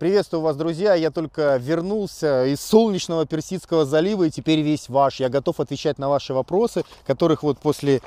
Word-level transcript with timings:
Приветствую 0.00 0.40
вас, 0.40 0.56
друзья. 0.56 0.94
Я 0.94 1.10
только 1.10 1.58
вернулся 1.58 2.46
из 2.46 2.62
солнечного 2.62 3.26
Персидского 3.26 3.84
залива 3.84 4.24
и 4.24 4.30
теперь 4.30 4.60
весь 4.60 4.88
ваш. 4.88 5.20
Я 5.20 5.28
готов 5.28 5.60
отвечать 5.60 5.98
на 5.98 6.08
ваши 6.08 6.32
вопросы, 6.32 6.84
которых 7.06 7.42
вот 7.42 7.58
после 7.58 8.00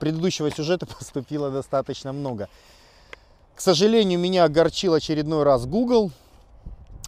предыдущего 0.00 0.50
сюжета 0.50 0.86
поступило 0.98 1.52
достаточно 1.52 2.12
много. 2.12 2.48
К 3.54 3.60
сожалению, 3.60 4.18
меня 4.18 4.42
огорчил 4.42 4.94
очередной 4.94 5.44
раз 5.44 5.66
Google. 5.66 6.10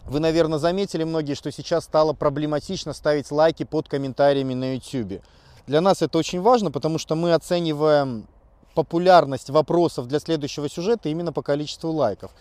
Вы, 0.05 0.21
наверное, 0.21 0.57
заметили 0.57 1.03
многие, 1.03 1.33
что 1.33 1.51
сейчас 1.51 1.83
стало 1.83 2.13
проблематично 2.13 2.93
ставить 2.93 3.31
лайки 3.31 3.65
под 3.65 3.89
комментариями 3.89 4.53
на 4.53 4.75
YouTube. 4.75 5.21
Для 5.67 5.81
нас 5.81 6.01
это 6.01 6.17
очень 6.17 6.39
важно, 6.39 6.71
потому 6.71 6.97
что 6.97 7.15
мы 7.15 7.33
оцениваем 7.33 8.25
популярность 8.73 9.49
вопросов 9.49 10.07
для 10.07 10.21
следующего 10.21 10.69
сюжета 10.69 11.09
именно 11.09 11.33
по 11.33 11.41
количеству 11.41 11.91
лайков. 11.91 12.31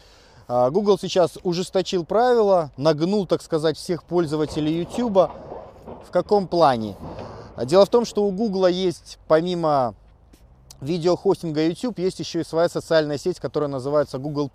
А, 0.50 0.70
Google 0.70 0.98
сейчас 0.98 1.38
ужесточил 1.42 2.06
правила, 2.06 2.70
нагнул, 2.78 3.26
так 3.26 3.42
сказать, 3.42 3.76
всех 3.76 4.02
пользователей 4.02 4.78
YouTube. 4.78 5.30
В 6.06 6.10
каком 6.10 6.48
плане? 6.48 6.96
Дело 7.64 7.84
в 7.84 7.90
том, 7.90 8.06
что 8.06 8.24
у 8.24 8.30
Google 8.30 8.66
есть, 8.68 9.18
помимо 9.28 9.94
видеохостинга 10.80 11.66
YouTube, 11.66 11.98
есть 11.98 12.20
еще 12.20 12.40
и 12.40 12.44
своя 12.44 12.70
социальная 12.70 13.18
сеть, 13.18 13.40
которая 13.40 13.68
называется 13.68 14.18
Google+. 14.18 14.50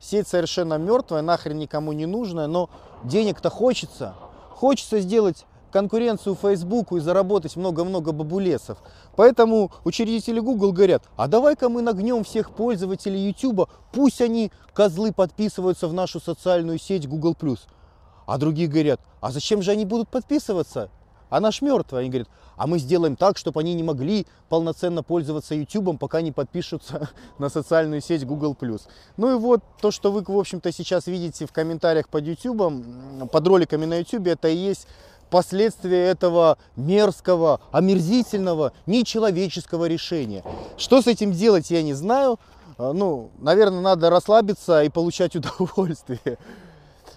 Сеть 0.00 0.26
совершенно 0.26 0.78
мертвая, 0.78 1.20
нахрен 1.20 1.58
никому 1.58 1.92
не 1.92 2.06
нужная, 2.06 2.46
но 2.46 2.70
денег-то 3.04 3.50
хочется. 3.50 4.14
Хочется 4.50 5.00
сделать 5.00 5.44
конкуренцию 5.72 6.36
Фейсбуку 6.36 6.96
и 6.96 7.00
заработать 7.00 7.56
много-много 7.56 8.12
бабулесов. 8.12 8.78
Поэтому 9.16 9.72
учредители 9.84 10.40
Google 10.40 10.72
говорят, 10.72 11.04
а 11.16 11.28
давай-ка 11.28 11.68
мы 11.68 11.82
нагнем 11.82 12.24
всех 12.24 12.50
пользователей 12.50 13.26
YouTube, 13.26 13.68
пусть 13.92 14.20
они, 14.20 14.52
козлы, 14.72 15.12
подписываются 15.12 15.88
в 15.88 15.94
нашу 15.94 16.20
социальную 16.20 16.78
сеть 16.78 17.08
Google+. 17.08 17.36
А 18.26 18.38
другие 18.38 18.68
говорят, 18.68 19.00
а 19.20 19.30
зачем 19.30 19.62
же 19.62 19.70
они 19.70 19.84
будут 19.84 20.08
подписываться? 20.08 20.90
Она 21.28 21.50
ж 21.50 21.60
мертвая. 21.60 22.02
Они 22.02 22.10
говорят, 22.10 22.28
а 22.56 22.66
мы 22.66 22.78
сделаем 22.78 23.16
так, 23.16 23.36
чтобы 23.36 23.60
они 23.60 23.74
не 23.74 23.82
могли 23.82 24.26
полноценно 24.48 25.02
пользоваться 25.02 25.54
YouTube, 25.54 25.98
пока 25.98 26.20
не 26.20 26.32
подпишутся 26.32 27.10
на 27.38 27.48
социальную 27.48 28.00
сеть 28.00 28.24
Google+. 28.24 28.56
Ну 29.16 29.34
и 29.34 29.38
вот 29.38 29.60
то, 29.80 29.90
что 29.90 30.12
вы, 30.12 30.22
в 30.22 30.38
общем-то, 30.38 30.72
сейчас 30.72 31.06
видите 31.06 31.46
в 31.46 31.52
комментариях 31.52 32.08
под 32.08 32.24
YouTube, 32.24 33.30
под 33.30 33.46
роликами 33.46 33.84
на 33.84 33.98
YouTube, 33.98 34.26
это 34.28 34.48
и 34.48 34.56
есть 34.56 34.86
последствия 35.30 36.06
этого 36.06 36.58
мерзкого, 36.76 37.60
омерзительного, 37.72 38.72
нечеловеческого 38.86 39.86
решения. 39.86 40.42
Что 40.76 41.02
с 41.02 41.06
этим 41.06 41.32
делать, 41.32 41.70
я 41.70 41.82
не 41.82 41.94
знаю. 41.94 42.38
А, 42.78 42.92
ну, 42.92 43.30
наверное, 43.38 43.80
надо 43.80 44.10
расслабиться 44.10 44.82
и 44.82 44.88
получать 44.88 45.36
удовольствие. 45.36 46.38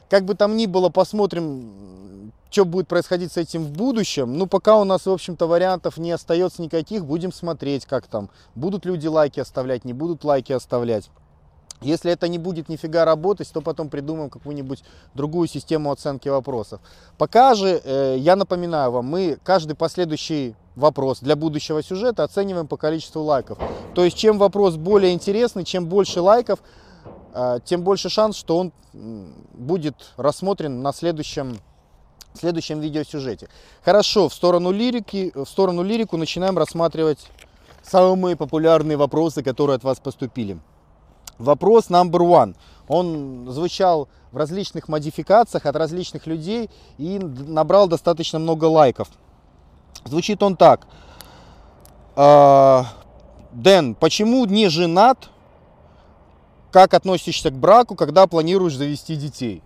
Как 0.10 0.26
бы 0.26 0.36
там 0.36 0.58
ни 0.58 0.66
было, 0.66 0.90
посмотрим, 0.90 2.32
что 2.50 2.66
будет 2.66 2.88
происходить 2.88 3.32
с 3.32 3.38
этим 3.38 3.64
в 3.64 3.72
будущем. 3.72 4.38
Ну, 4.38 4.48
пока 4.48 4.78
у 4.78 4.84
нас, 4.84 5.06
в 5.06 5.12
общем-то, 5.12 5.48
вариантов 5.48 5.98
не 5.98 6.12
остается 6.12 6.62
никаких, 6.62 7.06
будем 7.06 7.32
смотреть, 7.32 7.86
как 7.86 8.08
там. 8.08 8.30
Будут 8.56 8.86
люди 8.86 9.08
лайки 9.08 9.40
оставлять, 9.40 9.86
не 9.86 9.94
будут 9.94 10.24
лайки 10.24 10.52
оставлять. 10.52 11.10
Если 11.82 12.12
это 12.12 12.28
не 12.28 12.38
будет 12.38 12.68
нифига 12.68 13.06
работать, 13.06 13.50
то 13.52 13.62
потом 13.62 13.90
придумаем 13.90 14.30
какую-нибудь 14.30 14.84
другую 15.14 15.48
систему 15.48 15.92
оценки 15.92 16.28
вопросов. 16.28 16.82
Пока 17.18 17.56
же, 17.56 17.82
э, 17.84 18.16
я 18.18 18.36
напоминаю 18.36 18.92
вам, 18.92 19.06
мы 19.06 19.38
каждый 19.44 19.76
последующий 19.76 20.56
вопрос 20.76 21.20
для 21.20 21.36
будущего 21.36 21.82
сюжета 21.82 22.24
оцениваем 22.24 22.68
по 22.68 22.76
количеству 22.76 23.22
лайков. 23.22 23.58
То 23.96 24.04
есть, 24.04 24.18
чем 24.18 24.38
вопрос 24.38 24.76
более 24.76 25.14
интересный, 25.14 25.64
чем 25.64 25.86
больше 25.86 26.22
лайков, 26.22 26.60
э, 27.34 27.60
тем 27.64 27.84
больше 27.84 28.10
шанс, 28.10 28.36
что 28.36 28.58
он 28.58 28.74
будет 29.54 29.96
рассмотрен 30.18 30.82
на 30.82 30.92
следующем 30.94 31.60
в 32.34 32.40
следующем 32.40 32.80
видеосюжете. 32.80 33.50
Хорошо, 33.84 34.30
в 34.30 34.34
сторону 34.34 34.72
лирики, 34.72 35.32
в 35.34 35.46
сторону 35.46 35.82
лирику 35.82 36.16
начинаем 36.16 36.58
рассматривать 36.58 37.28
самые 37.82 38.36
популярные 38.36 38.98
вопросы, 38.98 39.42
которые 39.42 39.76
от 39.76 39.84
вас 39.84 40.00
поступили. 40.00 40.60
Вопрос 41.40 41.90
number 41.90 42.20
one. 42.20 42.56
Он 42.88 43.48
звучал 43.50 44.10
в 44.32 44.38
различных 44.38 44.88
модификациях 44.90 45.66
от 45.66 45.76
различных 45.76 46.28
людей 46.28 46.70
и 46.98 47.18
набрал 47.18 47.88
достаточно 47.88 48.40
много 48.40 48.66
лайков. 48.66 49.08
Звучит 50.06 50.44
он 50.44 50.56
так. 50.56 50.86
«А, 52.16 52.86
Дэн, 53.52 53.96
почему 53.96 54.46
не 54.46 54.68
женат? 54.70 55.30
Как 56.72 56.94
относишься 56.94 57.50
к 57.50 57.54
браку, 57.54 57.96
когда 57.96 58.28
планируешь 58.28 58.76
завести 58.76 59.16
детей? 59.16 59.64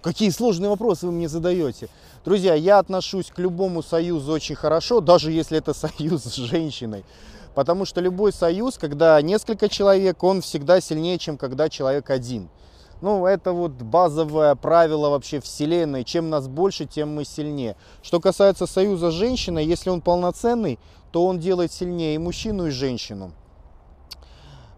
Какие 0.00 0.30
сложные 0.30 0.70
вопросы 0.70 1.06
вы 1.06 1.12
мне 1.12 1.28
задаете. 1.28 1.88
Друзья, 2.24 2.54
я 2.54 2.78
отношусь 2.78 3.26
к 3.26 3.38
любому 3.38 3.82
союзу 3.82 4.32
очень 4.32 4.54
хорошо, 4.54 5.00
даже 5.00 5.32
если 5.32 5.58
это 5.58 5.74
союз 5.74 6.22
с 6.22 6.36
женщиной. 6.36 7.04
Потому 7.54 7.84
что 7.84 8.00
любой 8.00 8.32
союз, 8.32 8.78
когда 8.78 9.20
несколько 9.20 9.68
человек, 9.68 10.22
он 10.22 10.40
всегда 10.40 10.80
сильнее, 10.80 11.18
чем 11.18 11.36
когда 11.36 11.68
человек 11.68 12.10
один. 12.10 12.48
Ну, 13.02 13.26
это 13.26 13.52
вот 13.52 13.72
базовое 13.72 14.54
правило 14.54 15.10
вообще 15.10 15.40
вселенной. 15.40 16.04
Чем 16.04 16.30
нас 16.30 16.46
больше, 16.46 16.86
тем 16.86 17.14
мы 17.14 17.24
сильнее. 17.24 17.76
Что 18.00 18.20
касается 18.20 18.66
союза 18.66 19.10
с 19.10 19.14
женщиной, 19.14 19.66
если 19.66 19.90
он 19.90 20.00
полноценный, 20.00 20.78
то 21.10 21.26
он 21.26 21.40
делает 21.40 21.72
сильнее 21.72 22.14
и 22.14 22.18
мужчину, 22.18 22.68
и 22.68 22.70
женщину. 22.70 23.32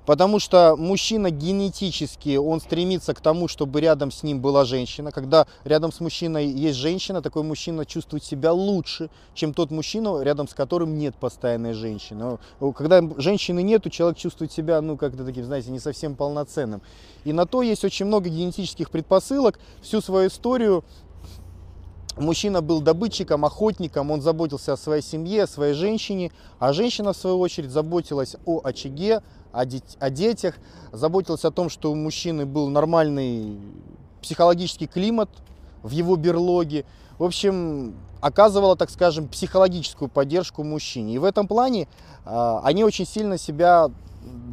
Потому 0.07 0.39
что 0.39 0.77
мужчина 0.77 1.31
генетически, 1.31 2.37
он 2.37 2.61
стремится 2.61 3.15
к 3.15 3.21
тому, 3.21 3.49
чтобы 3.49 3.81
рядом 3.81 4.11
с 4.11 4.23
ним 4.23 4.41
была 4.41 4.65
женщина. 4.65 5.11
Когда 5.11 5.47
рядом 5.65 5.93
с 5.93 6.01
мужчиной 6.01 6.47
есть 6.47 6.79
женщина, 6.79 7.23
такой 7.23 7.43
мужчина 7.43 7.87
чувствует 7.87 8.23
себя 8.23 8.53
лучше, 8.53 9.09
чем 9.35 9.55
тот 9.55 9.71
мужчина, 9.71 10.23
рядом 10.23 10.47
с 10.47 10.55
которым 10.55 10.99
нет 10.99 11.15
постоянной 11.17 11.73
женщины. 11.73 12.39
Когда 12.77 13.03
женщины 13.17 13.63
нету, 13.63 13.89
человек 13.89 14.19
чувствует 14.19 14.53
себя, 14.53 14.81
ну, 14.83 14.97
как-то 14.97 15.25
таким, 15.25 15.45
знаете, 15.45 15.71
не 15.71 15.81
совсем 15.81 16.17
полноценным. 16.17 16.83
И 17.25 17.33
на 17.33 17.47
то 17.47 17.63
есть 17.63 17.85
очень 17.85 18.07
много 18.07 18.29
генетических 18.29 18.91
предпосылок. 18.91 19.59
Всю 19.83 20.01
свою 20.01 20.29
историю 20.29 20.85
Мужчина 22.17 22.63
был 22.63 22.81
добытчиком, 22.81 23.45
охотником, 23.45 24.13
он 24.13 24.23
заботился 24.23 24.73
о 24.73 24.77
своей 24.77 25.03
семье, 25.03 25.45
о 25.45 25.47
своей 25.49 25.75
женщине, 25.75 26.31
а 26.61 26.73
женщина, 26.73 27.13
в 27.13 27.17
свою 27.17 27.41
очередь, 27.41 27.71
заботилась 27.71 28.37
о 28.47 28.61
очаге, 28.63 29.21
о, 29.55 29.65
дет- 29.65 29.97
о 30.01 30.11
детях, 30.11 30.57
заботилась 30.93 31.45
о 31.45 31.51
том, 31.51 31.69
что 31.69 31.91
у 31.91 31.95
мужчины 31.95 32.45
был 32.47 32.69
нормальный 32.69 33.59
психологический 34.21 34.87
климат 34.87 35.29
в 35.83 35.91
его 35.91 36.17
берлоге. 36.17 36.85
В 37.19 37.25
общем, 37.25 37.95
оказывала, 38.21 38.77
так 38.77 38.91
скажем, 38.91 39.29
психологическую 39.29 40.09
поддержку 40.09 40.65
мужчине. 40.65 41.15
И 41.15 41.19
в 41.19 41.25
этом 41.25 41.47
плане 41.47 41.89
э, 42.25 42.61
они 42.65 42.85
очень 42.85 43.07
сильно 43.07 43.39
себя 43.39 43.91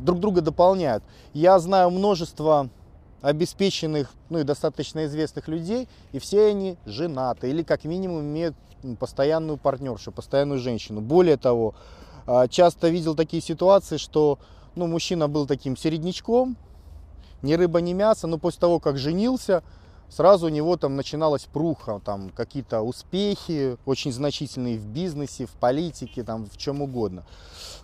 друг 0.03 0.19
друга 0.19 0.41
дополняют. 0.41 1.03
Я 1.33 1.57
знаю 1.59 1.89
множество 1.89 2.69
обеспеченных, 3.21 4.11
ну 4.29 4.39
и 4.39 4.43
достаточно 4.43 5.05
известных 5.05 5.47
людей, 5.47 5.87
и 6.11 6.19
все 6.19 6.47
они 6.47 6.77
женаты 6.85 7.49
или 7.49 7.63
как 7.63 7.83
минимум 7.85 8.21
имеют 8.21 8.55
постоянную 8.99 9.57
партнершу, 9.57 10.11
постоянную 10.11 10.59
женщину. 10.59 11.01
Более 11.01 11.37
того, 11.37 11.75
а, 12.25 12.47
часто 12.47 12.89
видел 12.89 13.15
такие 13.15 13.41
ситуации, 13.41 13.97
что 13.97 14.39
ну, 14.75 14.87
мужчина 14.87 15.27
был 15.27 15.45
таким 15.45 15.75
середнячком, 15.75 16.57
ни 17.41 17.53
рыба, 17.53 17.81
ни 17.81 17.93
мясо, 17.93 18.27
но 18.27 18.37
после 18.37 18.59
того, 18.59 18.79
как 18.79 18.97
женился, 18.97 19.63
сразу 20.09 20.47
у 20.47 20.49
него 20.49 20.77
там 20.77 20.95
начиналась 20.95 21.43
пруха, 21.43 22.01
там 22.03 22.29
какие-то 22.29 22.81
успехи 22.81 23.77
очень 23.85 24.11
значительные 24.11 24.77
в 24.77 24.85
бизнесе, 24.85 25.45
в 25.45 25.51
политике, 25.51 26.23
там 26.23 26.45
в 26.45 26.57
чем 26.57 26.81
угодно. 26.81 27.23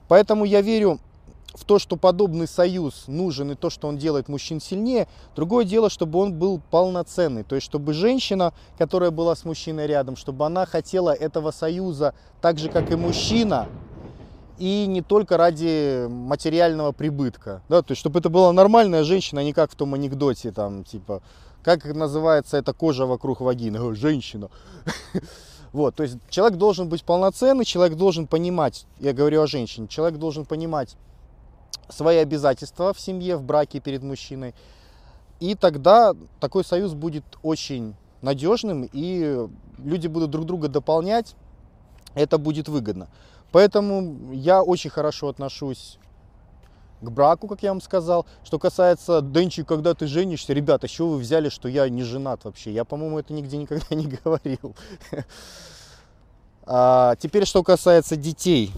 Поэтому 0.07 0.45
я 0.45 0.61
верю 0.61 0.99
в 1.53 1.65
то, 1.65 1.79
что 1.79 1.95
подобный 1.95 2.47
союз 2.47 3.05
нужен 3.07 3.51
и 3.51 3.56
то, 3.56 3.69
что 3.69 3.88
он 3.88 3.97
делает 3.97 4.29
мужчин 4.29 4.62
сильнее. 4.62 5.07
Другое 5.35 5.65
дело, 5.65 5.89
чтобы 5.89 6.19
он 6.19 6.33
был 6.33 6.62
полноценный. 6.69 7.44
То 7.44 7.56
есть, 7.56 7.65
чтобы 7.65 7.94
женщина, 7.94 8.53
которая 8.77 9.09
была 9.09 9.35
с 9.35 9.44
мужчиной 9.44 9.88
рядом, 9.88 10.15
чтобы 10.15 10.45
она 10.45 10.67
хотела 10.67 11.09
этого 11.09 11.51
союза 11.51 12.13
так 12.41 12.59
же, 12.59 12.69
как 12.69 12.91
и 12.91 12.95
мужчина, 12.95 13.67
и 14.57 14.86
не 14.88 15.01
только 15.01 15.38
ради 15.38 16.07
материального 16.07 16.92
прибытка. 16.92 17.62
Да, 17.69 17.81
то 17.81 17.92
есть, 17.92 18.00
чтобы 18.00 18.19
это 18.19 18.30
была 18.30 18.51
нормальная 18.51 19.04
женщина, 19.04 19.42
а 19.42 19.44
не 19.44 19.54
как 19.54 19.71
в 19.71 19.75
том 19.75 19.94
анекдоте, 19.94 20.51
там, 20.51 20.83
типа, 20.83 21.21
как 21.63 21.86
называется 21.86 22.57
эта 22.57 22.74
кожа 22.74 23.06
вокруг 23.06 23.42
вагины? 23.42 23.95
Женщина. 23.95 24.50
Вот, 25.74 25.95
то 25.95 26.04
есть 26.04 26.18
человек 26.30 26.57
должен 26.57 26.88
быть 26.88 27.04
полноценный, 27.04 27.65
человек 27.65 27.98
должен 27.98 28.25
понимать, 28.25 28.88
я 29.00 29.12
говорю 29.12 29.42
о 29.42 29.48
женщине, 29.48 29.88
человек 29.89 30.18
должен 30.18 30.45
понимать 30.45 30.95
свои 31.89 32.18
обязательства 32.18 32.94
в 32.94 33.00
семье, 33.00 33.36
в 33.36 33.44
браке 33.44 33.80
перед 33.80 34.01
мужчиной. 34.01 34.56
И 35.39 35.56
тогда 35.56 36.13
такой 36.39 36.63
союз 36.63 36.94
будет 36.94 37.25
очень 37.44 37.95
надежным, 38.21 38.89
и 38.92 39.48
люди 39.77 40.07
будут 40.07 40.31
друг 40.31 40.45
друга 40.45 40.68
дополнять, 40.68 41.36
это 42.15 42.38
будет 42.38 42.68
выгодно. 42.69 43.10
Поэтому 43.51 44.33
я 44.33 44.61
очень 44.61 44.89
хорошо 44.89 45.29
отношусь 45.29 45.97
к 47.01 47.09
браку, 47.09 47.47
как 47.47 47.63
я 47.63 47.69
вам 47.69 47.81
сказал. 47.81 48.25
Что 48.44 48.59
касается 48.59 49.21
Денчи, 49.21 49.63
когда 49.63 49.94
ты 49.94 50.07
женишься, 50.07 50.53
ребята, 50.53 50.88
чего 50.88 51.11
вы 51.11 51.17
взяли, 51.19 51.49
что 51.49 51.67
я 51.67 51.88
не 51.89 52.03
женат 52.03 52.44
вообще? 52.44 52.71
Я, 52.71 52.85
по-моему, 52.85 53.19
это 53.19 53.33
нигде 53.33 53.57
никогда 53.57 53.85
не 53.95 54.07
говорил. 54.07 54.75
А, 56.69 57.15
теперь, 57.15 57.45
что 57.45 57.63
касается 57.63 58.17
детей. 58.17 58.73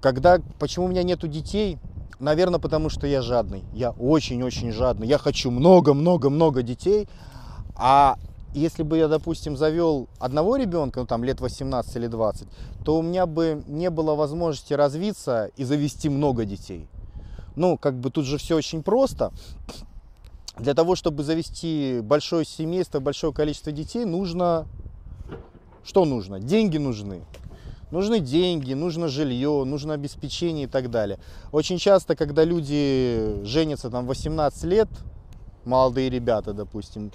Когда, 0.00 0.38
почему 0.60 0.84
у 0.86 0.88
меня 0.88 1.02
нету 1.02 1.26
детей? 1.26 1.78
Наверное, 2.20 2.60
потому 2.60 2.88
что 2.88 3.06
я 3.08 3.20
жадный. 3.20 3.64
Я 3.72 3.90
очень-очень 3.90 4.70
жадный. 4.70 5.08
Я 5.08 5.18
хочу 5.18 5.50
много-много-много 5.50 6.62
детей. 6.62 7.08
А 7.74 8.16
если 8.60 8.82
бы 8.82 8.96
я, 8.96 9.08
допустим, 9.08 9.56
завел 9.56 10.08
одного 10.18 10.56
ребенка, 10.56 11.00
ну 11.00 11.06
там 11.06 11.24
лет 11.24 11.40
18 11.40 11.96
или 11.96 12.06
20, 12.06 12.48
то 12.84 12.98
у 12.98 13.02
меня 13.02 13.26
бы 13.26 13.62
не 13.66 13.90
было 13.90 14.14
возможности 14.14 14.72
развиться 14.72 15.50
и 15.56 15.64
завести 15.64 16.08
много 16.08 16.44
детей. 16.44 16.88
Ну, 17.54 17.78
как 17.78 17.98
бы 17.98 18.10
тут 18.10 18.24
же 18.24 18.38
все 18.38 18.56
очень 18.56 18.82
просто. 18.82 19.32
Для 20.58 20.74
того, 20.74 20.94
чтобы 20.96 21.22
завести 21.22 22.00
большое 22.02 22.44
семейство, 22.44 23.00
большое 23.00 23.32
количество 23.32 23.72
детей, 23.72 24.04
нужно... 24.04 24.66
Что 25.84 26.04
нужно? 26.04 26.40
Деньги 26.40 26.78
нужны. 26.78 27.22
Нужны 27.90 28.20
деньги, 28.20 28.72
нужно 28.72 29.08
жилье, 29.08 29.64
нужно 29.64 29.94
обеспечение 29.94 30.64
и 30.64 30.68
так 30.68 30.90
далее. 30.90 31.18
Очень 31.52 31.78
часто, 31.78 32.16
когда 32.16 32.42
люди 32.42 33.40
женятся 33.44 33.90
там 33.90 34.06
18 34.06 34.64
лет, 34.64 34.88
молодые 35.64 36.10
ребята, 36.10 36.52
допустим, 36.52 37.12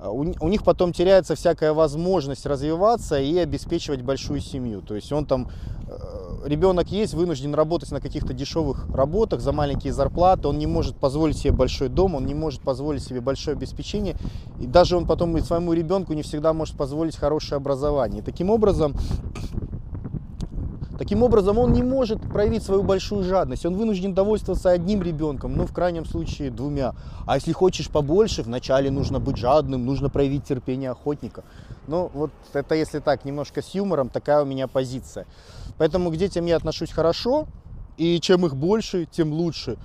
у, 0.00 0.24
у 0.40 0.48
них 0.48 0.62
потом 0.64 0.92
теряется 0.92 1.34
всякая 1.34 1.72
возможность 1.72 2.46
развиваться 2.46 3.18
и 3.18 3.36
обеспечивать 3.38 4.02
большую 4.02 4.40
семью. 4.40 4.82
То 4.82 4.94
есть 4.94 5.12
он 5.12 5.26
там, 5.26 5.48
э, 5.88 6.48
ребенок 6.48 6.88
есть, 6.88 7.14
вынужден 7.14 7.54
работать 7.54 7.90
на 7.92 8.00
каких-то 8.00 8.32
дешевых 8.32 8.88
работах 8.94 9.40
за 9.40 9.52
маленькие 9.52 9.92
зарплаты, 9.92 10.48
он 10.48 10.58
не 10.58 10.66
может 10.66 10.96
позволить 10.96 11.38
себе 11.38 11.52
большой 11.52 11.88
дом, 11.88 12.14
он 12.14 12.26
не 12.26 12.34
может 12.34 12.60
позволить 12.60 13.02
себе 13.02 13.20
большое 13.20 13.56
обеспечение, 13.56 14.16
и 14.60 14.66
даже 14.66 14.96
он 14.96 15.06
потом 15.06 15.36
и 15.36 15.40
своему 15.40 15.72
ребенку 15.72 16.12
не 16.12 16.22
всегда 16.22 16.52
может 16.52 16.76
позволить 16.76 17.16
хорошее 17.16 17.56
образование. 17.56 18.20
И 18.20 18.24
таким 18.24 18.50
образом 18.50 18.94
Таким 20.98 21.22
образом, 21.22 21.58
он 21.58 21.72
не 21.72 21.82
может 21.82 22.20
проявить 22.22 22.62
свою 22.62 22.82
большую 22.82 23.22
жадность. 23.22 23.66
Он 23.66 23.76
вынужден 23.76 24.14
довольствоваться 24.14 24.70
одним 24.70 25.02
ребенком, 25.02 25.54
ну, 25.54 25.66
в 25.66 25.72
крайнем 25.72 26.06
случае, 26.06 26.50
двумя. 26.50 26.94
А 27.26 27.36
если 27.36 27.52
хочешь 27.52 27.90
побольше, 27.90 28.42
вначале 28.42 28.90
нужно 28.90 29.20
быть 29.20 29.36
жадным, 29.36 29.84
нужно 29.84 30.08
проявить 30.08 30.44
терпение 30.44 30.90
охотника. 30.90 31.44
Ну, 31.86 32.10
вот 32.14 32.30
это 32.54 32.74
если 32.74 33.00
так, 33.00 33.24
немножко 33.24 33.60
с 33.60 33.74
юмором, 33.74 34.08
такая 34.08 34.42
у 34.42 34.46
меня 34.46 34.68
позиция. 34.68 35.26
Поэтому 35.76 36.10
к 36.10 36.16
детям 36.16 36.46
я 36.46 36.56
отношусь 36.56 36.90
хорошо, 36.90 37.46
и 37.98 38.18
чем 38.20 38.46
их 38.46 38.56
больше, 38.56 39.06
тем 39.06 39.32
лучше. 39.32 39.76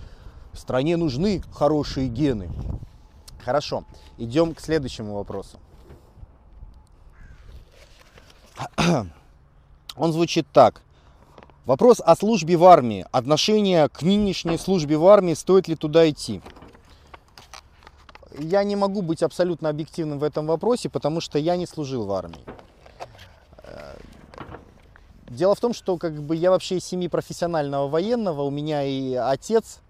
Стране 0.54 0.98
нужны 0.98 1.42
хорошие 1.54 2.08
гены. 2.08 2.50
Хорошо, 3.44 3.84
идем 4.18 4.54
к 4.54 4.62
следующему 4.62 5.16
вопросу. 5.16 5.58
Он 9.98 10.14
звучит 10.14 10.48
так. 10.54 10.82
Вопрос 11.66 12.02
о 12.04 12.16
службе 12.16 12.58
в 12.58 12.64
армии. 12.64 13.06
Отношение 13.12 13.88
к 13.88 14.02
нынешней 14.02 14.58
службе 14.58 14.98
в 14.98 15.06
армии, 15.06 15.36
стоит 15.36 15.68
ли 15.68 15.76
туда 15.76 16.10
идти? 16.10 16.42
Я 18.40 18.64
не 18.64 18.76
могу 18.76 19.04
быть 19.04 19.22
абсолютно 19.22 19.70
объективным 19.70 20.18
в 20.18 20.24
этом 20.24 20.48
вопросе, 20.48 20.90
потому 20.90 21.22
что 21.22 21.38
я 21.38 21.58
не 21.58 21.68
служил 21.68 22.08
в 22.08 22.12
армии. 22.14 22.42
Э, 23.64 23.96
дело 25.30 25.54
в 25.54 25.60
том, 25.60 25.76
что 25.76 25.98
как 25.98 26.20
бы 26.24 26.36
я 26.36 26.50
вообще 26.50 26.78
из 26.78 26.86
семьи 26.86 27.08
профессионального 27.08 27.88
военного, 27.88 28.42
у 28.42 28.50
меня 28.50 28.84
и 28.84 29.14
отец 29.14 29.82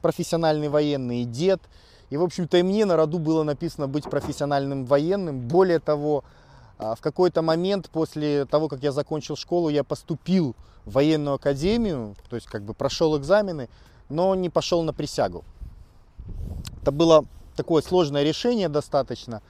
профессиональный 0.00 0.70
военный, 0.70 1.22
и 1.22 1.24
дед. 1.26 1.60
И, 2.08 2.16
в 2.16 2.22
общем-то, 2.22 2.56
и 2.56 2.62
мне 2.62 2.86
на 2.86 2.96
роду 2.96 3.18
было 3.18 3.42
написано 3.42 3.86
быть 3.86 4.04
профессиональным 4.04 4.86
военным. 4.86 5.40
Более 5.40 5.78
того, 5.78 6.24
в 6.78 6.98
какой-то 7.00 7.42
момент 7.42 7.90
после 7.90 8.46
того, 8.46 8.68
как 8.68 8.82
я 8.82 8.92
закончил 8.92 9.36
школу, 9.36 9.68
я 9.68 9.82
поступил 9.82 10.54
в 10.84 10.92
военную 10.92 11.34
академию, 11.34 12.14
то 12.30 12.36
есть 12.36 12.48
как 12.48 12.62
бы 12.62 12.72
прошел 12.72 13.18
экзамены, 13.18 13.68
но 14.08 14.34
не 14.34 14.48
пошел 14.48 14.82
на 14.82 14.92
присягу. 14.92 15.44
Это 16.82 16.92
было 16.92 17.24
такое 17.56 17.82
сложное 17.82 18.22
решение 18.22 18.68
достаточно. 18.68 19.42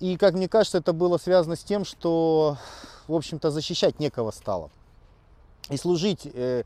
И, 0.00 0.16
как 0.16 0.34
мне 0.34 0.48
кажется, 0.48 0.78
это 0.78 0.92
было 0.92 1.18
связано 1.18 1.56
с 1.56 1.64
тем, 1.64 1.84
что, 1.84 2.58
в 3.08 3.14
общем-то, 3.14 3.50
защищать 3.50 3.98
некого 3.98 4.30
стало. 4.30 4.70
И 5.70 5.76
служить 5.78 6.26
э, 6.26 6.64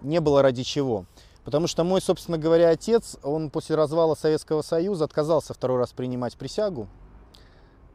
не 0.00 0.20
было 0.20 0.40
ради 0.40 0.62
чего. 0.62 1.04
Потому 1.44 1.66
что 1.66 1.84
мой, 1.84 2.00
собственно 2.00 2.38
говоря, 2.38 2.70
отец, 2.70 3.18
он 3.22 3.50
после 3.50 3.76
развала 3.76 4.14
Советского 4.14 4.62
Союза 4.62 5.04
отказался 5.04 5.52
второй 5.52 5.78
раз 5.78 5.92
принимать 5.92 6.36
присягу. 6.36 6.88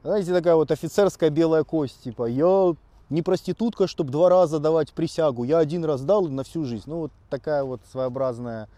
Знаете, 0.03 0.33
такая 0.33 0.55
вот 0.55 0.71
офицерская 0.71 1.29
белая 1.29 1.63
кость, 1.63 2.03
типа, 2.03 2.25
я 2.25 2.73
не 3.09 3.21
проститутка, 3.21 3.87
чтобы 3.87 4.11
два 4.11 4.29
раза 4.29 4.59
давать 4.59 4.93
присягу, 4.93 5.43
я 5.43 5.57
один 5.57 5.83
раз 5.83 6.01
дал 6.01 6.27
на 6.27 6.43
всю 6.43 6.63
жизнь. 6.63 6.83
Ну, 6.85 6.99
вот 6.99 7.11
такая 7.29 7.63
вот 7.63 7.81
своеобразная 7.91 8.69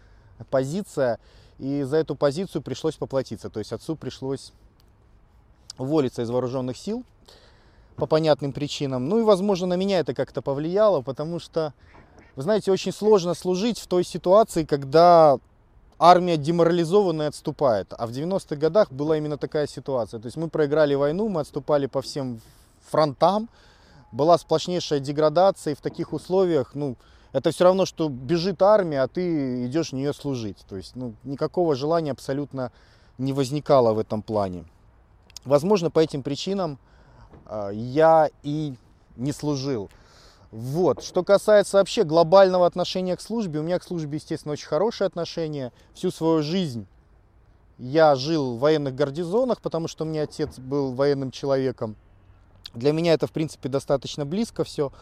позиция, 0.50 1.20
и 1.58 1.82
за 1.82 1.98
эту 1.98 2.16
позицию 2.16 2.62
пришлось 2.62 2.96
поплатиться. 2.96 3.50
То 3.50 3.60
есть 3.60 3.72
отцу 3.72 3.94
пришлось 3.94 4.52
уволиться 5.78 6.22
из 6.22 6.30
вооруженных 6.30 6.76
сил 6.76 7.04
по 7.96 8.06
понятным 8.06 8.52
причинам. 8.52 9.08
Ну 9.08 9.20
и, 9.20 9.22
возможно, 9.22 9.68
на 9.68 9.74
меня 9.74 10.00
это 10.00 10.14
как-то 10.14 10.42
повлияло, 10.42 11.02
потому 11.02 11.38
что, 11.38 11.72
вы 12.34 12.42
знаете, 12.42 12.72
очень 12.72 12.92
сложно 12.92 13.34
служить 13.34 13.78
в 13.78 13.86
той 13.86 14.02
ситуации, 14.02 14.64
когда 14.64 15.38
армия 15.98 16.36
деморализованная 16.36 17.28
отступает. 17.28 17.92
А 17.96 18.06
в 18.06 18.10
90-х 18.10 18.56
годах 18.56 18.90
была 18.90 19.16
именно 19.16 19.38
такая 19.38 19.66
ситуация. 19.66 20.20
То 20.20 20.26
есть 20.26 20.36
мы 20.36 20.48
проиграли 20.48 20.94
войну, 20.94 21.28
мы 21.28 21.40
отступали 21.40 21.86
по 21.86 22.02
всем 22.02 22.40
фронтам, 22.90 23.48
была 24.10 24.36
сплошнейшая 24.38 25.00
деградация, 25.00 25.72
и 25.72 25.76
в 25.76 25.80
таких 25.80 26.12
условиях, 26.12 26.74
ну, 26.74 26.96
это 27.32 27.50
все 27.50 27.64
равно, 27.64 27.86
что 27.86 28.08
бежит 28.08 28.60
армия, 28.62 29.02
а 29.02 29.08
ты 29.08 29.66
идешь 29.66 29.90
в 29.90 29.94
нее 29.94 30.12
служить. 30.12 30.58
То 30.68 30.76
есть, 30.76 30.96
ну, 30.96 31.14
никакого 31.24 31.74
желания 31.74 32.10
абсолютно 32.10 32.72
не 33.18 33.32
возникало 33.32 33.94
в 33.94 33.98
этом 33.98 34.22
плане. 34.22 34.64
Возможно, 35.44 35.90
по 35.90 35.98
этим 35.98 36.22
причинам 36.22 36.78
э, 37.46 37.70
я 37.72 38.28
и 38.42 38.74
не 39.16 39.32
служил. 39.32 39.90
Вот. 40.52 41.02
Что 41.02 41.24
касается 41.24 41.78
вообще 41.78 42.04
глобального 42.04 42.66
отношения 42.66 43.16
к 43.16 43.22
службе, 43.22 43.60
у 43.60 43.62
меня 43.62 43.78
к 43.78 43.84
службе, 43.84 44.18
естественно, 44.18 44.52
очень 44.52 44.66
хорошее 44.66 45.08
отношение. 45.08 45.72
Всю 45.94 46.10
свою 46.10 46.42
жизнь 46.42 46.86
я 47.78 48.14
жил 48.14 48.56
в 48.56 48.60
военных 48.60 48.94
гарнизонах, 48.94 49.62
потому 49.62 49.88
что 49.88 50.04
у 50.04 50.06
меня 50.06 50.24
отец 50.24 50.58
был 50.58 50.92
военным 50.92 51.30
человеком. 51.30 51.96
Для 52.74 52.92
меня 52.92 53.14
это, 53.14 53.26
в 53.26 53.32
принципе, 53.32 53.70
достаточно 53.70 54.26
близко 54.26 54.62
все. 54.62 54.92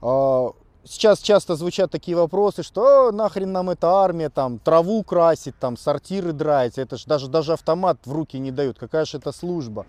А, 0.00 0.50
сейчас 0.84 1.20
часто 1.20 1.54
звучат 1.54 1.92
такие 1.92 2.16
вопросы, 2.16 2.64
что 2.64 3.12
нахрен 3.12 3.52
нам 3.52 3.70
эта 3.70 3.90
армия, 3.90 4.28
там, 4.28 4.58
траву 4.58 5.04
красить, 5.04 5.56
там, 5.60 5.76
сортиры 5.76 6.32
драить, 6.32 6.78
это 6.78 6.96
ж 6.96 7.04
даже, 7.04 7.28
даже 7.28 7.52
автомат 7.52 7.98
в 8.04 8.12
руки 8.12 8.40
не 8.40 8.50
дают, 8.50 8.76
какая 8.76 9.04
же 9.04 9.18
это 9.18 9.30
служба 9.30 9.86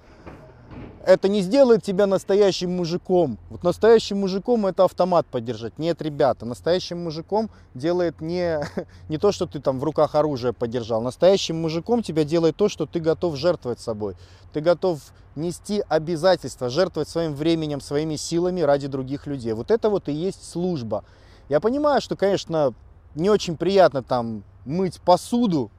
это 1.05 1.27
не 1.27 1.41
сделает 1.41 1.83
тебя 1.83 2.07
настоящим 2.07 2.71
мужиком. 2.71 3.37
Вот 3.49 3.63
настоящим 3.63 4.19
мужиком 4.19 4.65
это 4.65 4.85
автомат 4.85 5.25
поддержать. 5.27 5.77
Нет, 5.77 6.01
ребята, 6.01 6.45
настоящим 6.45 7.03
мужиком 7.03 7.49
делает 7.73 8.21
не, 8.21 8.59
не 9.09 9.17
то, 9.17 9.31
что 9.31 9.45
ты 9.45 9.59
там 9.59 9.79
в 9.79 9.83
руках 9.83 10.15
оружие 10.15 10.53
поддержал. 10.53 11.01
Настоящим 11.01 11.61
мужиком 11.61 12.03
тебя 12.03 12.23
делает 12.23 12.55
то, 12.55 12.69
что 12.69 12.85
ты 12.85 12.99
готов 12.99 13.35
жертвовать 13.35 13.79
собой. 13.79 14.15
Ты 14.53 14.61
готов 14.61 14.99
нести 15.35 15.83
обязательства, 15.89 16.69
жертвовать 16.69 17.09
своим 17.09 17.33
временем, 17.33 17.81
своими 17.81 18.15
силами 18.15 18.61
ради 18.61 18.87
других 18.87 19.27
людей. 19.27 19.53
Вот 19.53 19.71
это 19.71 19.89
вот 19.89 20.07
и 20.07 20.13
есть 20.13 20.49
служба. 20.49 21.03
Я 21.49 21.59
понимаю, 21.59 22.01
что, 22.01 22.15
конечно, 22.15 22.73
не 23.15 23.29
очень 23.29 23.57
приятно 23.57 24.03
там 24.03 24.43
мыть 24.65 25.01
посуду, 25.01 25.69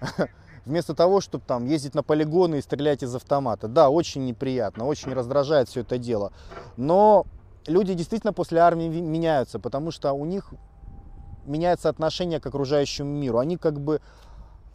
вместо 0.66 0.94
того, 0.94 1.20
чтобы 1.20 1.44
там 1.46 1.64
ездить 1.64 1.94
на 1.94 2.02
полигоны 2.02 2.56
и 2.56 2.60
стрелять 2.60 3.02
из 3.02 3.14
автомата. 3.14 3.68
Да, 3.68 3.88
очень 3.88 4.26
неприятно, 4.26 4.84
очень 4.84 5.14
раздражает 5.14 5.68
все 5.68 5.80
это 5.80 5.96
дело. 5.96 6.32
Но 6.76 7.24
люди 7.66 7.94
действительно 7.94 8.32
после 8.32 8.58
армии 8.60 8.88
меняются, 8.88 9.58
потому 9.58 9.92
что 9.92 10.12
у 10.12 10.26
них 10.26 10.52
меняется 11.46 11.88
отношение 11.88 12.40
к 12.40 12.46
окружающему 12.46 13.08
миру. 13.08 13.38
Они 13.38 13.56
как 13.56 13.80
бы 13.80 14.00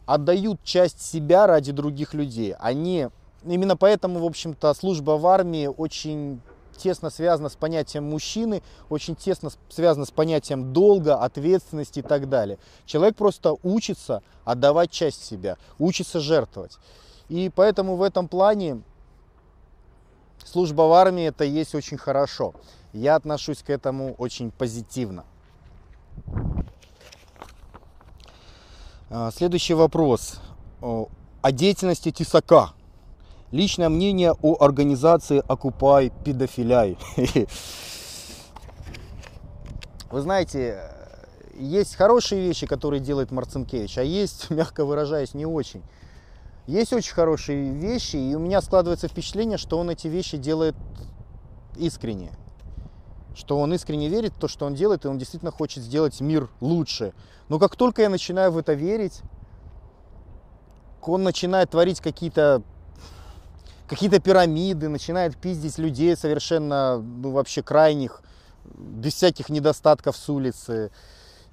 отдают 0.06 0.64
часть 0.64 1.02
себя 1.02 1.46
ради 1.46 1.72
других 1.72 2.14
людей. 2.14 2.54
Они 2.58 3.08
именно 3.44 3.76
поэтому, 3.76 4.20
в 4.20 4.24
общем-то, 4.24 4.72
служба 4.72 5.12
в 5.12 5.26
армии 5.26 5.66
очень 5.66 6.40
тесно 6.82 7.10
связано 7.10 7.48
с 7.48 7.54
понятием 7.54 8.04
мужчины, 8.04 8.62
очень 8.88 9.14
тесно 9.14 9.50
связано 9.68 10.04
с 10.04 10.10
понятием 10.10 10.72
долга, 10.72 11.16
ответственности 11.16 12.00
и 12.00 12.02
так 12.02 12.28
далее. 12.28 12.58
Человек 12.86 13.16
просто 13.16 13.56
учится 13.62 14.22
отдавать 14.44 14.90
часть 14.90 15.24
себя, 15.24 15.56
учится 15.78 16.18
жертвовать. 16.18 16.78
И 17.28 17.50
поэтому 17.54 17.96
в 17.96 18.02
этом 18.02 18.26
плане 18.26 18.82
служба 20.44 20.82
в 20.82 20.92
армии 20.92 21.24
это 21.24 21.44
есть 21.44 21.74
очень 21.74 21.96
хорошо. 21.96 22.52
Я 22.92 23.14
отношусь 23.14 23.62
к 23.62 23.70
этому 23.70 24.14
очень 24.18 24.50
позитивно. 24.50 25.24
А, 29.08 29.30
следующий 29.30 29.74
вопрос 29.74 30.40
о 30.80 31.08
деятельности 31.52 32.10
Тесака. 32.10 32.72
Личное 33.52 33.90
мнение 33.90 34.32
о 34.40 34.64
организации 34.64 35.42
«Окупай 35.46 36.10
педофиляй». 36.24 36.96
Вы 40.10 40.20
знаете, 40.22 40.80
есть 41.58 41.96
хорошие 41.96 42.40
вещи, 42.46 42.66
которые 42.66 43.00
делает 43.00 43.30
Марцинкевич, 43.30 43.98
а 43.98 44.02
есть, 44.02 44.48
мягко 44.50 44.86
выражаясь, 44.86 45.34
не 45.34 45.44
очень. 45.44 45.82
Есть 46.66 46.94
очень 46.94 47.12
хорошие 47.12 47.72
вещи, 47.72 48.16
и 48.16 48.34
у 48.34 48.38
меня 48.38 48.62
складывается 48.62 49.06
впечатление, 49.08 49.58
что 49.58 49.78
он 49.78 49.90
эти 49.90 50.08
вещи 50.08 50.38
делает 50.38 50.74
искренне. 51.76 52.30
Что 53.34 53.58
он 53.58 53.74
искренне 53.74 54.08
верит 54.08 54.32
в 54.32 54.38
то, 54.38 54.48
что 54.48 54.64
он 54.64 54.74
делает, 54.74 55.04
и 55.04 55.08
он 55.08 55.18
действительно 55.18 55.50
хочет 55.50 55.82
сделать 55.82 56.22
мир 56.22 56.48
лучше. 56.62 57.12
Но 57.50 57.58
как 57.58 57.76
только 57.76 58.00
я 58.00 58.08
начинаю 58.08 58.50
в 58.50 58.56
это 58.56 58.72
верить, 58.72 59.20
он 61.02 61.22
начинает 61.22 61.70
творить 61.70 62.00
какие-то 62.00 62.62
какие-то 63.88 64.20
пирамиды, 64.20 64.88
начинает 64.88 65.36
пиздить 65.36 65.78
людей 65.78 66.16
совершенно, 66.16 66.98
ну, 66.98 67.30
вообще 67.30 67.62
крайних, 67.62 68.22
без 68.64 69.14
всяких 69.14 69.48
недостатков 69.48 70.16
с 70.16 70.28
улицы. 70.28 70.90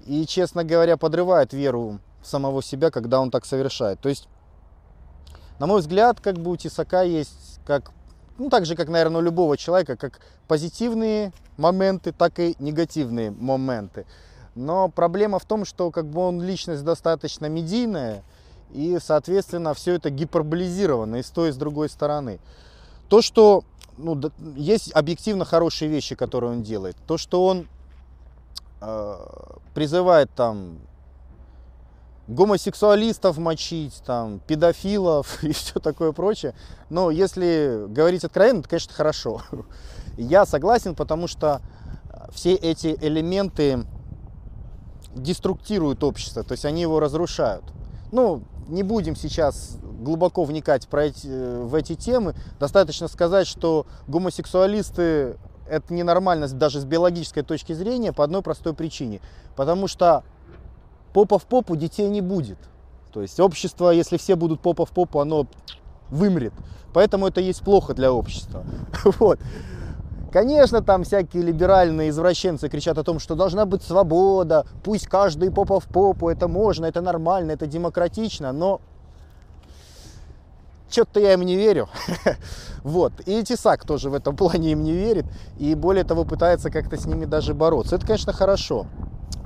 И, 0.06 0.26
честно 0.26 0.64
говоря, 0.64 0.98
подрывает 0.98 1.54
веру 1.54 2.00
самого 2.24 2.64
себя, 2.64 2.92
когда 2.92 3.20
он 3.20 3.32
так 3.32 3.46
совершает. 3.46 4.00
То 4.00 4.10
есть, 4.10 4.28
на 5.60 5.68
мой 5.68 5.82
взгляд, 5.82 6.22
как 6.22 6.38
бы 6.38 6.52
у 6.52 6.58
Тесака 6.58 7.04
есть, 7.04 7.60
как, 7.66 7.92
ну, 8.38 8.50
так 8.50 8.66
же, 8.66 8.76
как, 8.76 8.88
наверное, 8.88 9.22
у 9.22 9.24
любого 9.24 9.58
человека, 9.58 9.98
как 9.98 10.22
позитивные 10.48 11.34
моменты, 11.58 12.12
так 12.12 12.40
и 12.40 12.56
негативные 12.60 13.32
моменты. 13.32 14.06
Но 14.56 14.90
проблема 14.90 15.40
в 15.40 15.46
том, 15.46 15.66
что 15.66 15.92
как 15.92 16.06
бы 16.06 16.22
он 16.22 16.42
личность 16.42 16.84
достаточно 16.84 17.48
медийная, 17.48 18.24
и, 18.72 18.98
соответственно, 19.02 19.74
все 19.74 19.96
это 19.96 20.10
гиперболизировано 20.10 21.18
и 21.18 21.24
с 21.24 21.30
той, 21.30 21.50
и 21.50 21.52
с 21.52 21.56
другой 21.56 21.90
стороны. 21.90 22.40
То, 23.08 23.22
что 23.22 23.64
ну, 23.98 24.20
есть 24.56 24.96
объективно 24.96 25.46
хорошие 25.46 25.90
вещи, 25.90 26.16
которые 26.16 26.52
он 26.52 26.64
делает. 26.64 26.96
То, 27.08 27.18
что 27.18 27.46
он 27.46 27.68
э, 28.82 29.16
призывает 29.74 30.30
там 30.36 30.80
гомосексуалистов 32.28 33.38
мочить, 33.40 34.02
там, 34.06 34.40
педофилов 34.40 35.44
и 35.44 35.52
все 35.52 35.80
такое 35.80 36.12
прочее. 36.12 36.54
Но 36.90 37.12
если 37.12 37.86
говорить 37.88 38.24
откровенно, 38.24 38.62
то, 38.64 38.70
конечно, 38.70 38.94
хорошо. 38.94 39.42
Я 40.18 40.46
согласен, 40.46 40.96
потому 40.96 41.28
что 41.28 41.62
все 42.32 42.54
эти 42.54 42.98
элементы 43.02 43.86
деструктируют 45.16 46.04
общество, 46.04 46.44
то 46.44 46.52
есть 46.52 46.66
они 46.66 46.82
его 46.82 47.00
разрушают. 47.00 47.64
Ну, 48.12 48.44
не 48.68 48.84
будем 48.84 49.16
сейчас 49.16 49.78
глубоко 50.00 50.44
вникать 50.44 50.88
про 50.88 51.06
эти, 51.06 51.28
в 51.28 51.76
эти 51.76 51.96
темы. 51.96 52.36
Достаточно 52.60 53.08
сказать, 53.08 53.48
что 53.48 53.86
гомосексуалисты 54.08 55.38
это 55.70 55.94
ненормальность 55.94 56.58
даже 56.58 56.80
с 56.82 56.86
биологической 56.86 57.44
точки 57.44 57.74
зрения 57.74 58.12
по 58.12 58.24
одной 58.24 58.42
простой 58.42 58.74
причине. 58.74 59.22
Потому 59.56 59.88
что 59.88 60.24
попа 61.14 61.38
в 61.38 61.46
попу 61.46 61.76
детей 61.76 62.10
не 62.10 62.22
будет. 62.22 62.58
То 63.14 63.22
есть 63.22 63.40
общество, 63.40 63.92
если 63.92 64.18
все 64.18 64.36
будут 64.36 64.62
попа 64.62 64.86
в 64.86 64.92
попу, 64.92 65.20
оно 65.20 65.48
вымрет. 66.10 66.54
Поэтому 66.94 67.28
это 67.28 67.40
есть 67.42 67.62
плохо 67.62 67.94
для 67.94 68.12
общества. 68.12 68.64
Вот. 69.20 69.40
Конечно, 70.32 70.82
там 70.82 71.04
всякие 71.04 71.44
либеральные 71.44 72.10
извращенцы 72.10 72.70
кричат 72.70 72.98
о 72.98 73.04
том, 73.04 73.20
что 73.20 73.36
должна 73.36 73.66
быть 73.66 73.82
свобода, 73.82 74.66
пусть 74.84 75.08
каждый 75.08 75.52
попа 75.52 75.80
в 75.80 75.86
попу, 75.86 76.30
это 76.30 76.48
можно, 76.48 76.86
это 76.86 77.02
нормально, 77.02 77.52
это 77.52 77.66
демократично, 77.66 78.52
но 78.52 78.80
что-то 80.90 81.20
я 81.20 81.34
им 81.34 81.42
не 81.42 81.56
верю. 81.56 81.88
вот. 82.84 83.14
И 83.26 83.44
Тесак 83.44 83.86
тоже 83.86 84.10
в 84.10 84.14
этом 84.14 84.36
плане 84.38 84.72
им 84.72 84.84
не 84.84 84.92
верит. 84.92 85.26
И 85.58 85.76
более 85.76 86.04
того, 86.04 86.26
пытается 86.26 86.72
как-то 86.72 86.98
с 86.98 87.06
ними 87.06 87.26
даже 87.26 87.54
бороться. 87.54 87.96
Это, 87.96 88.06
конечно, 88.06 88.34
хорошо. 88.34 88.88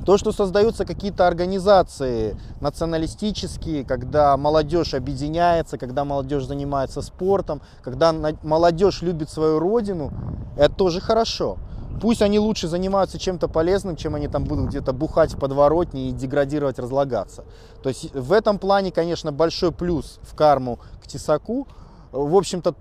То, 0.05 0.17
что 0.17 0.33
создаются 0.33 0.83
какие-то 0.85 1.27
организации 1.27 2.35
националистические, 2.59 3.85
когда 3.85 4.35
молодежь 4.35 4.93
объединяется, 4.93 5.77
когда 5.77 6.03
молодежь 6.03 6.43
занимается 6.43 7.01
спортом, 7.01 7.61
когда 7.81 8.13
молодежь 8.43 9.01
любит 9.01 9.29
свою 9.29 9.59
родину, 9.59 10.11
это 10.57 10.75
тоже 10.75 10.99
хорошо. 10.99 11.57
Пусть 12.01 12.21
они 12.21 12.37
лучше 12.37 12.67
занимаются 12.67 13.17
чем-то 13.17 13.47
полезным, 13.47 13.95
чем 13.95 14.15
они 14.15 14.27
там 14.27 14.43
будут 14.43 14.67
где-то 14.69 14.91
бухать 14.91 15.33
в 15.33 15.39
подворотне 15.39 16.09
и 16.09 16.11
деградировать, 16.11 16.79
разлагаться. 16.79 17.45
То 17.81 17.89
есть 17.89 18.13
в 18.13 18.33
этом 18.33 18.59
плане, 18.59 18.91
конечно, 18.91 19.31
большой 19.31 19.71
плюс 19.71 20.19
в 20.23 20.35
карму 20.35 20.79
к 21.01 21.07
Тесаку. 21.07 21.67
В 22.11 22.35
общем-то, 22.35 22.75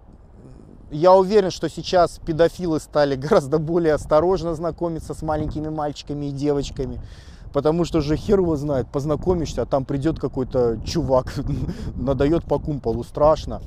я 0.92 1.14
уверен, 1.14 1.50
что 1.50 1.68
сейчас 1.68 2.20
педофилы 2.24 2.78
стали 2.78 3.16
гораздо 3.16 3.58
более 3.58 3.94
осторожно 3.94 4.54
знакомиться 4.54 5.14
с 5.14 5.22
маленькими 5.22 5.68
мальчиками 5.68 6.26
и 6.26 6.30
девочками. 6.30 7.00
Потому 7.52 7.84
что 7.84 8.00
же 8.00 8.16
хер 8.16 8.40
его 8.40 8.56
знает, 8.56 8.88
познакомишься, 8.88 9.62
а 9.62 9.66
там 9.66 9.84
придет 9.84 10.18
какой-то 10.18 10.78
чувак, 10.84 11.34
надает 11.96 12.44
по 12.44 12.58
кумполу, 12.58 13.04
страшно. 13.04 13.60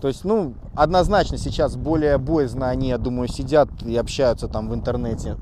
То 0.00 0.08
есть, 0.08 0.24
ну, 0.24 0.54
однозначно 0.74 1.38
сейчас 1.38 1.76
более 1.76 2.18
боязно 2.18 2.68
они, 2.68 2.88
я 2.88 2.98
думаю, 2.98 3.28
сидят 3.28 3.68
и 3.84 3.96
общаются 3.96 4.48
там 4.48 4.68
в 4.68 4.74
интернете 4.74 5.36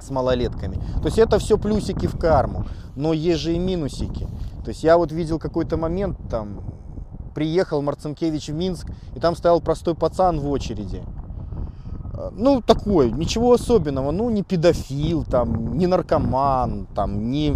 с 0.00 0.10
малолетками. 0.10 0.76
То 1.00 1.06
есть 1.06 1.18
это 1.18 1.38
все 1.38 1.58
плюсики 1.58 2.06
в 2.06 2.18
карму, 2.18 2.66
но 2.94 3.12
есть 3.12 3.40
же 3.40 3.54
и 3.54 3.58
минусики. 3.58 4.28
То 4.64 4.70
есть 4.70 4.82
я 4.82 4.96
вот 4.96 5.12
видел 5.12 5.38
какой-то 5.38 5.76
момент, 5.76 6.18
там, 6.28 6.60
приехал 7.36 7.82
Марцинкевич 7.82 8.48
в 8.48 8.54
Минск, 8.54 8.86
и 9.14 9.20
там 9.20 9.36
стоял 9.36 9.60
простой 9.60 9.94
пацан 9.94 10.40
в 10.40 10.48
очереди. 10.48 11.02
Э, 12.14 12.30
ну, 12.32 12.62
такой, 12.62 13.12
ничего 13.12 13.52
особенного, 13.52 14.10
ну, 14.10 14.30
не 14.30 14.42
педофил, 14.42 15.22
там, 15.22 15.76
не 15.76 15.86
наркоман, 15.86 16.86
там, 16.94 17.30
не, 17.30 17.54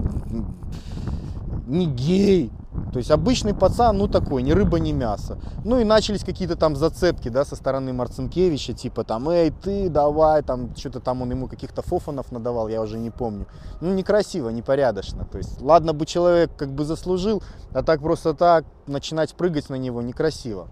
не 1.70 1.86
гей. 1.86 2.50
То 2.92 2.98
есть 2.98 3.10
обычный 3.10 3.54
пацан, 3.54 3.98
ну 3.98 4.08
такой, 4.08 4.42
ни 4.42 4.52
рыба, 4.52 4.78
ни 4.78 4.92
мясо. 4.92 5.38
Ну 5.64 5.78
и 5.78 5.84
начались 5.84 6.24
какие-то 6.24 6.56
там 6.56 6.76
зацепки, 6.76 7.28
да, 7.28 7.44
со 7.44 7.56
стороны 7.56 7.92
Марцинкевича, 7.92 8.72
типа 8.72 9.04
там, 9.04 9.28
эй, 9.28 9.50
ты, 9.50 9.88
давай, 9.88 10.42
там, 10.42 10.74
что-то 10.76 11.00
там 11.00 11.22
он 11.22 11.30
ему 11.30 11.48
каких-то 11.48 11.82
фофанов 11.82 12.32
надавал, 12.32 12.68
я 12.68 12.82
уже 12.82 12.98
не 12.98 13.10
помню. 13.10 13.46
Ну, 13.80 13.92
некрасиво, 13.92 14.50
непорядочно. 14.50 15.24
То 15.24 15.38
есть, 15.38 15.60
ладно 15.60 15.92
бы 15.92 16.06
человек 16.06 16.50
как 16.56 16.70
бы 16.70 16.84
заслужил, 16.84 17.42
а 17.72 17.82
так 17.82 18.00
просто 18.00 18.34
так 18.34 18.64
начинать 18.86 19.34
прыгать 19.34 19.68
на 19.70 19.76
него 19.76 20.02
некрасиво. 20.02 20.68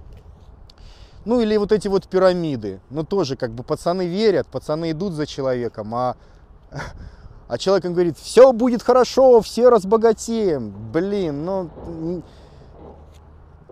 Ну 1.25 1.41
или 1.41 1.57
вот 1.57 1.73
эти 1.73 1.89
вот 1.89 2.09
пирамиды. 2.09 2.81
Ну 2.91 3.05
тоже 3.05 3.37
как 3.37 3.53
бы 3.53 3.63
пацаны 3.63 4.07
верят, 4.07 4.47
пацаны 4.47 4.93
идут 4.93 5.13
за 5.13 5.27
человеком, 5.27 5.95
а 5.95 6.17
а 7.49 7.59
человек 7.59 7.87
им 7.87 7.95
говорит, 7.95 8.17
все 8.19 8.53
будет 8.53 8.83
хорошо, 8.83 9.41
все 9.41 9.69
разбогатеем. 9.69 10.73
Блин, 10.93 11.45
ну 11.45 12.23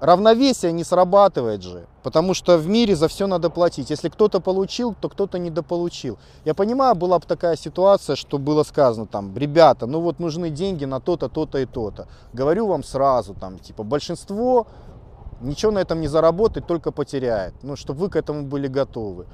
равновесие 0.01 0.73
не 0.73 0.85
срабатывает 0.85 1.63
же, 1.63 1.87
потому 2.03 2.35
что 2.35 2.59
в 2.59 2.69
мире 2.69 2.97
за 2.97 3.09
все 3.09 3.27
надо 3.27 3.51
платить. 3.51 3.91
Если 3.91 4.09
кто-то 4.09 4.41
получил, 4.41 4.95
то 4.99 5.09
кто-то 5.09 5.39
недополучил. 5.39 6.19
Я 6.45 6.55
понимаю, 6.55 6.95
была 6.95 7.19
бы 7.19 7.27
такая 7.27 7.57
ситуация, 7.57 8.17
что 8.17 8.39
было 8.39 8.63
сказано 8.63 9.07
там, 9.07 9.37
ребята, 9.37 9.87
ну 9.87 10.01
вот 10.01 10.19
нужны 10.19 10.51
деньги 10.51 10.85
на 10.85 11.01
то-то, 11.01 11.29
то-то 11.29 11.59
и 11.59 11.67
то-то. 11.67 12.09
Говорю 12.33 12.67
вам 12.67 12.85
сразу, 12.85 13.35
там, 13.35 13.59
типа, 13.59 13.83
большинство 13.83 14.67
ничего 15.41 15.73
на 15.73 15.79
этом 15.79 16.01
не 16.01 16.09
заработает, 16.09 16.67
только 16.67 16.93
потеряет. 16.93 17.55
Ну, 17.63 17.77
чтобы 17.77 18.01
вы 18.01 18.11
к 18.11 18.17
этому 18.17 18.43
были 18.43 18.69
готовы. 18.69 19.27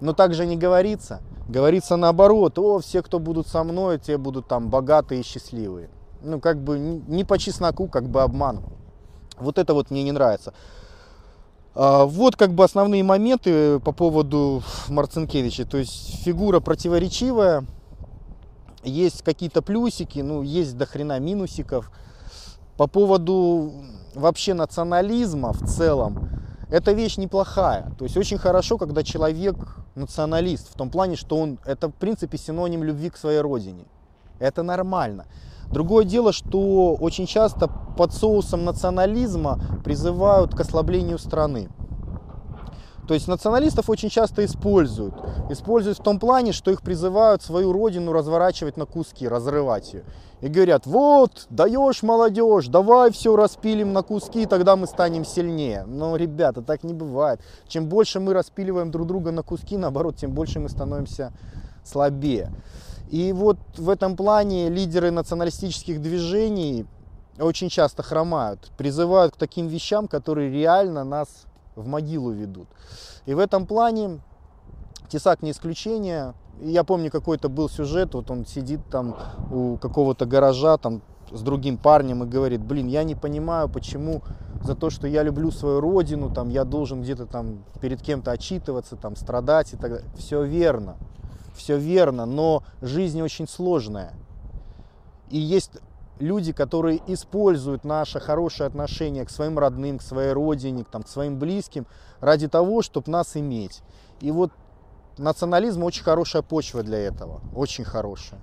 Но 0.00 0.12
также 0.12 0.46
не 0.46 0.56
говорится. 0.56 1.20
Говорится 1.48 1.96
наоборот, 1.96 2.58
о, 2.58 2.78
все, 2.78 3.02
кто 3.02 3.18
будут 3.18 3.48
со 3.48 3.64
мной, 3.64 3.98
те 3.98 4.16
будут 4.18 4.46
там 4.46 4.68
богатые 4.68 5.20
и 5.20 5.24
счастливые. 5.24 5.90
Ну, 6.22 6.40
как 6.40 6.62
бы 6.62 6.78
не 6.78 7.24
по 7.24 7.38
чесноку, 7.38 7.88
как 7.88 8.08
бы 8.08 8.22
обман. 8.22 8.60
Вот 9.38 9.58
это 9.58 9.74
вот 9.74 9.90
мне 9.90 10.02
не 10.02 10.12
нравится. 10.12 10.52
А, 11.74 12.04
вот 12.04 12.36
как 12.36 12.52
бы 12.52 12.64
основные 12.64 13.02
моменты 13.02 13.78
по 13.80 13.92
поводу 13.92 14.62
Марцинкевича. 14.88 15.64
То 15.64 15.78
есть 15.78 16.22
фигура 16.22 16.60
противоречивая, 16.60 17.64
есть 18.82 19.22
какие-то 19.22 19.62
плюсики, 19.62 20.20
ну, 20.20 20.42
есть 20.42 20.76
до 20.76 20.86
хрена 20.86 21.18
минусиков. 21.18 21.90
По 22.76 22.86
поводу 22.86 23.72
вообще 24.14 24.54
национализма 24.54 25.52
в 25.52 25.66
целом, 25.66 26.39
эта 26.70 26.92
вещь 26.92 27.16
неплохая. 27.16 27.92
То 27.98 28.04
есть 28.04 28.16
очень 28.16 28.38
хорошо, 28.38 28.78
когда 28.78 29.02
человек 29.02 29.56
националист, 29.94 30.72
в 30.72 30.76
том 30.76 30.90
плане, 30.90 31.16
что 31.16 31.36
он, 31.36 31.58
это 31.64 31.88
в 31.88 31.94
принципе 31.94 32.38
синоним 32.38 32.84
любви 32.84 33.10
к 33.10 33.16
своей 33.16 33.40
родине. 33.40 33.84
Это 34.38 34.62
нормально. 34.62 35.26
Другое 35.70 36.04
дело, 36.04 36.32
что 36.32 36.94
очень 36.94 37.26
часто 37.26 37.68
под 37.68 38.12
соусом 38.12 38.64
национализма 38.64 39.60
призывают 39.84 40.54
к 40.54 40.60
ослаблению 40.60 41.18
страны. 41.18 41.68
То 43.06 43.14
есть 43.14 43.26
националистов 43.28 43.90
очень 43.90 44.08
часто 44.08 44.44
используют. 44.44 45.14
Используют 45.50 45.98
в 45.98 46.02
том 46.02 46.18
плане, 46.18 46.52
что 46.52 46.70
их 46.70 46.82
призывают 46.82 47.42
свою 47.42 47.72
родину 47.72 48.12
разворачивать 48.12 48.76
на 48.76 48.86
куски, 48.86 49.26
разрывать 49.26 49.92
ее. 49.94 50.04
И 50.40 50.48
говорят, 50.48 50.86
вот, 50.86 51.46
даешь 51.50 52.02
молодежь, 52.02 52.68
давай 52.68 53.10
все 53.10 53.36
распилим 53.36 53.92
на 53.92 54.02
куски, 54.02 54.46
тогда 54.46 54.76
мы 54.76 54.86
станем 54.86 55.24
сильнее. 55.24 55.84
Но, 55.86 56.16
ребята, 56.16 56.62
так 56.62 56.82
не 56.82 56.94
бывает. 56.94 57.40
Чем 57.68 57.88
больше 57.88 58.20
мы 58.20 58.32
распиливаем 58.32 58.90
друг 58.90 59.06
друга 59.06 59.32
на 59.32 59.42
куски, 59.42 59.76
наоборот, 59.76 60.16
тем 60.16 60.32
больше 60.32 60.60
мы 60.60 60.68
становимся 60.68 61.32
слабее. 61.84 62.52
И 63.10 63.32
вот 63.32 63.58
в 63.76 63.90
этом 63.90 64.16
плане 64.16 64.68
лидеры 64.68 65.10
националистических 65.10 66.00
движений 66.00 66.86
очень 67.38 67.68
часто 67.68 68.02
хромают, 68.02 68.70
призывают 68.76 69.34
к 69.34 69.36
таким 69.36 69.66
вещам, 69.66 70.06
которые 70.06 70.50
реально 70.50 71.04
нас 71.04 71.28
в 71.80 71.86
могилу 71.86 72.30
ведут. 72.30 72.68
И 73.26 73.34
в 73.34 73.38
этом 73.38 73.66
плане 73.66 74.20
Тесак 75.08 75.42
не 75.42 75.50
исключение. 75.50 76.34
Я 76.60 76.84
помню, 76.84 77.10
какой-то 77.10 77.48
был 77.48 77.68
сюжет, 77.68 78.14
вот 78.14 78.30
он 78.30 78.46
сидит 78.46 78.80
там 78.90 79.16
у 79.50 79.76
какого-то 79.76 80.26
гаража 80.26 80.76
там 80.76 81.02
с 81.32 81.42
другим 81.42 81.78
парнем 81.78 82.22
и 82.22 82.26
говорит, 82.26 82.60
блин, 82.60 82.86
я 82.86 83.02
не 83.04 83.14
понимаю, 83.14 83.68
почему 83.68 84.22
за 84.62 84.74
то, 84.74 84.90
что 84.90 85.06
я 85.06 85.22
люблю 85.22 85.50
свою 85.50 85.80
родину, 85.80 86.32
там, 86.32 86.48
я 86.48 86.64
должен 86.64 87.02
где-то 87.02 87.26
там 87.26 87.64
перед 87.80 88.02
кем-то 88.02 88.30
отчитываться, 88.30 88.96
там, 88.96 89.16
страдать 89.16 89.72
и 89.72 89.76
так 89.76 89.90
далее. 89.90 90.10
Все 90.18 90.44
верно, 90.44 90.96
все 91.54 91.78
верно, 91.78 92.26
но 92.26 92.62
жизнь 92.82 93.22
очень 93.22 93.48
сложная. 93.48 94.12
И 95.30 95.38
есть 95.38 95.72
люди, 96.20 96.52
которые 96.52 97.00
используют 97.06 97.84
наше 97.84 98.20
хорошее 98.20 98.68
отношение 98.68 99.24
к 99.24 99.30
своим 99.30 99.58
родным, 99.58 99.98
к 99.98 100.02
своей 100.02 100.32
родине, 100.32 100.84
там, 100.90 101.02
к 101.02 101.08
своим 101.08 101.38
близким 101.38 101.86
ради 102.20 102.48
того, 102.48 102.82
чтобы 102.82 103.10
нас 103.10 103.36
иметь. 103.36 103.82
И 104.20 104.30
вот 104.30 104.52
национализм 105.18 105.82
очень 105.82 106.04
хорошая 106.04 106.42
почва 106.42 106.82
для 106.82 106.98
этого, 106.98 107.40
очень 107.54 107.84
хорошая. 107.84 108.40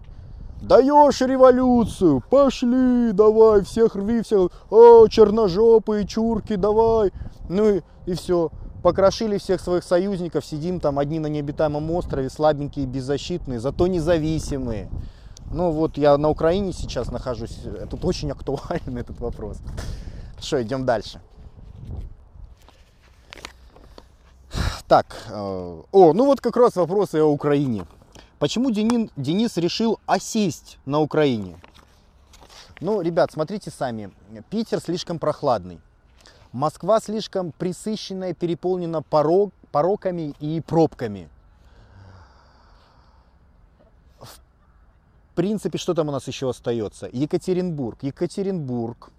Даешь 0.62 1.22
революцию, 1.22 2.24
пошли, 2.28 3.12
давай, 3.12 3.62
всех 3.62 3.96
рви, 3.96 4.24
всех, 4.24 4.50
о, 4.72 5.08
черножопые, 5.08 6.08
чурки, 6.08 6.56
давай. 6.56 7.12
Ну 7.48 7.76
и, 7.76 7.82
и 8.08 8.14
все, 8.16 8.50
покрошили 8.82 9.38
всех 9.38 9.62
своих 9.62 9.84
союзников, 9.84 10.44
сидим 10.44 10.80
там 10.80 10.98
одни 10.98 11.20
на 11.20 11.28
необитаемом 11.28 11.92
острове, 11.92 12.32
слабенькие, 12.32 12.88
беззащитные, 12.88 13.60
зато 13.60 13.86
независимые. 13.86 14.90
Ну 15.52 15.72
вот 15.72 15.98
я 15.98 16.18
на 16.18 16.30
Украине 16.30 16.74
сейчас 16.74 17.12
нахожусь, 17.12 17.60
тут 17.90 18.04
очень 18.04 18.32
актуален 18.32 18.98
этот 18.98 19.20
вопрос. 19.20 19.58
Что, 20.40 20.62
идем 20.62 20.86
дальше. 20.86 21.22
Так, 24.88 25.18
э, 25.30 25.82
о, 25.92 26.14
ну 26.14 26.26
вот 26.26 26.40
как 26.40 26.56
раз 26.56 26.76
вопросы 26.76 27.22
о 27.22 27.26
Украине. 27.26 27.86
Почему 28.40 28.72
Денис, 28.72 29.10
Денис 29.18 29.58
решил 29.58 30.00
осесть 30.06 30.78
на 30.86 31.00
Украине? 31.00 31.58
Ну, 32.80 33.02
ребят, 33.02 33.32
смотрите 33.32 33.72
сами. 33.72 34.12
Питер 34.50 34.80
слишком 34.80 35.18
прохладный. 35.18 35.80
Москва 36.52 37.00
слишком 37.00 37.52
присыщенная, 37.52 38.34
переполнена 38.34 39.02
порог, 39.02 39.52
пороками 39.72 40.36
и 40.40 40.62
пробками. 40.62 41.30
Принципе, 45.38 45.78
что 45.78 45.94
там 45.94 46.10
у 46.10 46.12
нас 46.12 46.28
еще 46.28 46.50
остается? 46.50 47.08
Екатеринбург. 47.14 48.02
Екатеринбург. 48.02 49.12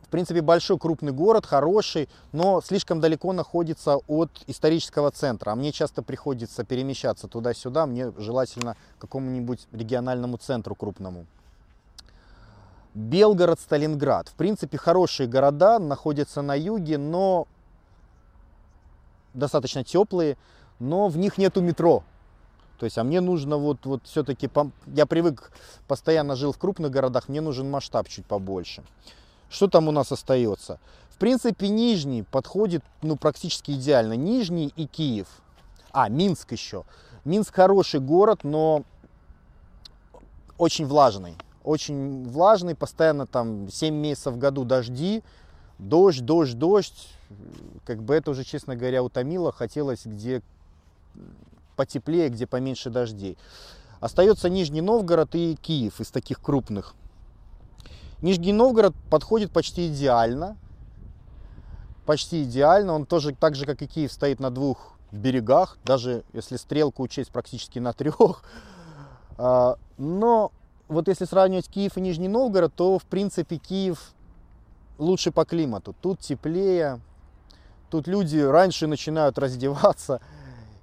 В 0.00 0.08
принципе, 0.08 0.40
большой 0.40 0.78
крупный 0.78 1.12
город, 1.12 1.44
хороший, 1.44 2.08
но 2.32 2.62
слишком 2.62 2.98
далеко 2.98 3.34
находится 3.34 3.98
от 4.06 4.30
исторического 4.46 5.10
центра. 5.10 5.50
А 5.50 5.54
мне 5.54 5.70
часто 5.70 6.02
приходится 6.02 6.64
перемещаться 6.64 7.28
туда-сюда. 7.28 7.84
Мне 7.84 8.10
желательно 8.16 8.74
какому-нибудь 8.98 9.68
региональному 9.70 10.38
центру 10.38 10.74
крупному. 10.74 11.26
Белгород, 12.94 13.60
Сталинград. 13.60 14.28
В 14.28 14.34
принципе, 14.34 14.78
хорошие 14.78 15.28
города, 15.28 15.78
находятся 15.78 16.40
на 16.40 16.54
юге, 16.54 16.96
но 16.96 17.46
достаточно 19.34 19.84
теплые, 19.84 20.38
но 20.78 21.08
в 21.08 21.18
них 21.18 21.36
нету 21.36 21.60
метро. 21.60 22.02
То 22.78 22.84
есть, 22.84 22.96
а 22.96 23.04
мне 23.04 23.20
нужно 23.20 23.56
вот, 23.56 23.84
вот 23.84 24.02
все-таки, 24.04 24.48
я 24.86 25.06
привык, 25.06 25.52
постоянно 25.88 26.36
жил 26.36 26.52
в 26.52 26.58
крупных 26.58 26.90
городах, 26.90 27.28
мне 27.28 27.40
нужен 27.40 27.68
масштаб 27.70 28.08
чуть 28.08 28.24
побольше. 28.24 28.84
Что 29.50 29.66
там 29.68 29.88
у 29.88 29.90
нас 29.90 30.12
остается? 30.12 30.78
В 31.10 31.16
принципе, 31.18 31.68
Нижний 31.68 32.22
подходит 32.22 32.84
ну, 33.02 33.16
практически 33.16 33.72
идеально. 33.72 34.12
Нижний 34.12 34.72
и 34.76 34.86
Киев. 34.86 35.26
А, 35.90 36.08
Минск 36.08 36.52
еще. 36.52 36.84
Минск 37.24 37.54
хороший 37.54 37.98
город, 37.98 38.44
но 38.44 38.84
очень 40.56 40.86
влажный. 40.86 41.34
Очень 41.64 42.28
влажный, 42.28 42.76
постоянно 42.76 43.26
там 43.26 43.68
7 43.68 43.92
месяцев 43.92 44.34
в 44.34 44.38
году 44.38 44.64
дожди, 44.64 45.24
дождь, 45.78 46.24
дождь, 46.24 46.56
дождь. 46.56 47.08
Как 47.84 48.00
бы 48.02 48.14
это 48.14 48.30
уже, 48.30 48.44
честно 48.44 48.76
говоря, 48.76 49.02
утомило. 49.02 49.50
Хотелось 49.50 50.06
где 50.06 50.42
потеплее, 51.78 52.28
где 52.28 52.44
поменьше 52.44 52.90
дождей. 52.90 53.38
Остается 54.00 54.48
Нижний 54.48 54.80
Новгород 54.80 55.36
и 55.36 55.54
Киев 55.54 56.00
из 56.00 56.10
таких 56.10 56.40
крупных. 56.40 56.94
Нижний 58.20 58.52
Новгород 58.52 58.96
подходит 59.10 59.52
почти 59.52 59.86
идеально. 59.86 60.56
Почти 62.04 62.42
идеально. 62.42 62.94
Он 62.94 63.06
тоже 63.06 63.32
так 63.32 63.54
же, 63.54 63.64
как 63.64 63.80
и 63.80 63.86
Киев, 63.86 64.12
стоит 64.12 64.40
на 64.40 64.50
двух 64.50 64.94
берегах. 65.12 65.78
Даже 65.84 66.24
если 66.32 66.56
стрелку 66.56 67.04
учесть, 67.04 67.30
практически 67.30 67.78
на 67.78 67.92
трех. 67.92 68.42
А, 69.40 69.76
но 69.98 70.50
вот 70.88 71.06
если 71.06 71.24
сравнивать 71.24 71.68
Киев 71.68 71.96
и 71.96 72.00
Нижний 72.00 72.26
Новгород, 72.26 72.74
то 72.74 72.98
в 72.98 73.04
принципе 73.04 73.58
Киев 73.58 74.12
лучше 74.98 75.30
по 75.30 75.44
климату. 75.44 75.94
Тут 76.02 76.18
теплее, 76.18 76.98
тут 77.88 78.08
люди 78.08 78.38
раньше 78.38 78.88
начинают 78.88 79.38
раздеваться. 79.38 80.20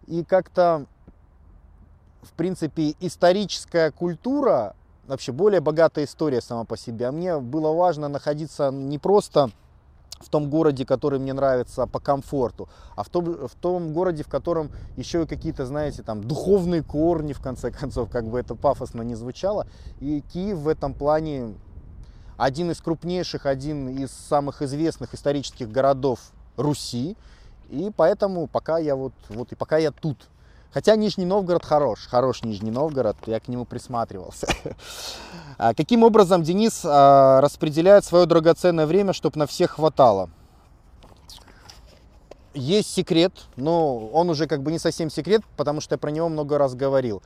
И 0.08 0.24
как-то, 0.24 0.86
в 2.22 2.34
принципе, 2.34 2.96
историческая 3.00 3.92
культура, 3.92 4.76
вообще 5.08 5.32
более 5.32 5.62
богатая 5.62 6.06
история 6.06 6.42
сама 6.42 6.64
по 6.64 6.78
себе. 6.78 7.08
А 7.08 7.12
мне 7.12 7.40
было 7.40 7.74
важно 7.74 8.08
находиться 8.08 8.72
не 8.72 9.00
просто 9.00 9.52
в 10.20 10.30
том 10.30 10.50
городе, 10.50 10.86
который 10.86 11.20
мне 11.20 11.34
нравится 11.34 11.88
по 11.88 12.00
комфорту, 12.00 12.70
а 12.96 13.04
в 13.04 13.10
том, 13.10 13.48
в 13.48 13.56
том 13.56 13.94
городе, 13.94 14.24
в 14.24 14.30
котором 14.30 14.72
еще 14.96 15.24
и 15.24 15.28
какие-то, 15.28 15.66
знаете, 15.66 16.04
там 16.04 16.24
духовные 16.24 16.84
корни, 16.84 17.34
в 17.34 17.42
конце 17.42 17.70
концов, 17.70 18.10
как 18.10 18.26
бы 18.26 18.40
это 18.40 18.56
пафосно 18.56 19.02
не 19.02 19.16
звучало. 19.16 19.68
И 20.00 20.22
Киев 20.22 20.58
в 20.58 20.68
этом 20.70 20.94
плане 20.94 21.56
один 22.38 22.72
из 22.72 22.82
крупнейших, 22.82 23.46
один 23.46 23.90
из 23.90 24.12
самых 24.12 24.62
известных 24.62 25.14
исторических 25.14 25.70
городов 25.70 26.20
Руси. 26.58 27.18
И 27.70 27.92
поэтому 27.96 28.48
пока 28.48 28.78
я 28.78 28.96
вот, 28.96 29.14
вот 29.30 29.52
и 29.52 29.56
пока 29.56 29.78
я 29.78 29.92
тут. 29.92 30.18
Хотя 30.76 30.98
Нижний 30.98 31.26
Новгород 31.26 31.64
хорош, 31.64 32.06
хорош 32.06 32.44
Нижний 32.44 32.70
Новгород, 32.70 33.16
я 33.28 33.40
к 33.40 33.48
нему 33.48 33.66
присматривался. 33.66 34.48
А 35.58 35.74
каким 35.74 36.04
образом 36.04 36.44
Денис 36.44 36.82
а, 36.84 37.40
распределяет 37.40 38.04
свое 38.04 38.26
драгоценное 38.26 38.86
время, 38.86 39.14
чтобы 39.14 39.40
на 39.40 39.48
всех 39.48 39.72
хватало? 39.72 40.30
Есть 42.54 42.94
секрет, 42.94 43.32
но 43.56 44.08
он 44.10 44.30
уже 44.30 44.48
как 44.48 44.64
бы 44.64 44.72
не 44.72 44.80
совсем 44.80 45.10
секрет, 45.10 45.44
потому 45.56 45.80
что 45.80 45.94
я 45.94 45.98
про 45.98 46.12
него 46.12 46.28
много 46.28 46.58
раз 46.58 46.76
говорил. 46.76 47.24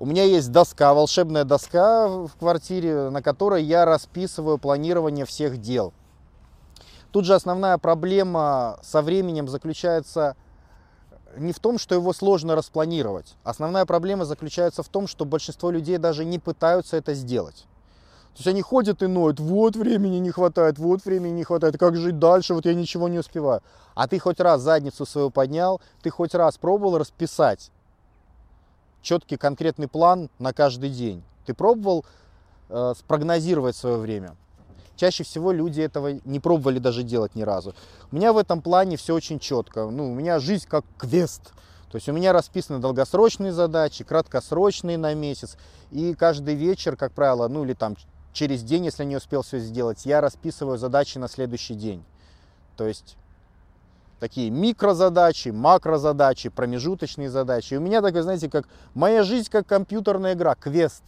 У 0.00 0.06
меня 0.06 0.24
есть 0.24 0.50
доска, 0.50 0.94
волшебная 0.94 1.44
доска 1.44 2.08
в 2.08 2.30
квартире, 2.38 3.10
на 3.10 3.22
которой 3.22 3.62
я 3.62 3.84
расписываю 3.84 4.58
планирование 4.58 5.24
всех 5.24 5.58
дел. 5.58 5.92
Тут 7.12 7.24
же 7.24 7.34
основная 7.34 7.78
проблема 7.78 8.78
со 8.82 9.02
временем 9.02 9.48
заключается 9.48 10.36
не 11.36 11.52
в 11.52 11.58
том, 11.58 11.78
что 11.78 11.94
его 11.94 12.12
сложно 12.12 12.54
распланировать. 12.54 13.36
Основная 13.44 13.86
проблема 13.86 14.24
заключается 14.24 14.82
в 14.82 14.88
том, 14.88 15.06
что 15.06 15.24
большинство 15.24 15.70
людей 15.70 15.98
даже 15.98 16.24
не 16.24 16.38
пытаются 16.38 16.96
это 16.96 17.14
сделать. 17.14 17.66
То 18.32 18.40
есть 18.40 18.48
они 18.48 18.62
ходят 18.62 19.02
и 19.02 19.06
ноют, 19.06 19.40
вот 19.40 19.74
времени 19.74 20.18
не 20.18 20.30
хватает, 20.30 20.78
вот 20.78 21.04
времени 21.04 21.32
не 21.32 21.44
хватает, 21.44 21.76
как 21.76 21.96
жить 21.96 22.18
дальше, 22.18 22.54
вот 22.54 22.66
я 22.66 22.74
ничего 22.74 23.08
не 23.08 23.18
успеваю. 23.18 23.62
А 23.94 24.06
ты 24.06 24.18
хоть 24.18 24.38
раз 24.38 24.60
задницу 24.60 25.04
свою 25.06 25.30
поднял, 25.30 25.80
ты 26.02 26.10
хоть 26.10 26.34
раз 26.34 26.56
пробовал 26.56 26.98
расписать 26.98 27.72
четкий 29.02 29.36
конкретный 29.36 29.88
план 29.88 30.30
на 30.38 30.52
каждый 30.52 30.90
день. 30.90 31.24
Ты 31.46 31.54
пробовал 31.54 32.04
э, 32.68 32.92
спрогнозировать 32.96 33.74
свое 33.74 33.96
время. 33.96 34.36
Чаще 34.98 35.22
всего 35.22 35.52
люди 35.52 35.80
этого 35.80 36.18
не 36.24 36.40
пробовали 36.40 36.80
даже 36.80 37.04
делать 37.04 37.36
ни 37.36 37.42
разу. 37.42 37.72
У 38.10 38.16
меня 38.16 38.32
в 38.32 38.36
этом 38.36 38.60
плане 38.60 38.96
все 38.96 39.14
очень 39.14 39.38
четко. 39.38 39.88
Ну, 39.88 40.10
у 40.10 40.14
меня 40.14 40.40
жизнь 40.40 40.66
как 40.68 40.84
квест. 40.98 41.52
То 41.88 41.96
есть 41.96 42.08
у 42.08 42.12
меня 42.12 42.32
расписаны 42.32 42.80
долгосрочные 42.80 43.52
задачи, 43.52 44.02
краткосрочные 44.02 44.98
на 44.98 45.14
месяц. 45.14 45.56
И 45.92 46.14
каждый 46.14 46.56
вечер, 46.56 46.96
как 46.96 47.12
правило, 47.12 47.46
ну 47.46 47.64
или 47.64 47.74
там 47.74 47.94
через 48.32 48.64
день, 48.64 48.86
если 48.86 49.04
не 49.04 49.14
успел 49.14 49.42
все 49.42 49.60
сделать, 49.60 50.04
я 50.04 50.20
расписываю 50.20 50.78
задачи 50.78 51.16
на 51.16 51.28
следующий 51.28 51.74
день. 51.74 52.04
То 52.76 52.88
есть 52.88 53.16
такие 54.18 54.50
микрозадачи, 54.50 55.50
макрозадачи, 55.50 56.48
промежуточные 56.48 57.30
задачи. 57.30 57.74
И 57.74 57.76
у 57.76 57.80
меня 57.80 58.02
такое, 58.02 58.22
знаете, 58.22 58.50
как 58.50 58.66
моя 58.94 59.22
жизнь 59.22 59.48
как 59.48 59.64
компьютерная 59.64 60.34
игра, 60.34 60.56
квест. 60.56 61.04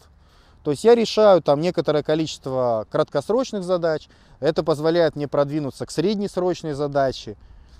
То 0.64 0.72
есть 0.72 0.84
я 0.84 0.94
решаю 0.94 1.42
там 1.42 1.60
некоторое 1.60 2.02
количество 2.02 2.86
краткосрочных 2.90 3.64
задач, 3.64 4.08
это 4.40 4.62
позволяет 4.62 5.16
мне 5.16 5.26
продвинуться 5.26 5.86
к 5.86 5.90
среднесрочной 5.90 6.74
задаче, 6.74 7.36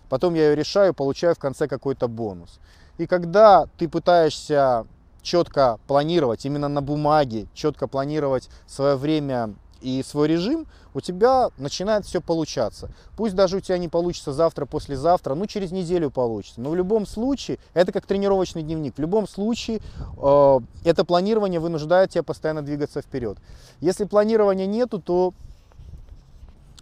потом 0.09 0.35
я 0.35 0.51
ее 0.51 0.57
решаю, 0.57 0.95
получаю 0.95 1.35
в 1.35 1.39
конце 1.39 1.69
какой-то 1.69 2.09
бонус. 2.09 2.59
И 2.99 3.07
когда 3.07 3.67
ты 3.79 3.89
пытаешься 3.89 4.87
четко 5.23 5.79
планировать 5.87 6.45
именно 6.47 6.69
на 6.69 6.83
бумаге, 6.83 7.47
четко 7.55 7.87
планировать 7.87 8.49
свое 8.67 8.97
время 8.97 9.55
и 9.81 10.03
свой 10.03 10.29
режим, 10.29 10.67
у 10.95 11.01
тебя 11.01 11.51
начинает 11.59 12.05
все 12.05 12.21
получаться. 12.21 12.91
Пусть 13.17 13.35
даже 13.35 13.59
у 13.59 13.61
тебя 13.61 13.79
не 13.79 13.89
получится 13.89 14.33
завтра, 14.33 14.67
послезавтра, 14.67 15.35
ну 15.35 15.47
через 15.47 15.71
неделю 15.71 16.11
получится. 16.11 16.61
Но 16.61 16.71
в 16.71 16.77
любом 16.77 17.07
случае, 17.07 17.59
это 17.75 17.93
как 17.93 18.07
тренировочный 18.07 18.63
дневник, 18.63 18.97
в 18.97 19.01
любом 19.01 19.29
случае 19.29 19.81
э, 20.21 20.61
это 20.85 21.05
планирование 21.05 21.61
вынуждает 21.61 22.11
тебя 22.11 22.23
постоянно 22.23 22.63
двигаться 22.63 23.03
вперед. 23.03 23.39
Если 23.81 24.05
планирования 24.05 24.67
нету, 24.67 25.01
то 25.01 25.33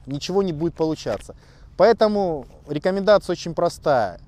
ничего 0.07 0.43
не 0.43 0.53
будет 0.53 0.75
получаться. 0.75 1.37
Поэтому 1.77 2.47
рекомендация 2.69 3.35
очень 3.35 3.55
простая. 3.55 4.21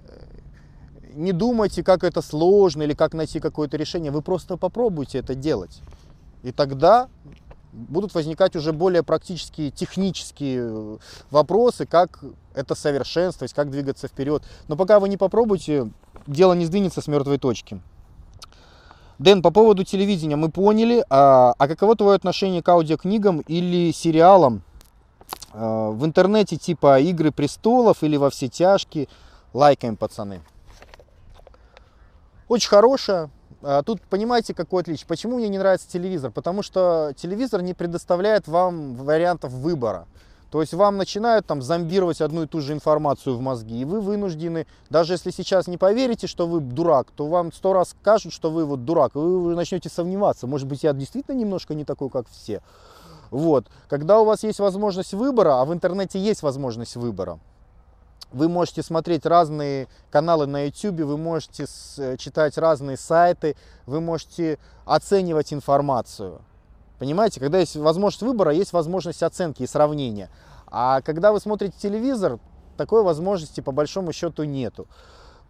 Не 1.15 1.33
думайте, 1.33 1.83
как 1.83 2.05
это 2.05 2.23
сложно 2.23 2.83
или 2.85 2.95
как 2.95 3.15
найти 3.15 3.41
какое-то 3.41 3.77
решение. 3.77 4.13
Вы 4.13 4.23
просто 4.23 4.57
попробуйте 4.57 5.19
это 5.19 5.35
делать. 5.35 5.81
И 6.45 6.53
тогда 6.53 7.09
будут 7.73 8.15
возникать 8.15 8.57
уже 8.57 8.73
более 8.73 9.03
практические, 9.03 9.71
технические 9.71 10.61
э, 10.63 10.99
вопросы, 11.31 11.87
как 11.87 12.23
это 12.55 12.75
совершенствовать, 12.75 13.53
как 13.53 13.71
двигаться 13.71 14.09
вперед. 14.09 14.43
Но 14.69 14.77
пока 14.77 15.01
вы 15.01 15.09
не 15.09 15.17
попробуете, 15.17 15.91
дело 16.27 16.53
не 16.55 16.67
сдвинется 16.67 17.01
с 17.01 17.07
мертвой 17.07 17.39
точки. 17.39 17.81
Дэн, 19.19 19.43
по 19.43 19.51
поводу 19.51 19.85
телевидения 19.85 20.37
мы 20.37 20.51
поняли, 20.51 21.05
а, 21.11 21.55
а 21.59 21.69
каково 21.69 21.95
твое 21.95 22.17
отношение 22.17 22.63
к 22.63 22.69
аудиокнигам 22.71 23.41
или 23.41 23.93
сериалам 23.93 24.63
а, 25.53 25.91
в 25.91 26.05
интернете 26.07 26.57
типа 26.57 27.01
«Игры 27.01 27.31
престолов» 27.31 28.03
или 28.03 28.17
«Во 28.17 28.31
все 28.31 28.49
тяжкие»? 28.49 29.09
Лайкаем, 29.53 29.97
пацаны. 29.97 30.41
Очень 32.49 32.71
хорошая, 32.71 33.31
тут 33.85 34.01
понимаете, 34.03 34.55
какое 34.55 34.83
отличие? 34.83 35.07
Почему 35.07 35.37
мне 35.37 35.49
не 35.49 35.59
нравится 35.59 35.89
телевизор? 35.89 36.31
Потому 36.31 36.63
что 36.63 37.13
телевизор 37.17 37.63
не 37.63 37.75
предоставляет 37.75 38.49
вам 38.49 38.95
вариантов 38.95 39.53
выбора. 39.53 40.07
То 40.51 40.61
есть 40.61 40.75
вам 40.75 40.97
начинают 40.97 41.47
там 41.47 41.63
зомбировать 41.63 42.21
одну 42.21 42.43
и 42.43 42.47
ту 42.47 42.61
же 42.61 42.73
информацию 42.73 43.37
в 43.37 43.41
мозги, 43.41 43.83
и 43.83 43.85
вы 43.85 44.01
вынуждены, 44.01 44.67
даже 44.89 45.13
если 45.15 45.31
сейчас 45.31 45.69
не 45.69 45.77
поверите, 45.77 46.27
что 46.27 46.49
вы 46.49 46.59
дурак, 46.61 47.07
то 47.15 47.27
вам 47.27 47.53
сто 47.53 47.73
раз 47.73 47.91
скажут, 47.91 48.33
что 48.33 48.51
вы 48.51 48.65
вот 48.65 48.85
дурак, 48.85 49.15
и 49.15 49.19
вы 49.19 49.55
начнете 49.55 49.89
сомневаться. 49.89 50.49
Может 50.49 50.67
быть, 50.67 50.83
я 50.83 50.93
действительно 50.93 51.37
немножко 51.37 51.75
не 51.75 51.85
такой, 51.85 52.11
как 52.11 52.27
все. 52.29 52.63
Вот. 53.31 53.67
Когда 53.89 54.19
у 54.19 54.25
вас 54.25 54.43
есть 54.43 54.59
возможность 54.59 55.15
выбора, 55.15 55.61
а 55.61 55.65
в 55.65 55.73
интернете 55.73 56.19
есть 56.19 56.43
возможность 56.43 56.97
выбора, 56.97 57.39
вы 58.33 58.49
можете 58.49 58.83
смотреть 58.83 59.27
разные 59.27 59.89
каналы 60.11 60.47
на 60.47 60.67
YouTube, 60.67 61.01
вы 61.01 61.17
можете 61.17 61.67
э, 61.99 62.17
читать 62.17 62.59
разные 62.59 62.97
сайты, 62.97 63.57
вы 63.87 64.01
можете 64.01 64.59
оценивать 64.85 65.53
информацию. 65.53 66.41
Понимаете, 66.99 67.41
когда 67.41 67.59
есть 67.59 67.77
возможность 67.77 68.23
выбора, 68.23 68.53
есть 68.53 68.73
возможность 68.73 69.23
оценки 69.23 69.63
и 69.63 69.67
сравнения. 69.67 70.29
А 70.67 71.01
когда 71.01 71.33
вы 71.33 71.41
смотрите 71.41 71.75
телевизор, 71.81 72.39
такой 72.77 73.03
возможности 73.03 73.61
по 73.61 73.73
большому 73.73 74.13
счету 74.13 74.45
нету. 74.45 74.87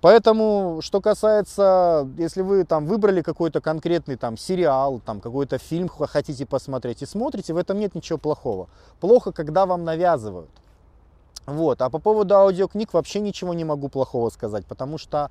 Поэтому, 0.00 0.78
что 0.80 1.02
касается, 1.02 2.08
если 2.16 2.40
вы 2.40 2.64
там 2.64 2.86
выбрали 2.86 3.20
какой-то 3.20 3.60
конкретный 3.60 4.16
там 4.16 4.38
сериал, 4.38 5.00
там 5.04 5.20
какой-то 5.20 5.58
фильм 5.58 5.88
хотите 5.88 6.46
посмотреть 6.46 7.02
и 7.02 7.06
смотрите, 7.06 7.52
в 7.52 7.58
этом 7.58 7.78
нет 7.78 7.94
ничего 7.94 8.18
плохого. 8.18 8.70
Плохо, 8.98 9.30
когда 9.30 9.66
вам 9.66 9.84
навязывают. 9.84 10.50
Вот. 11.46 11.83
А 11.83 11.90
по 11.90 11.98
поводу 11.98 12.35
аудиокниг 12.35 12.92
вообще 12.92 13.20
ничего 13.20 13.55
не 13.55 13.64
могу 13.64 13.88
плохого 13.88 14.31
сказать, 14.31 14.66
потому 14.66 14.98
что 14.98 15.31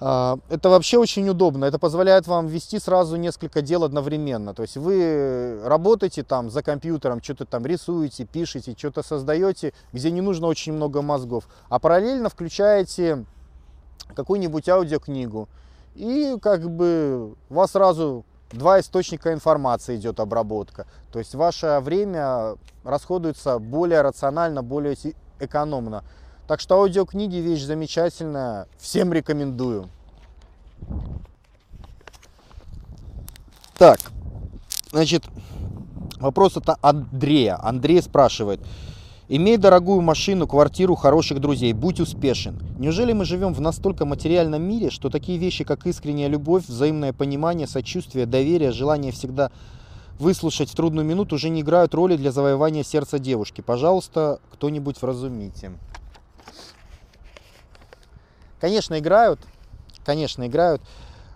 э, 0.00 0.36
это 0.50 0.68
вообще 0.68 0.98
очень 0.98 1.28
удобно. 1.28 1.64
Это 1.64 1.78
позволяет 1.78 2.26
вам 2.26 2.46
вести 2.46 2.78
сразу 2.78 3.16
несколько 3.16 3.62
дел 3.62 3.84
одновременно. 3.84 4.54
То 4.54 4.62
есть 4.62 4.76
вы 4.76 5.60
работаете 5.64 6.22
там 6.22 6.50
за 6.50 6.62
компьютером, 6.62 7.22
что-то 7.22 7.44
там 7.44 7.66
рисуете, 7.66 8.24
пишете, 8.24 8.74
что-то 8.76 9.02
создаете, 9.02 9.72
где 9.92 10.10
не 10.10 10.20
нужно 10.20 10.46
очень 10.46 10.72
много 10.72 11.02
мозгов, 11.02 11.48
а 11.68 11.78
параллельно 11.78 12.28
включаете 12.28 13.24
какую-нибудь 14.14 14.68
аудиокнигу. 14.68 15.48
И 15.94 16.36
как 16.40 16.70
бы 16.70 17.34
вас 17.48 17.72
сразу 17.72 18.24
два 18.52 18.80
источника 18.80 19.32
информации 19.32 19.96
идет 19.96 20.20
обработка. 20.20 20.86
То 21.10 21.18
есть 21.18 21.34
ваше 21.34 21.80
время 21.80 22.56
расходуется 22.84 23.58
более 23.58 24.02
рационально, 24.02 24.62
более 24.62 24.96
экономно. 25.40 26.04
Так 26.46 26.60
что 26.60 26.76
аудиокниги 26.76 27.36
вещь 27.36 27.62
замечательная, 27.62 28.66
всем 28.78 29.12
рекомендую. 29.12 29.88
Так, 33.78 33.98
значит, 34.90 35.24
вопрос 36.18 36.56
от 36.56 36.78
Андрея. 36.82 37.58
Андрей 37.60 38.02
спрашивает, 38.02 38.60
Имей 39.28 39.56
дорогую 39.56 40.00
машину, 40.00 40.48
квартиру, 40.48 40.96
хороших 40.96 41.40
друзей, 41.40 41.72
будь 41.72 42.00
успешен. 42.00 42.58
Неужели 42.78 43.12
мы 43.12 43.24
живем 43.24 43.54
в 43.54 43.60
настолько 43.60 44.04
материальном 44.04 44.62
мире, 44.62 44.90
что 44.90 45.10
такие 45.10 45.38
вещи, 45.38 45.62
как 45.62 45.86
искренняя 45.86 46.28
любовь, 46.28 46.66
взаимное 46.66 47.12
понимание, 47.12 47.68
сочувствие, 47.68 48.26
доверие, 48.26 48.72
желание 48.72 49.12
всегда 49.12 49.52
выслушать 50.18 50.70
в 50.70 50.74
трудную 50.74 51.06
минуту 51.06 51.36
уже 51.36 51.50
не 51.50 51.60
играют 51.60 51.94
роли 51.94 52.16
для 52.16 52.32
завоевания 52.32 52.82
сердца 52.82 53.20
девушки? 53.20 53.60
Пожалуйста, 53.60 54.40
кто-нибудь 54.52 55.00
вразумите. 55.00 55.72
Конечно, 58.60 58.98
играют. 58.98 59.38
Конечно, 60.04 60.48
играют. 60.48 60.82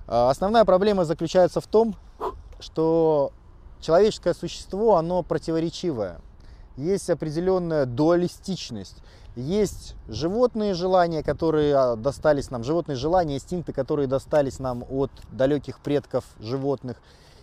А, 0.09 0.29
основная 0.29 0.65
проблема 0.65 1.05
заключается 1.05 1.61
в 1.61 1.69
том, 1.69 1.95
что 2.59 3.31
человеческое 3.81 4.35
существо, 4.35 4.97
оно 4.97 5.23
противоречивое 5.23 6.21
есть 6.77 7.11
определенная 7.11 7.87
дуалистичность. 7.87 8.97
Есть 9.35 9.95
животные 10.09 10.73
желания, 10.73 11.23
которые 11.23 11.77
а, 11.77 11.97
достались 11.97 12.51
нам, 12.51 12.65
животные 12.65 12.97
желания, 12.97 13.37
инстинкты, 13.37 13.73
которые 13.73 14.07
достались 14.07 14.59
нам 14.59 14.85
от 14.89 15.11
далеких 15.31 15.81
предков 15.81 16.25
животных. 16.41 16.97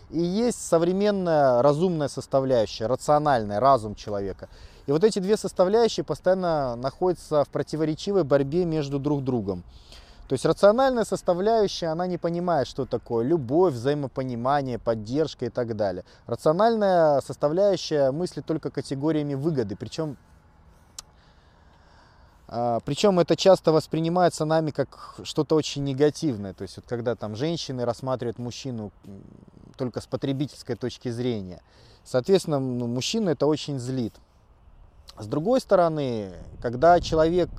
И 0.10 0.20
есть 0.20 0.60
современная 0.60 1.62
разумная 1.62 2.08
составляющая, 2.08 2.88
рациональная, 2.88 3.60
разум 3.60 3.96
человека. 3.96 4.50
И 4.86 4.92
вот 4.92 5.04
эти 5.04 5.20
две 5.20 5.38
составляющие 5.38 6.04
постоянно 6.04 6.76
находятся 6.76 7.44
в 7.44 7.50
противоречивой 7.50 8.24
борьбе 8.24 8.66
между 8.66 9.00
друг 9.00 9.24
другом. 9.24 9.64
То 10.28 10.34
есть 10.34 10.46
рациональная 10.46 11.04
составляющая, 11.04 11.88
она 11.88 12.08
не 12.08 12.18
понимает, 12.18 12.68
что 12.68 12.86
такое 12.86 13.26
любовь, 13.26 13.74
взаимопонимание, 13.74 14.80
поддержка 14.80 15.46
и 15.46 15.50
так 15.50 15.76
далее. 15.76 16.06
Рациональная 16.28 17.20
составляющая 17.22 18.12
мыслит 18.12 18.46
только 18.46 18.72
категориями 18.72 19.34
выгоды, 19.34 19.76
причем 19.76 20.18
а, 22.48 22.80
причем 22.86 23.20
это 23.20 23.36
часто 23.36 23.72
воспринимается 23.72 24.46
нами 24.46 24.72
как 24.72 25.16
что-то 25.24 25.56
очень 25.56 25.84
негативное. 25.84 26.54
То 26.54 26.62
есть 26.62 26.78
вот 26.78 26.86
когда 26.88 27.16
там 27.16 27.36
женщины 27.36 27.84
рассматривают 27.84 28.38
мужчину 28.38 28.92
только 29.76 30.02
с 30.02 30.06
потребительской 30.06 30.76
точки 30.76 31.10
зрения. 31.10 31.62
Соответственно, 32.04 32.60
ну, 32.60 32.88
мужчину 32.88 33.32
это 33.32 33.48
очень 33.48 33.80
злит. 33.80 34.14
С 35.18 35.28
другой 35.28 35.62
стороны, 35.62 36.34
когда 36.62 37.00
человек 37.00 37.50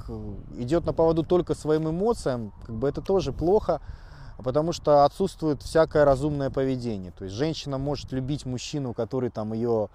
идет 0.57 0.85
на 0.87 0.93
поводу 0.93 1.23
только 1.23 1.55
своим 1.55 1.89
эмоциям, 1.89 2.53
как 2.67 2.75
бы 2.75 2.89
это 2.89 3.01
тоже 3.01 3.33
плохо, 3.33 3.81
потому 4.39 4.73
что 4.73 5.05
отсутствует 5.05 5.63
всякое 5.63 6.05
разумное 6.05 6.51
поведение. 6.51 7.13
То 7.13 7.25
есть 7.25 7.37
женщина 7.37 7.79
может 7.79 8.11
любить 8.13 8.45
мужчину, 8.45 8.93
который 8.93 9.31
там 9.31 9.53
ее 9.53 9.89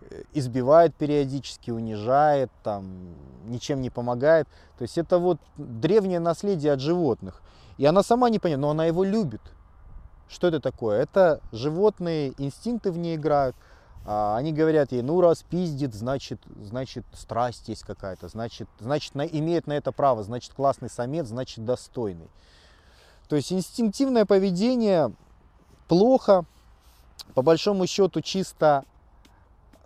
э, 0.00 0.22
избивает 0.32 0.94
периодически, 0.94 1.70
унижает, 1.70 2.50
там, 2.62 3.14
ничем 3.44 3.82
не 3.82 3.90
помогает. 3.90 4.48
То 4.78 4.82
есть 4.82 4.96
это 4.96 5.18
вот 5.18 5.38
древнее 5.58 6.20
наследие 6.20 6.72
от 6.72 6.80
животных. 6.80 7.42
И 7.76 7.84
она 7.84 8.02
сама 8.02 8.30
не 8.30 8.38
понимает, 8.38 8.62
но 8.62 8.70
она 8.70 8.86
его 8.86 9.04
любит. 9.04 9.42
Что 10.28 10.48
это 10.48 10.60
такое? 10.60 11.02
Это 11.02 11.40
животные 11.52 12.32
инстинкты 12.38 12.90
в 12.90 12.96
ней 12.96 13.16
играют. 13.16 13.56
А, 14.06 14.36
они 14.36 14.52
говорят 14.52 14.92
ей, 14.92 15.02
ну 15.02 15.20
раз 15.20 15.42
пиздит, 15.42 15.94
значит, 15.94 16.40
значит 16.60 17.04
страсть 17.14 17.68
есть 17.68 17.82
какая-то, 17.82 18.28
значит, 18.28 18.68
значит 18.78 19.14
на, 19.14 19.22
имеет 19.22 19.66
на 19.66 19.72
это 19.72 19.92
право, 19.92 20.22
значит 20.22 20.52
классный 20.52 20.90
самец, 20.90 21.26
значит 21.26 21.64
достойный. 21.64 22.28
То 23.28 23.36
есть 23.36 23.50
инстинктивное 23.52 24.26
поведение 24.26 25.12
плохо, 25.88 26.44
по 27.34 27.40
большому 27.40 27.86
счету 27.86 28.20
чисто 28.20 28.84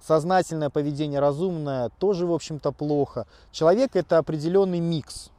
сознательное 0.04 0.70
поведение, 0.70 1.20
разумное, 1.20 1.90
тоже, 1.98 2.26
в 2.26 2.32
общем-то, 2.32 2.72
плохо. 2.72 3.26
Человек 3.52 3.94
это 3.94 4.18
определенный 4.18 4.80
микс. 4.80 5.30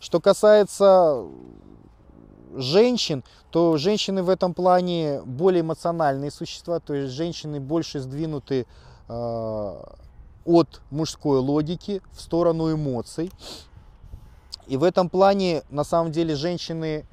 Что 0.00 0.20
касается 0.20 1.24
женщин, 2.56 3.24
то 3.50 3.76
женщины 3.76 4.22
в 4.22 4.28
этом 4.28 4.54
плане 4.54 5.22
более 5.24 5.60
эмоциональные 5.62 6.30
существа, 6.30 6.80
то 6.80 6.94
есть 6.94 7.12
женщины 7.12 7.60
больше 7.60 8.00
сдвинуты 8.00 8.66
э, 9.08 9.82
от 10.44 10.80
мужской 10.90 11.38
логики 11.38 12.02
в 12.12 12.20
сторону 12.20 12.72
эмоций. 12.72 13.30
И 14.66 14.76
в 14.76 14.82
этом 14.82 15.08
плане, 15.10 15.62
на 15.70 15.84
самом 15.84 16.12
деле, 16.12 16.34
женщины 16.34 17.06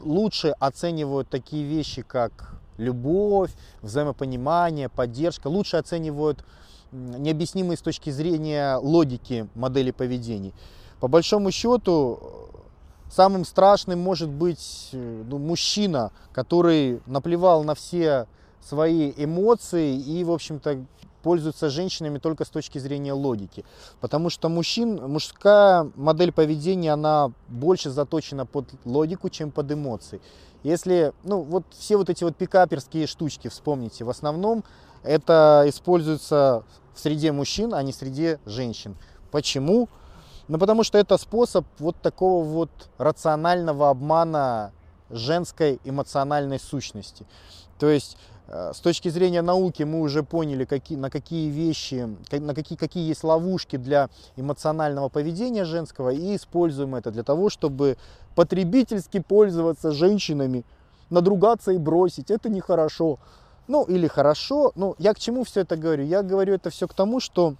лучше 0.00 0.48
оценивают 0.58 1.28
такие 1.28 1.64
вещи, 1.64 2.02
как 2.02 2.60
любовь, 2.76 3.50
взаимопонимание, 3.80 4.88
поддержка, 4.88 5.48
лучше 5.48 5.78
оценивают 5.78 6.44
необъяснимые 6.92 7.76
с 7.76 7.80
точки 7.80 8.10
зрения 8.10 8.76
логики 8.76 9.48
модели 9.54 9.90
поведений. 9.90 10.52
По 11.00 11.08
большому 11.08 11.50
счету, 11.50 12.50
самым 13.10 13.44
страшным 13.44 14.00
может 14.00 14.28
быть 14.28 14.90
э, 14.92 15.24
ну, 15.28 15.38
мужчина, 15.38 16.12
который 16.32 17.00
наплевал 17.06 17.64
на 17.64 17.74
все 17.74 18.26
свои 18.60 19.12
эмоции 19.16 19.96
и, 19.96 20.24
в 20.24 20.30
общем-то, 20.30 20.84
пользуются 21.22 21.70
женщинами 21.70 22.18
только 22.18 22.44
с 22.44 22.48
точки 22.48 22.78
зрения 22.78 23.12
логики. 23.12 23.64
Потому 24.00 24.30
что 24.30 24.48
мужчин, 24.48 24.94
мужская 25.10 25.90
модель 25.96 26.30
поведения, 26.32 26.92
она 26.92 27.32
больше 27.48 27.90
заточена 27.90 28.46
под 28.46 28.68
логику, 28.84 29.28
чем 29.28 29.50
под 29.50 29.72
эмоции. 29.72 30.20
Если, 30.62 31.12
ну, 31.24 31.42
вот 31.42 31.64
все 31.76 31.96
вот 31.96 32.10
эти 32.10 32.22
вот 32.22 32.36
пикаперские 32.36 33.08
штучки, 33.08 33.48
вспомните, 33.48 34.04
в 34.04 34.10
основном 34.10 34.62
это 35.02 35.64
используется 35.66 36.64
в 36.94 37.00
среде 37.00 37.32
мужчин, 37.32 37.74
а 37.74 37.82
не 37.82 37.92
среде 37.92 38.38
женщин. 38.46 38.96
Почему? 39.30 39.88
Ну, 40.48 40.58
потому 40.58 40.84
что 40.84 40.98
это 40.98 41.18
способ 41.18 41.66
вот 41.78 41.96
такого 42.00 42.44
вот 42.44 42.70
рационального 42.98 43.90
обмана 43.90 44.72
женской 45.10 45.80
эмоциональной 45.84 46.60
сущности. 46.60 47.26
То 47.78 47.88
есть 47.88 48.16
Э, 48.48 48.72
с 48.74 48.80
точки 48.80 49.08
зрения 49.08 49.42
науки 49.42 49.82
мы 49.82 50.00
уже 50.00 50.22
поняли, 50.22 50.64
какие, 50.64 50.96
на 50.96 51.10
какие 51.10 51.50
вещи, 51.50 52.08
на 52.30 52.54
какие, 52.54 52.78
какие 52.78 53.08
есть 53.08 53.24
ловушки 53.24 53.76
для 53.76 54.08
эмоционального 54.36 55.08
поведения 55.08 55.64
женского 55.64 56.10
и 56.10 56.36
используем 56.36 56.94
это 56.94 57.10
для 57.10 57.22
того, 57.22 57.50
чтобы 57.50 57.96
потребительски 58.34 59.20
пользоваться 59.20 59.90
женщинами, 59.92 60.64
надругаться 61.10 61.72
и 61.72 61.78
бросить. 61.78 62.30
Это 62.30 62.48
нехорошо. 62.48 63.18
Ну 63.66 63.82
или 63.84 64.06
хорошо. 64.06 64.72
Ну 64.76 64.94
я 64.98 65.12
к 65.12 65.18
чему 65.18 65.42
все 65.44 65.62
это 65.62 65.76
говорю? 65.76 66.04
Я 66.04 66.22
говорю 66.22 66.54
это 66.54 66.70
все 66.70 66.86
к 66.86 66.94
тому, 66.94 67.18
что 67.18 67.54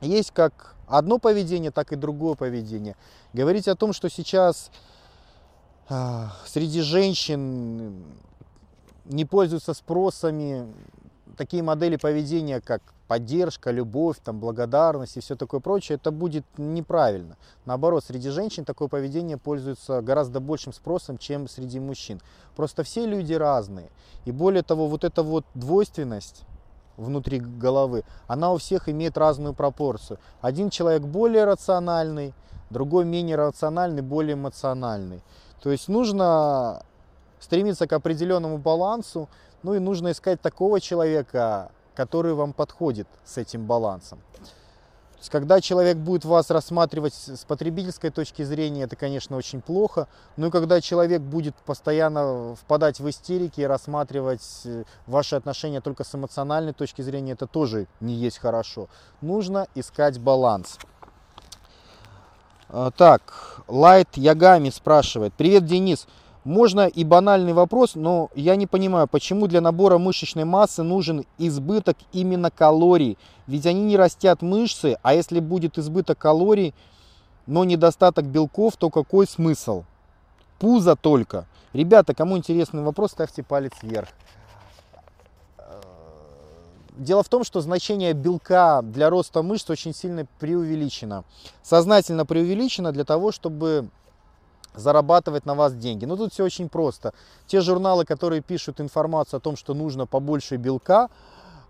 есть 0.00 0.32
как 0.32 0.74
одно 0.88 1.18
поведение, 1.18 1.70
так 1.70 1.92
и 1.92 1.96
другое 1.96 2.34
поведение. 2.34 2.96
Говорить 3.32 3.68
о 3.68 3.76
том, 3.76 3.92
что 3.92 4.08
сейчас 4.08 4.70
э, 5.88 6.24
среди 6.46 6.80
женщин 6.80 8.04
не 9.04 9.24
пользуются 9.24 9.74
спросами 9.74 10.66
такие 11.38 11.62
модели 11.62 11.96
поведения, 11.96 12.60
как 12.60 12.82
поддержка, 13.06 13.70
любовь, 13.70 14.16
там, 14.22 14.38
благодарность 14.38 15.16
и 15.16 15.20
все 15.20 15.34
такое 15.34 15.60
прочее, 15.60 15.96
это 15.96 16.10
будет 16.10 16.44
неправильно. 16.58 17.36
Наоборот, 17.64 18.04
среди 18.04 18.28
женщин 18.28 18.64
такое 18.64 18.88
поведение 18.88 19.38
пользуется 19.38 20.02
гораздо 20.02 20.40
большим 20.40 20.72
спросом, 20.72 21.16
чем 21.16 21.48
среди 21.48 21.80
мужчин. 21.80 22.20
Просто 22.54 22.82
все 22.82 23.06
люди 23.06 23.32
разные. 23.32 23.88
И 24.26 24.32
более 24.32 24.62
того, 24.62 24.88
вот 24.88 25.04
эта 25.04 25.22
вот 25.22 25.46
двойственность 25.54 26.42
внутри 26.98 27.38
головы, 27.38 28.04
она 28.26 28.52
у 28.52 28.58
всех 28.58 28.88
имеет 28.88 29.16
разную 29.16 29.54
пропорцию. 29.54 30.18
Один 30.42 30.68
человек 30.68 31.02
более 31.02 31.44
рациональный, 31.44 32.34
другой 32.68 33.04
менее 33.04 33.36
рациональный, 33.36 34.02
более 34.02 34.34
эмоциональный. 34.34 35.22
То 35.62 35.70
есть 35.70 35.88
нужно 35.88 36.82
стремиться 37.40 37.86
к 37.86 37.92
определенному 37.92 38.58
балансу, 38.58 39.28
ну 39.62 39.74
и 39.74 39.78
нужно 39.78 40.10
искать 40.10 40.40
такого 40.40 40.80
человека, 40.80 41.70
который 41.94 42.34
вам 42.34 42.52
подходит 42.52 43.08
с 43.24 43.38
этим 43.38 43.66
балансом. 43.66 44.18
Когда 45.28 45.60
человек 45.60 45.96
будет 45.96 46.24
вас 46.24 46.50
рассматривать 46.50 47.12
с 47.12 47.44
потребительской 47.44 48.10
точки 48.10 48.42
зрения, 48.42 48.84
это, 48.84 48.96
конечно, 48.96 49.36
очень 49.36 49.60
плохо. 49.60 50.06
Но 50.36 50.46
и 50.46 50.50
когда 50.50 50.80
человек 50.80 51.20
будет 51.20 51.54
постоянно 51.56 52.54
впадать 52.54 53.00
в 53.00 53.08
истерики 53.10 53.60
и 53.60 53.64
рассматривать 53.64 54.62
э, 54.64 54.84
ваши 55.06 55.34
отношения 55.34 55.80
только 55.80 56.04
с 56.04 56.14
эмоциональной 56.14 56.72
точки 56.72 57.02
зрения, 57.02 57.32
это 57.32 57.46
тоже 57.46 57.88
не 58.00 58.14
есть 58.14 58.38
хорошо. 58.38 58.88
Нужно 59.20 59.66
искать 59.74 60.18
баланс. 60.20 60.78
А, 62.68 62.90
так, 62.90 63.62
Лайт 63.66 64.16
Ягами 64.16 64.70
спрашивает. 64.70 65.34
Привет, 65.34 65.66
Денис. 65.66 66.06
Можно 66.44 66.86
и 66.86 67.04
банальный 67.04 67.52
вопрос, 67.52 67.94
но 67.94 68.30
я 68.34 68.56
не 68.56 68.66
понимаю, 68.66 69.08
почему 69.08 69.46
для 69.48 69.60
набора 69.60 69.98
мышечной 69.98 70.44
массы 70.44 70.82
нужен 70.82 71.26
избыток 71.36 71.96
именно 72.12 72.50
калорий. 72.50 73.18
Ведь 73.46 73.66
они 73.66 73.82
не 73.82 73.96
растят 73.96 74.40
мышцы, 74.40 74.96
а 75.02 75.14
если 75.14 75.40
будет 75.40 75.78
избыток 75.78 76.18
калорий, 76.18 76.74
но 77.46 77.64
недостаток 77.64 78.26
белков, 78.26 78.76
то 78.76 78.90
какой 78.90 79.26
смысл? 79.26 79.84
Пузо 80.58 80.96
только. 80.96 81.46
Ребята, 81.72 82.14
кому 82.14 82.36
интересный 82.36 82.82
вопрос, 82.82 83.12
ставьте 83.12 83.42
палец 83.42 83.72
вверх. 83.82 84.08
Дело 86.96 87.22
в 87.22 87.28
том, 87.28 87.44
что 87.44 87.60
значение 87.60 88.12
белка 88.12 88.82
для 88.82 89.08
роста 89.08 89.42
мышц 89.42 89.70
очень 89.70 89.94
сильно 89.94 90.26
преувеличено. 90.40 91.24
Сознательно 91.62 92.26
преувеличено 92.26 92.90
для 92.90 93.04
того, 93.04 93.30
чтобы 93.30 93.88
зарабатывать 94.78 95.46
на 95.46 95.54
вас 95.54 95.74
деньги. 95.74 96.04
Но 96.04 96.16
тут 96.16 96.32
все 96.32 96.44
очень 96.44 96.68
просто. 96.68 97.12
Те 97.46 97.60
журналы, 97.60 98.04
которые 98.04 98.42
пишут 98.42 98.80
информацию 98.80 99.38
о 99.38 99.40
том, 99.40 99.56
что 99.56 99.74
нужно 99.74 100.06
побольше 100.06 100.56
белка, 100.56 101.08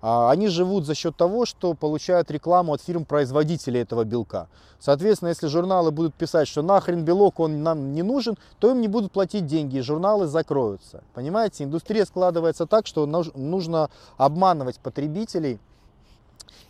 а, 0.01 0.31
они 0.31 0.49
живут 0.49 0.87
за 0.87 0.95
счет 0.95 1.17
того, 1.17 1.45
что 1.45 1.75
получают 1.75 2.31
рекламу 2.31 2.73
от 2.73 2.83
фирм-производителей 2.83 3.81
этого 3.81 4.05
белка. 4.05 4.49
Соответственно, 4.79 5.31
если 5.31 5.49
журналы 5.49 5.91
будут 5.91 6.15
писать, 6.15 6.47
что 6.47 6.63
нахрен 6.63 7.05
белок, 7.05 7.41
он 7.41 7.63
нам 7.63 7.93
не 7.93 8.03
нужен, 8.03 8.37
то 8.61 8.71
им 8.71 8.81
не 8.81 8.89
будут 8.89 9.11
платить 9.11 9.47
деньги, 9.47 9.79
и 9.79 9.81
журналы 9.81 10.27
закроются. 10.27 11.03
Понимаете, 11.15 11.65
индустрия 11.65 12.05
складывается 12.05 12.67
так, 12.67 12.87
что 12.87 13.07
нужно 13.07 13.91
обманывать 14.17 14.79
потребителей, 14.79 15.59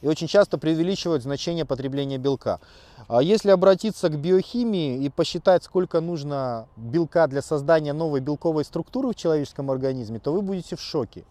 и 0.00 0.08
очень 0.08 0.26
часто 0.26 0.58
преувеличивают 0.58 1.22
значение 1.22 1.64
потребления 1.64 2.18
белка. 2.18 2.61
А 3.08 3.22
если 3.22 3.50
обратиться 3.50 4.08
к 4.08 4.18
биохимии 4.18 5.02
и 5.02 5.08
посчитать, 5.08 5.64
сколько 5.64 6.00
нужно 6.00 6.66
белка 6.76 7.26
для 7.26 7.42
создания 7.42 7.92
новой 7.92 8.20
белковой 8.20 8.64
структуры 8.64 9.11
в 9.11 9.14
человеческом 9.14 9.70
организме, 9.70 10.18
то 10.18 10.32
вы 10.32 10.42
будете 10.42 10.76
в 10.76 10.80
шоке. 10.80 11.24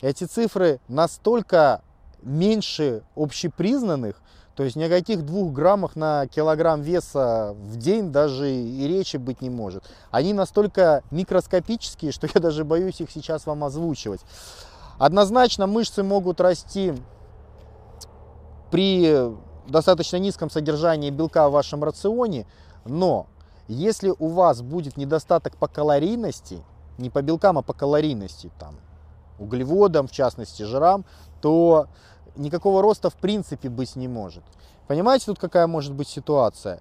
Эти 0.00 0.24
цифры 0.24 0.80
настолько 0.88 1.82
меньше 2.22 3.02
общепризнанных, 3.16 4.20
то 4.54 4.62
есть 4.62 4.76
ни 4.76 4.84
о 4.84 4.88
каких 4.88 5.24
двух 5.24 5.52
граммах 5.52 5.96
на 5.96 6.26
килограмм 6.28 6.82
веса 6.82 7.54
в 7.58 7.76
день 7.76 8.12
даже 8.12 8.50
и 8.50 8.86
речи 8.86 9.16
быть 9.16 9.40
не 9.40 9.50
может. 9.50 9.84
Они 10.10 10.32
настолько 10.32 11.02
микроскопические, 11.10 12.12
что 12.12 12.28
я 12.32 12.40
даже 12.40 12.64
боюсь 12.64 13.00
их 13.00 13.10
сейчас 13.10 13.46
вам 13.46 13.64
озвучивать. 13.64 14.20
Однозначно 14.98 15.66
мышцы 15.66 16.02
могут 16.02 16.40
расти 16.40 16.94
при 18.74 19.30
достаточно 19.68 20.16
низком 20.16 20.50
содержании 20.50 21.10
белка 21.10 21.48
в 21.48 21.52
вашем 21.52 21.84
рационе, 21.84 22.44
но 22.84 23.28
если 23.68 24.12
у 24.18 24.26
вас 24.26 24.62
будет 24.62 24.96
недостаток 24.96 25.56
по 25.56 25.68
калорийности, 25.68 26.60
не 26.98 27.08
по 27.08 27.22
белкам, 27.22 27.56
а 27.56 27.62
по 27.62 27.72
калорийности, 27.72 28.50
там, 28.58 28.74
углеводам, 29.38 30.08
в 30.08 30.10
частности 30.10 30.64
жирам, 30.64 31.04
то 31.40 31.86
никакого 32.34 32.82
роста 32.82 33.10
в 33.10 33.14
принципе 33.14 33.68
быть 33.68 33.94
не 33.94 34.08
может. 34.08 34.42
Понимаете, 34.88 35.26
тут 35.26 35.38
какая 35.38 35.68
может 35.68 35.94
быть 35.94 36.08
ситуация? 36.08 36.80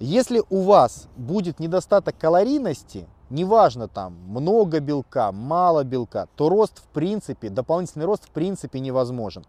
Если 0.00 0.42
у 0.50 0.62
вас 0.62 1.06
будет 1.16 1.60
недостаток 1.60 2.18
калорийности, 2.18 3.06
неважно 3.30 3.86
там 3.86 4.14
много 4.26 4.80
белка, 4.80 5.30
мало 5.30 5.84
белка, 5.84 6.26
то 6.34 6.48
рост 6.48 6.80
в 6.80 6.88
принципе, 6.88 7.48
дополнительный 7.48 8.06
рост 8.06 8.24
в 8.24 8.30
принципе 8.30 8.80
невозможен. 8.80 9.44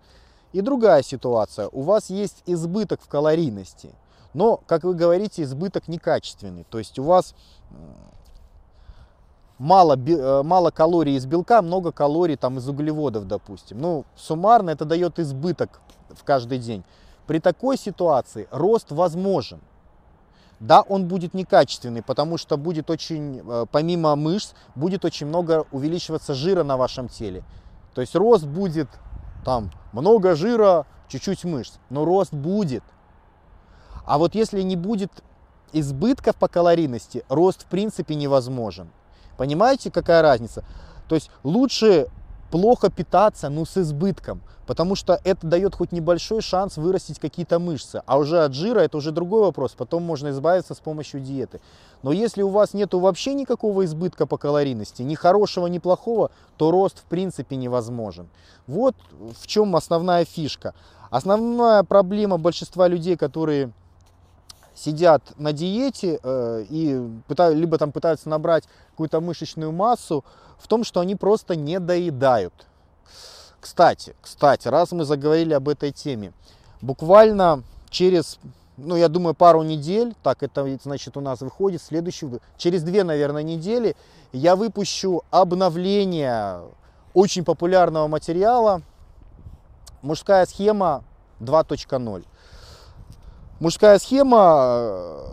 И 0.53 0.61
другая 0.61 1.01
ситуация. 1.01 1.67
У 1.69 1.81
вас 1.81 2.09
есть 2.09 2.43
избыток 2.45 3.01
в 3.01 3.07
калорийности, 3.07 3.93
но, 4.33 4.57
как 4.67 4.83
вы 4.83 4.93
говорите, 4.93 5.43
избыток 5.43 5.87
некачественный. 5.87 6.63
То 6.69 6.77
есть 6.77 6.97
у 6.99 7.03
вас 7.03 7.35
мало, 9.57 9.97
э, 9.97 10.43
мало 10.43 10.71
калорий 10.71 11.15
из 11.15 11.25
белка, 11.25 11.61
много 11.61 11.91
калорий 11.91 12.35
там, 12.35 12.57
из 12.59 12.67
углеводов, 12.67 13.27
допустим. 13.27 13.79
Ну, 13.79 14.05
суммарно 14.15 14.69
это 14.69 14.85
дает 14.85 15.19
избыток 15.19 15.81
в 16.09 16.23
каждый 16.23 16.59
день. 16.59 16.83
При 17.25 17.39
такой 17.39 17.77
ситуации 17.77 18.47
рост 18.51 18.91
возможен. 18.91 19.59
Да, 20.59 20.81
он 20.81 21.07
будет 21.07 21.33
некачественный, 21.33 22.01
потому 22.01 22.37
что 22.37 22.57
будет 22.57 22.89
очень, 22.89 23.41
э, 23.45 23.65
помимо 23.71 24.15
мышц, 24.15 24.53
будет 24.75 25.03
очень 25.03 25.27
много 25.27 25.65
увеличиваться 25.71 26.33
жира 26.33 26.63
на 26.63 26.77
вашем 26.77 27.09
теле. 27.09 27.43
То 27.93 28.01
есть 28.01 28.15
рост 28.15 28.45
будет 28.45 28.87
там 29.43 29.71
много 29.91 30.35
жира, 30.35 30.85
чуть-чуть 31.07 31.43
мышц, 31.43 31.75
но 31.89 32.05
рост 32.05 32.33
будет. 32.33 32.83
А 34.05 34.17
вот 34.17 34.35
если 34.35 34.61
не 34.61 34.75
будет 34.75 35.11
избытков 35.71 36.35
по 36.35 36.47
калорийности, 36.47 37.23
рост 37.29 37.63
в 37.63 37.65
принципе 37.65 38.15
невозможен. 38.15 38.89
Понимаете, 39.37 39.91
какая 39.91 40.21
разница? 40.21 40.63
То 41.07 41.15
есть 41.15 41.31
лучше 41.43 42.07
плохо 42.53 42.91
питаться, 42.91 43.49
но 43.49 43.65
с 43.65 43.77
избытком, 43.77 44.39
потому 44.67 44.93
что 44.93 45.19
это 45.23 45.47
дает 45.47 45.73
хоть 45.73 45.91
небольшой 45.91 46.41
шанс 46.41 46.77
вырастить 46.77 47.17
какие-то 47.17 47.57
мышцы. 47.57 48.03
А 48.05 48.19
уже 48.19 48.43
от 48.43 48.53
жира 48.53 48.81
это 48.81 48.97
уже 48.97 49.11
другой 49.11 49.41
вопрос, 49.41 49.73
потом 49.75 50.03
можно 50.03 50.29
избавиться 50.29 50.75
с 50.75 50.79
помощью 50.79 51.19
диеты. 51.19 51.61
Но 52.03 52.11
если 52.11 52.43
у 52.43 52.49
вас 52.49 52.75
нету 52.75 52.99
вообще 52.99 53.33
никакого 53.33 53.85
избытка 53.85 54.27
по 54.27 54.37
калорийности, 54.37 55.01
ни 55.01 55.15
хорошего, 55.15 55.65
ни 55.65 55.79
плохого, 55.79 56.29
то 56.57 56.69
рост 56.69 56.99
в 56.99 57.05
принципе 57.05 57.55
невозможен. 57.55 58.27
Вот 58.67 58.95
в 59.41 59.47
чем 59.47 59.75
основная 59.75 60.23
фишка. 60.23 60.75
Основная 61.09 61.81
проблема 61.81 62.37
большинства 62.37 62.87
людей, 62.87 63.15
которые 63.15 63.71
сидят 64.75 65.21
на 65.37 65.53
диете 65.53 66.19
э, 66.21 66.65
и 66.69 67.01
пытают, 67.27 67.57
либо 67.57 67.77
там 67.77 67.91
пытаются 67.91 68.29
набрать 68.29 68.63
какую-то 68.91 69.21
мышечную 69.21 69.71
массу, 69.71 70.23
в 70.57 70.67
том, 70.67 70.83
что 70.83 70.99
они 70.99 71.15
просто 71.15 71.55
не 71.55 71.79
доедают. 71.79 72.53
Кстати, 73.59 74.15
кстати, 74.21 74.67
раз 74.67 74.91
мы 74.91 75.05
заговорили 75.05 75.53
об 75.53 75.69
этой 75.69 75.91
теме, 75.91 76.33
буквально 76.81 77.63
через, 77.89 78.39
ну, 78.77 78.95
я 78.95 79.07
думаю, 79.07 79.35
пару 79.35 79.63
недель, 79.63 80.15
так 80.21 80.43
это, 80.43 80.67
значит, 80.83 81.15
у 81.15 81.21
нас 81.21 81.41
выходит 81.41 81.81
следующий, 81.81 82.29
через 82.57 82.83
две, 82.83 83.03
наверное, 83.03 83.43
недели 83.43 83.95
я 84.31 84.55
выпущу 84.55 85.21
обновление 85.31 86.61
очень 87.13 87.45
популярного 87.45 88.07
материала 88.07 88.81
«Мужская 90.01 90.45
схема 90.45 91.03
2.0». 91.39 92.25
Мужская 93.63 93.97
схема 93.97 94.65
э, 94.67 95.25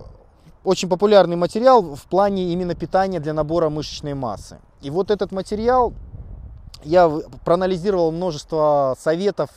очень 0.62 0.88
популярный 0.88 1.34
материал 1.34 1.82
в 1.96 2.04
плане 2.04 2.52
именно 2.52 2.76
питания 2.76 3.18
для 3.18 3.32
набора 3.32 3.70
мышечной 3.70 4.14
массы. 4.14 4.60
И 4.82 4.88
вот 4.88 5.10
этот 5.10 5.32
материал 5.32 5.92
я 6.84 7.10
проанализировал 7.44 8.12
множество 8.12 8.96
советов 9.00 9.50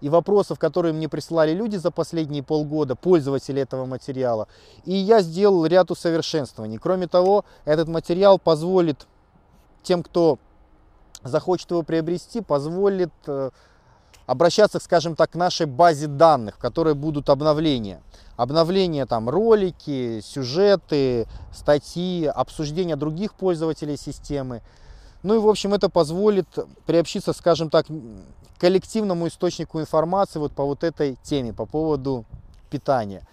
и 0.00 0.08
вопросов, 0.08 0.58
которые 0.58 0.94
мне 0.94 1.06
присылали 1.06 1.52
люди 1.52 1.76
за 1.76 1.90
последние 1.90 2.42
полгода, 2.42 2.96
пользователи 2.96 3.60
этого 3.60 3.84
материала. 3.84 4.48
И 4.86 4.94
я 4.94 5.20
сделал 5.20 5.66
ряд 5.66 5.90
усовершенствований. 5.90 6.78
Кроме 6.78 7.08
того, 7.08 7.44
этот 7.66 7.88
материал 7.88 8.38
позволит 8.38 9.06
тем, 9.82 10.02
кто 10.02 10.38
захочет 11.22 11.70
его 11.72 11.82
приобрести, 11.82 12.40
позволит 12.40 13.12
э, 13.26 13.50
обращаться, 14.26 14.80
скажем 14.80 15.16
так, 15.16 15.32
к 15.32 15.34
нашей 15.34 15.66
базе 15.66 16.06
данных, 16.06 16.56
в 16.56 16.58
которой 16.58 16.94
будут 16.94 17.28
обновления. 17.28 18.00
Обновления 18.36 19.06
там 19.06 19.28
ролики, 19.28 20.20
сюжеты, 20.20 21.26
статьи, 21.52 22.26
обсуждения 22.26 22.96
других 22.96 23.34
пользователей 23.34 23.96
системы. 23.96 24.62
Ну 25.22 25.34
и, 25.34 25.38
в 25.38 25.48
общем, 25.48 25.72
это 25.74 25.88
позволит 25.88 26.46
приобщиться, 26.86 27.32
скажем 27.32 27.70
так, 27.70 27.86
к 27.86 28.60
коллективному 28.60 29.28
источнику 29.28 29.80
информации 29.80 30.38
вот 30.38 30.52
по 30.52 30.64
вот 30.64 30.84
этой 30.84 31.16
теме, 31.22 31.52
по 31.52 31.66
поводу 31.66 32.24
питания. 32.70 33.26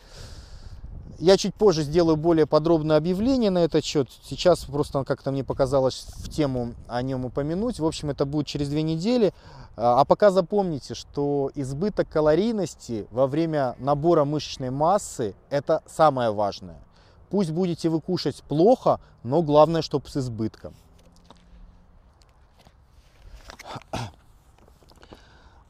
Я 1.21 1.37
чуть 1.37 1.53
позже 1.53 1.83
сделаю 1.83 2.17
более 2.17 2.47
подробное 2.47 2.97
объявление 2.97 3.51
на 3.51 3.59
этот 3.59 3.85
счет. 3.85 4.09
Сейчас 4.23 4.65
просто 4.65 5.03
как-то 5.03 5.31
мне 5.31 5.43
показалось 5.43 6.07
в 6.15 6.29
тему 6.29 6.73
о 6.87 7.03
нем 7.03 7.25
упомянуть. 7.25 7.79
В 7.79 7.85
общем, 7.85 8.09
это 8.09 8.25
будет 8.25 8.47
через 8.47 8.69
две 8.69 8.81
недели. 8.81 9.31
А, 9.77 10.01
а 10.01 10.05
пока 10.05 10.31
запомните, 10.31 10.95
что 10.95 11.51
избыток 11.53 12.09
калорийности 12.09 13.05
во 13.11 13.27
время 13.27 13.75
набора 13.77 14.25
мышечной 14.25 14.71
массы– 14.71 15.35
это 15.51 15.83
самое 15.85 16.31
важное. 16.31 16.79
Пусть 17.29 17.51
будете 17.51 17.89
вы 17.89 18.01
кушать 18.01 18.41
плохо, 18.41 18.99
но 19.21 19.43
главное, 19.43 19.83
чтобы 19.83 20.09
с 20.09 20.17
избытком. 20.17 20.73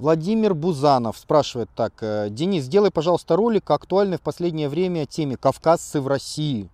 Владимир 0.02 0.56
Бузанов 0.56 1.16
спрашивает 1.16 1.70
так. 1.76 1.94
«Э, 2.02 2.30
Денис, 2.32 2.64
сделай, 2.64 2.90
пожалуйста, 2.90 3.36
ролик 3.36 3.70
актуальный 3.70 4.18
в 4.18 4.22
последнее 4.22 4.68
время 4.68 5.06
теме 5.06 5.38
«Кавказцы 5.38 6.02
в 6.02 6.08
России». 6.08 6.72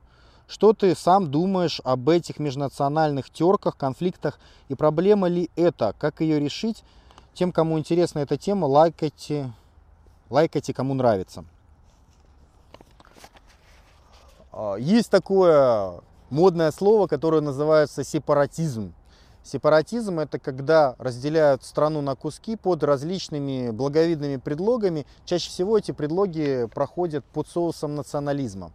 Что 0.48 0.72
ты 0.72 0.96
сам 0.96 1.30
думаешь 1.30 1.82
об 1.84 2.08
этих 2.08 2.40
межнациональных 2.40 3.30
терках, 3.30 3.76
конфликтах 3.76 4.40
и 4.70 4.76
проблема 4.76 5.28
ли 5.28 5.50
это? 5.58 5.94
Как 6.00 6.22
ее 6.22 6.40
решить? 6.40 6.86
Тем, 7.34 7.52
кому 7.52 7.78
интересна 7.78 8.20
эта 8.20 8.38
тема, 8.38 8.64
лайкайте, 8.64 9.52
лайкайте, 10.30 10.74
кому 10.74 10.94
нравится. 10.94 11.44
А, 14.54 14.76
есть 14.76 15.10
такое 15.10 16.00
модное 16.30 16.72
слово, 16.72 17.08
которое 17.08 17.42
называется 17.42 18.06
сепаратизм. 18.06 18.94
Сепаратизм– 19.48 20.20
это 20.22 20.40
когда 20.40 20.96
разделяют 20.98 21.64
страну 21.64 22.02
на 22.02 22.16
куски 22.16 22.58
под 22.58 22.84
различными 22.84 23.72
благовидными 23.72 24.36
предлогами. 24.36 25.06
Чаще 25.24 25.50
всего 25.50 25.78
эти 25.78 25.94
предлоги 25.94 26.68
проходят 26.74 27.24
под 27.24 27.48
соусом 27.48 27.96
национализма. 27.96 28.74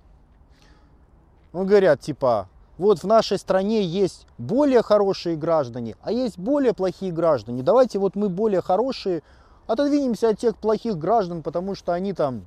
Ну, 1.52 1.66
говорят, 1.66 2.00
типа, 2.00 2.48
вот 2.78 3.00
в 3.00 3.04
нашей 3.04 3.37
стране 3.37 3.85
есть 3.85 4.26
более 4.38 4.80
хорошие 4.82 5.37
граждане, 5.37 5.94
а 6.00 6.11
есть 6.11 6.38
более 6.38 6.72
плохие 6.72 7.12
граждане. 7.12 7.62
Давайте 7.62 7.98
вот 7.98 8.16
мы 8.16 8.30
более 8.30 8.62
хорошие, 8.62 9.22
отодвинемся 9.66 10.30
от 10.30 10.38
тех 10.38 10.56
плохих 10.56 10.96
граждан, 10.96 11.42
потому 11.42 11.74
что 11.74 11.92
они 11.92 12.14
там 12.14 12.46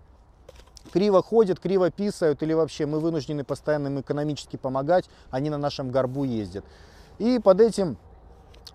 криво 0.91 1.21
ходят, 1.21 1.59
криво 1.59 1.91
писают, 1.91 2.41
или 2.41 2.53
вообще 2.53 2.87
мы 2.87 2.99
вынуждены 2.99 3.43
постоянно 3.43 3.87
им 3.89 3.99
экономически 3.99 4.57
помогать, 4.57 5.07
они 5.29 5.51
на 5.51 5.59
нашем 5.59 5.91
горбу 5.91 6.23
ездят. 6.23 6.65
И 7.19 7.39
под 7.39 7.61
этим 7.61 7.97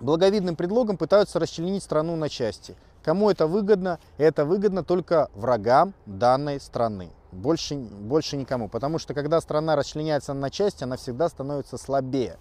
благовидным 0.01 0.57
предлогом 0.57 0.97
пытаются 0.97 1.39
расчленить 1.39 1.83
страну 1.83 2.17
на 2.17 2.29
части. 2.29 2.77
Кому 3.03 3.31
это 3.31 3.47
выгодно? 3.47 3.99
Это 4.19 4.45
выгодно 4.45 4.85
только 4.85 5.29
врагам 5.35 5.95
данной 6.07 6.61
страны. 6.61 7.11
Больше, 7.33 7.77
больше 7.77 8.37
никому. 8.37 8.69
Потому 8.69 8.99
что 8.99 9.15
когда 9.15 9.41
страна 9.41 9.77
расчленяется 9.77 10.35
на 10.35 10.51
части, 10.51 10.85
она 10.85 10.97
всегда 10.97 11.29
становится 11.29 11.79
слабее. 11.79 12.37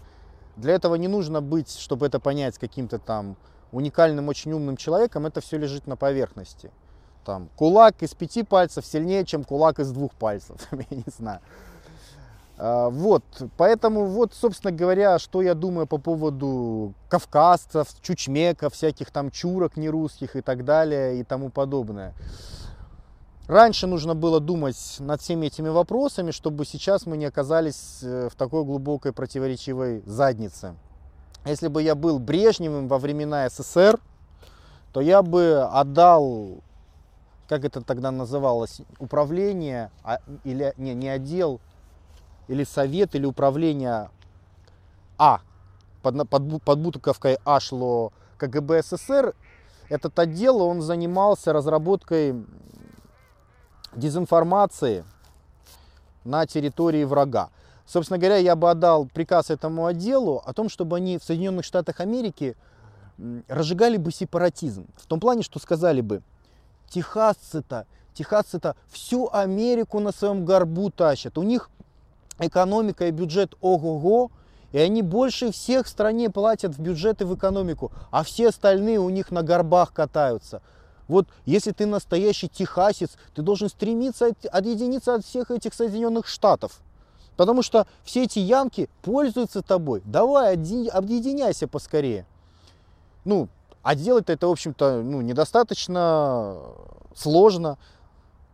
Для 0.57 0.73
этого 0.73 0.95
не 0.95 1.07
нужно 1.07 1.41
быть, 1.41 1.71
чтобы 1.71 2.07
это 2.07 2.19
понять, 2.19 2.57
каким-то 2.57 2.99
там 2.99 3.37
уникальным, 3.71 4.27
очень 4.27 4.51
умным 4.51 4.75
человеком. 4.77 5.25
Это 5.25 5.41
все 5.41 5.57
лежит 5.57 5.87
на 5.87 5.95
поверхности. 5.95 6.71
Там, 7.23 7.49
кулак 7.55 8.01
из 8.01 8.13
пяти 8.13 8.43
пальцев 8.43 8.85
сильнее, 8.85 9.23
чем 9.25 9.43
кулак 9.43 9.79
из 9.79 9.91
двух 9.91 10.13
пальцев. 10.15 10.67
Я 10.71 10.97
не 10.97 11.05
знаю. 11.15 11.39
А, 12.61 12.89
вот, 12.89 13.23
поэтому 13.55 14.05
вот, 14.05 14.33
собственно 14.33 14.73
говоря, 14.73 15.17
что 15.17 15.41
я 15.41 15.53
думаю 15.53 15.87
по 15.87 15.97
поводу 15.97 16.93
кавказцев, 17.07 17.87
чучмеков, 18.01 18.73
всяких 18.73 19.11
там 19.11 19.31
чурок 19.31 19.77
нерусских 19.77 20.35
и 20.35 20.41
так 20.41 20.65
далее 20.65 21.21
и 21.21 21.23
тому 21.23 21.49
подобное. 21.49 22.13
Раньше 23.47 23.87
нужно 23.87 24.13
было 24.13 24.41
думать 24.41 24.97
над 24.99 25.21
всеми 25.21 25.47
этими 25.47 25.69
вопросами, 25.69 26.31
чтобы 26.31 26.65
сейчас 26.65 27.05
мы 27.05 27.15
не 27.15 27.25
оказались 27.25 27.99
э, 28.03 28.27
в 28.29 28.35
такой 28.35 28.65
глубокой 28.65 29.13
противоречивой 29.13 30.03
заднице. 30.05 30.75
Если 31.45 31.69
бы 31.69 31.81
я 31.81 31.95
был 31.95 32.19
Брежневым 32.19 32.89
во 32.89 32.99
времена 32.99 33.49
СССР, 33.49 33.99
то 34.91 34.99
я 34.99 35.23
бы 35.23 35.67
отдал, 35.71 36.57
как 37.47 37.63
это 37.63 37.81
тогда 37.81 38.11
называлось, 38.11 38.81
управление, 38.99 39.91
а, 40.03 40.19
или 40.43 40.73
не, 40.77 40.93
не 40.93 41.07
отдел, 41.07 41.61
или 42.49 42.63
совет, 42.63 43.15
или 43.15 43.25
управление 43.25 44.09
А, 45.17 45.39
под, 46.01 46.27
под, 46.27 46.63
под 46.63 46.79
Бутыковкой 46.79 47.38
А 47.45 47.59
шло 47.59 48.12
КГБ 48.38 48.81
СССР, 48.81 49.35
этот 49.88 50.17
отдел, 50.19 50.62
он 50.62 50.81
занимался 50.81 51.53
разработкой 51.53 52.35
дезинформации 53.95 55.05
на 56.23 56.45
территории 56.45 57.03
врага. 57.03 57.50
Собственно 57.85 58.19
говоря, 58.19 58.37
я 58.37 58.56
бы 58.56 58.69
отдал 58.69 59.06
приказ 59.06 59.50
этому 59.50 59.85
отделу 59.85 60.41
о 60.45 60.54
том, 60.54 60.69
чтобы 60.69 60.97
они 60.97 61.17
в 61.17 61.23
Соединенных 61.23 61.65
Штатах 61.65 62.00
Америки 62.00 62.56
разжигали 63.47 63.97
бы 63.97 64.12
сепаратизм. 64.12 64.85
В 64.95 65.06
том 65.08 65.19
плане, 65.19 65.41
что 65.41 65.60
сказали 65.60 66.02
бы, 66.02 66.21
техасцы-то, 66.87 67.87
техасцы-то 68.13 68.75
всю 68.87 69.29
Америку 69.31 70.00
на 70.00 70.12
своем 70.12 70.45
горбу 70.45 70.91
тащат. 70.91 71.37
У 71.37 71.43
них 71.43 71.69
экономика 72.40 73.08
и 73.08 73.12
бюджет 73.12 73.56
ого-го, 73.62 74.31
и 74.71 74.77
они 74.77 75.02
больше 75.02 75.52
всех 75.52 75.85
в 75.85 75.90
стране 75.90 76.29
платят 76.29 76.75
в 76.75 76.79
бюджет 76.79 77.21
и 77.21 77.25
в 77.25 77.35
экономику, 77.35 77.92
а 78.12 78.23
все 78.23 78.50
остальные 78.50 79.00
у 79.00 79.10
них 79.10 79.31
на 79.31 79.44
горбах 79.44 79.94
катаются. 79.94 80.62
Вот 81.08 81.27
если 81.46 81.71
ты 81.71 81.87
настоящий 81.87 82.48
техасец, 82.48 83.17
ты 83.33 83.42
должен 83.42 83.67
стремиться 83.67 84.27
от, 84.27 84.46
отъединиться 84.46 85.15
от 85.15 85.25
всех 85.25 85.50
этих 85.50 85.73
Соединенных 85.73 86.27
Штатов. 86.27 86.81
Потому 87.35 87.63
что 87.63 87.87
все 88.04 88.25
эти 88.25 88.40
янки 88.40 88.90
пользуются 89.02 89.62
тобой. 89.62 90.02
Давай, 90.06 90.54
объединяйся 90.54 91.67
поскорее. 91.67 92.27
Ну, 93.25 93.48
А 93.81 93.96
делать 93.96 94.29
это, 94.29 94.48
в 94.48 94.52
общем-то, 94.52 95.02
ну, 95.02 95.21
недостаточно 95.21 96.58
сложно. 97.15 97.77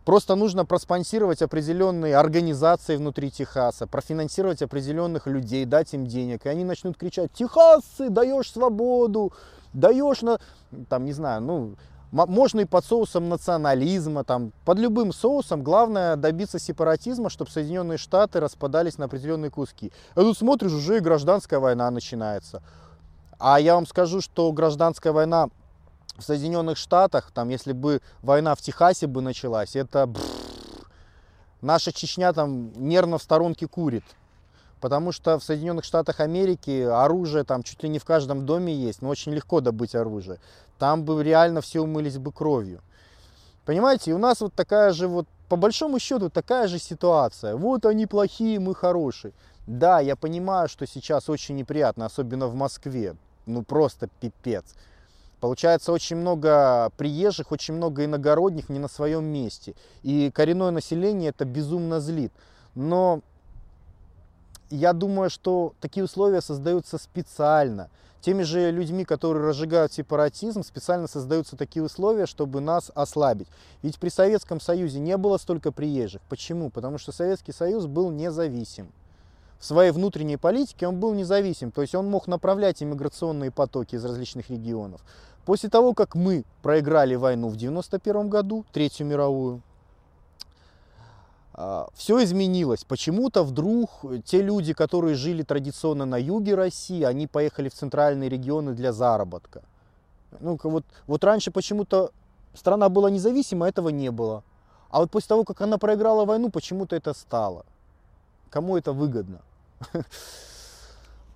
Просто 0.05 0.35
нужно 0.35 0.65
проспонсировать 0.65 1.41
определенные 1.41 2.15
организации 2.15 2.95
внутри 2.95 3.31
Техаса, 3.31 3.87
профинансировать 3.87 4.61
определенных 4.61 5.25
людей, 5.25 5.65
дать 5.65 5.95
им 5.95 6.05
денег. 6.05 6.45
И 6.45 6.49
они 6.49 6.63
начнут 6.63 6.95
кричать, 6.95 7.33
Техасцы, 7.33 8.09
даешь 8.09 8.51
свободу, 8.51 9.33
даешь 9.73 10.21
на... 10.21 10.39
Там, 10.89 11.05
не 11.05 11.13
знаю, 11.13 11.41
ну, 11.41 11.75
можно 12.11 12.59
и 12.59 12.65
под 12.65 12.85
соусом 12.85 13.29
национализма, 13.29 14.23
там, 14.23 14.53
под 14.63 14.77
любым 14.77 15.11
соусом. 15.11 15.63
Главное 15.63 16.15
добиться 16.15 16.59
сепаратизма, 16.59 17.31
чтобы 17.31 17.49
Соединенные 17.49 17.97
Штаты 17.97 18.39
распадались 18.39 18.99
на 18.99 19.05
определенные 19.05 19.49
куски. 19.49 19.91
А 20.13 20.21
тут 20.21 20.37
смотришь, 20.37 20.71
уже 20.71 20.97
и 20.97 21.01
гражданская 21.01 21.59
война 21.59 21.89
начинается. 21.89 22.61
А 23.39 23.59
я 23.59 23.73
вам 23.73 23.87
скажу, 23.87 24.21
что 24.21 24.51
гражданская 24.51 25.11
война 25.11 25.49
в 26.17 26.23
Соединенных 26.23 26.77
Штатах, 26.77 27.31
там, 27.31 27.49
если 27.49 27.73
бы 27.73 28.01
война 28.21 28.55
в 28.55 28.61
Техасе 28.61 29.07
бы 29.07 29.21
началась, 29.21 29.75
это 29.75 30.09
наша 31.61 31.91
Чечня 31.91 32.33
там 32.33 32.71
нервно 32.75 33.17
в 33.17 33.23
сторонке 33.23 33.67
курит. 33.67 34.03
Потому 34.81 35.11
что 35.11 35.39
в 35.39 35.43
Соединенных 35.43 35.83
Штатах 35.83 36.19
Америки 36.19 36.81
оружие 36.81 37.43
там 37.43 37.63
чуть 37.63 37.81
ли 37.83 37.89
не 37.89 37.97
в 37.97 38.05
каждом 38.05 38.45
доме 38.45 38.73
есть, 38.73 39.01
но 39.01 39.09
очень 39.09 39.33
легко 39.33 39.61
добыть 39.61 39.95
оружие. 39.95 40.39
Там 40.77 41.03
бы 41.03 41.23
реально 41.23 41.61
все 41.61 41.81
умылись 41.81 42.17
бы 42.17 42.31
кровью. 42.31 42.81
Понимаете, 43.65 44.11
и 44.11 44.13
у 44.13 44.19
нас 44.19 44.41
вот 44.41 44.53
такая 44.53 44.93
же 44.93 45.07
вот, 45.07 45.27
по 45.49 45.55
большому 45.55 45.97
счету, 45.97 46.29
такая 46.29 46.67
же 46.67 46.77
ситуация. 46.77 47.55
Вот 47.55 47.85
они 47.85 48.05
плохие, 48.05 48.59
мы 48.59 48.75
хорошие. 48.75 49.33
Да, 49.65 49.99
я 49.99 50.15
понимаю, 50.15 50.69
что 50.69 50.85
сейчас 50.85 51.29
очень 51.29 51.55
неприятно, 51.55 52.05
особенно 52.05 52.47
в 52.47 52.53
Москве. 52.53 53.15
Ну 53.47 53.63
просто 53.63 54.07
пипец. 54.19 54.75
Получается 55.39 55.91
очень 55.91 56.15
много 56.15 56.91
приезжих, 56.97 57.51
очень 57.51 57.73
много 57.73 58.05
иногородних 58.05 58.69
не 58.69 58.79
на 58.79 58.87
своем 58.87 59.25
месте. 59.25 59.75
И 60.03 60.31
коренное 60.31 60.71
население 60.71 61.29
это 61.29 61.45
безумно 61.45 61.99
злит. 61.99 62.31
Но 62.73 63.21
я 64.69 64.93
думаю, 64.93 65.29
что 65.29 65.73
такие 65.81 66.03
условия 66.03 66.41
создаются 66.41 66.97
специально. 66.97 67.89
Теми 68.21 68.41
же 68.41 68.71
людьми, 68.71 69.05
которые 69.05 69.47
разжигают 69.47 69.93
сепаратизм, 69.93 70.63
специально 70.63 71.07
создаются 71.07 71.55
такие 71.55 71.83
условия, 71.83 72.25
чтобы 72.25 72.59
нас 72.59 72.91
ослабить. 72.95 73.47
Ведь 73.83 73.99
при 73.99 74.09
Советском 74.09 74.59
Союзе 74.59 74.99
не 74.99 75.15
было 75.15 75.37
столько 75.37 75.71
приезжих. 75.71 76.21
Почему? 76.27 76.71
Потому 76.71 76.97
что 76.97 77.11
Советский 77.11 77.51
Союз 77.51 77.85
был 77.85 78.09
независим. 78.09 78.91
Своей 79.59 79.91
внутренней 79.91 80.37
политике 80.37 80.87
он 80.87 80.99
был 80.99 81.13
независим, 81.13 81.71
то 81.71 81.81
есть 81.81 81.95
он 81.95 82.09
мог 82.09 82.27
направлять 82.27 82.83
иммиграционные 82.83 83.51
потоки 83.51 83.95
из 83.95 84.05
различных 84.05 84.49
регионов. 84.49 85.01
После 85.45 85.69
того, 85.69 85.93
как 85.93 86.15
мы 86.15 86.43
проиграли 86.61 87.15
войну 87.15 87.47
в 87.49 87.55
1991 87.55 88.29
году, 88.29 88.65
Третью 88.71 89.05
мировую, 89.05 89.61
а, 91.53 91.87
все 91.93 92.21
изменилось. 92.23 92.83
Почему-то 92.83 93.43
вдруг 93.43 94.03
те 94.25 94.41
люди, 94.41 94.73
которые 94.73 95.15
жили 95.15 95.41
традиционно 95.43 96.05
на 96.05 96.17
юге 96.17 96.53
России, 96.55 97.03
они 97.03 97.27
поехали 97.27 97.69
в 97.69 97.73
центральные 97.73 98.29
регионы 98.29 98.73
для 98.73 98.91
заработка. 98.91 99.61
Ну, 100.41 100.59
вот, 100.61 100.83
вот 101.07 101.23
раньше 101.23 101.51
почему-то 101.51 102.11
страна 102.53 102.89
была 102.89 103.09
независима, 103.09 103.67
этого 103.67 103.89
не 103.89 104.11
было. 104.11 104.43
А 104.89 104.99
вот 104.99 105.11
после 105.11 105.29
того, 105.29 105.43
как 105.43 105.61
она 105.61 105.77
проиграла 105.77 106.25
войну, 106.25 106.49
почему-то 106.49 106.95
это 106.95 107.13
стало. 107.13 107.65
Кому 108.49 108.77
это 108.77 108.93
выгодно? 108.93 109.41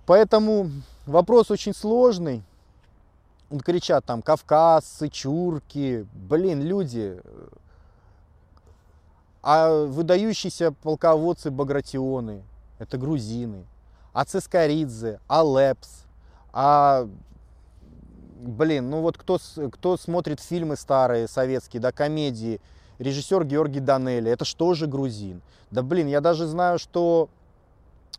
Поэтому 0.06 0.70
вопрос 1.06 1.50
очень 1.50 1.74
сложный. 1.74 2.42
Кричат 3.64 4.04
там 4.04 4.22
кавказцы, 4.22 5.08
чурки. 5.08 6.06
Блин, 6.14 6.62
люди, 6.62 7.20
а 9.42 9.86
выдающиеся 9.86 10.72
полководцы 10.72 11.50
Багратионы, 11.50 12.42
это 12.78 12.98
грузины, 12.98 13.64
а 14.12 14.24
Цискоридзе, 14.24 15.20
а 15.28 15.42
Лепс, 15.42 16.04
а 16.52 17.08
блин, 18.40 18.90
ну 18.90 19.00
вот 19.00 19.16
кто, 19.16 19.38
кто 19.72 19.96
смотрит 19.96 20.40
фильмы 20.40 20.76
старые, 20.76 21.28
советские, 21.28 21.80
да, 21.80 21.92
комедии, 21.92 22.60
режиссер 23.00 23.44
Георгий 23.44 23.80
Данелли, 23.80 24.30
это 24.30 24.44
что 24.44 24.74
же 24.74 24.86
грузин? 24.86 25.42
Да 25.72 25.82
блин, 25.82 26.06
я 26.06 26.20
даже 26.20 26.46
знаю, 26.46 26.78
что 26.78 27.28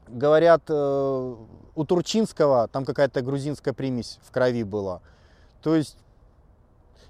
говорят, 0.10 0.64
э, 0.68 1.36
у 1.76 1.86
Турчинского 1.86 2.68
там 2.68 2.84
какая-то 2.84 3.22
грузинская 3.22 3.74
примесь 3.74 4.20
в 4.24 4.32
крови 4.32 4.64
была. 4.64 5.00
То 5.64 5.76
есть 5.76 5.96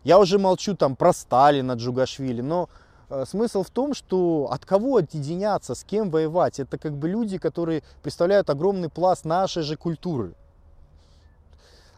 я 0.03 0.19
уже 0.19 0.38
молчу 0.38 0.76
там 0.76 0.95
про 0.95 1.13
Сталина, 1.13 1.74
Джугашвили, 1.74 2.41
но 2.41 2.69
Э, 3.11 3.26
смысл 3.26 3.63
в 3.63 3.69
том, 3.69 3.93
что 3.93 4.47
от 4.49 4.65
кого 4.65 4.97
отъединяться, 4.97 5.76
с 5.76 5.84
кем 5.84 6.09
воевать. 6.09 6.61
Это 6.61 6.78
как 6.78 6.93
бы 6.93 7.09
люди, 7.09 7.38
которые 7.38 7.84
представляют 8.01 8.49
огромный 8.49 8.89
пласт 8.89 9.26
нашей 9.26 9.63
же 9.63 9.76
культуры. 9.76 10.34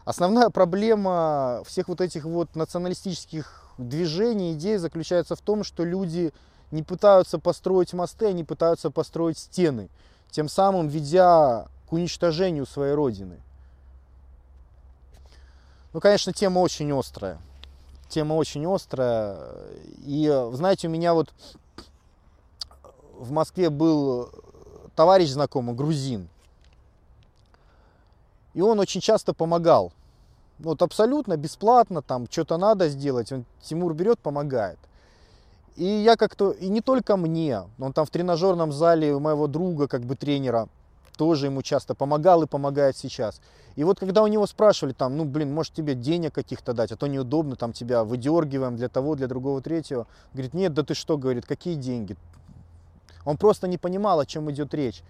Основная 0.04 0.50
проблема 0.50 1.62
всех 1.66 1.86
вот 1.88 2.00
этих 2.00 2.24
вот 2.24 2.56
националистических 2.56 3.63
движений, 3.78 4.52
идей 4.52 4.76
заключается 4.76 5.36
в 5.36 5.40
том, 5.40 5.64
что 5.64 5.84
люди 5.84 6.32
не 6.70 6.82
пытаются 6.82 7.38
построить 7.38 7.92
мосты, 7.92 8.26
они 8.26 8.44
пытаются 8.44 8.90
построить 8.90 9.38
стены, 9.38 9.88
тем 10.30 10.48
самым 10.48 10.88
ведя 10.88 11.66
к 11.88 11.92
уничтожению 11.92 12.66
своей 12.66 12.94
родины. 12.94 13.40
Ну, 15.92 16.00
конечно, 16.00 16.32
тема 16.32 16.58
очень 16.58 16.90
острая 16.92 17.38
тема 18.14 18.34
очень 18.34 18.64
острая. 18.66 19.38
И, 20.04 20.48
знаете, 20.52 20.86
у 20.86 20.90
меня 20.90 21.14
вот 21.14 21.32
в 23.18 23.32
Москве 23.32 23.70
был 23.70 24.30
товарищ 24.94 25.30
знакомый, 25.30 25.74
грузин. 25.74 26.28
И 28.54 28.60
он 28.60 28.78
очень 28.78 29.00
часто 29.00 29.34
помогал. 29.34 29.92
Вот 30.58 30.82
абсолютно 30.82 31.36
бесплатно, 31.36 32.00
там 32.00 32.26
что-то 32.30 32.56
надо 32.56 32.88
сделать, 32.88 33.32
он 33.32 33.44
Тимур 33.62 33.92
берет, 33.94 34.18
помогает. 34.20 34.78
И 35.76 35.84
я 35.84 36.16
как-то, 36.16 36.52
и 36.52 36.68
не 36.68 36.80
только 36.80 37.16
мне, 37.16 37.62
он 37.80 37.92
там 37.92 38.06
в 38.06 38.10
тренажерном 38.10 38.72
зале 38.72 39.14
у 39.14 39.20
моего 39.20 39.48
друга, 39.48 39.88
как 39.88 40.02
бы 40.02 40.14
тренера, 40.14 40.68
тоже 41.16 41.46
ему 41.46 41.62
часто 41.62 41.94
помогал 41.94 42.44
и 42.44 42.46
помогает 42.46 42.96
сейчас. 42.96 43.40
И 43.74 43.82
вот 43.82 43.98
когда 43.98 44.22
у 44.22 44.28
него 44.28 44.46
спрашивали 44.46 44.92
там, 44.92 45.16
ну 45.16 45.24
блин, 45.24 45.52
может 45.52 45.72
тебе 45.72 45.94
денег 45.94 46.32
каких-то 46.32 46.72
дать, 46.74 46.92
а 46.92 46.96
то 46.96 47.08
неудобно, 47.08 47.56
там 47.56 47.72
тебя 47.72 48.04
выдергиваем 48.04 48.76
для 48.76 48.88
того, 48.88 49.16
для 49.16 49.26
другого, 49.26 49.60
третьего. 49.60 50.06
Говорит, 50.32 50.54
нет, 50.54 50.74
да 50.74 50.84
ты 50.84 50.94
что, 50.94 51.18
говорит, 51.18 51.46
какие 51.46 51.74
деньги? 51.74 52.16
Он 53.24 53.36
просто 53.36 53.66
не 53.66 53.78
понимал, 53.78 54.20
о 54.20 54.26
чем 54.26 54.50
идет 54.52 54.72
речь. 54.74 55.02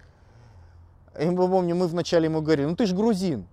И 1.19 1.25
мы 1.25 1.47
помню, 1.47 1.75
мы 1.75 1.87
вначале 1.87 2.25
ему 2.25 2.41
говорили, 2.41 2.65
ну 2.65 2.75
ты 2.75 2.87
же 2.87 2.95
грузин. 2.95 3.45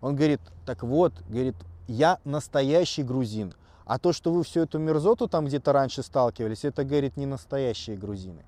Он 0.00 0.16
говорит, 0.16 0.40
так 0.66 0.82
вот, 0.82 1.12
говорит, 1.28 1.56
я 1.86 2.18
настоящий 2.24 3.02
грузин. 3.02 3.54
А 3.84 3.98
то, 3.98 4.12
что 4.12 4.32
вы 4.32 4.44
всю 4.44 4.60
эту 4.60 4.78
мерзоту 4.78 5.28
там 5.28 5.46
где-то 5.46 5.72
раньше 5.72 6.02
сталкивались, 6.02 6.64
это, 6.64 6.84
говорит, 6.84 7.16
не 7.16 7.26
настоящие 7.26 7.96
грузины. 7.96 8.44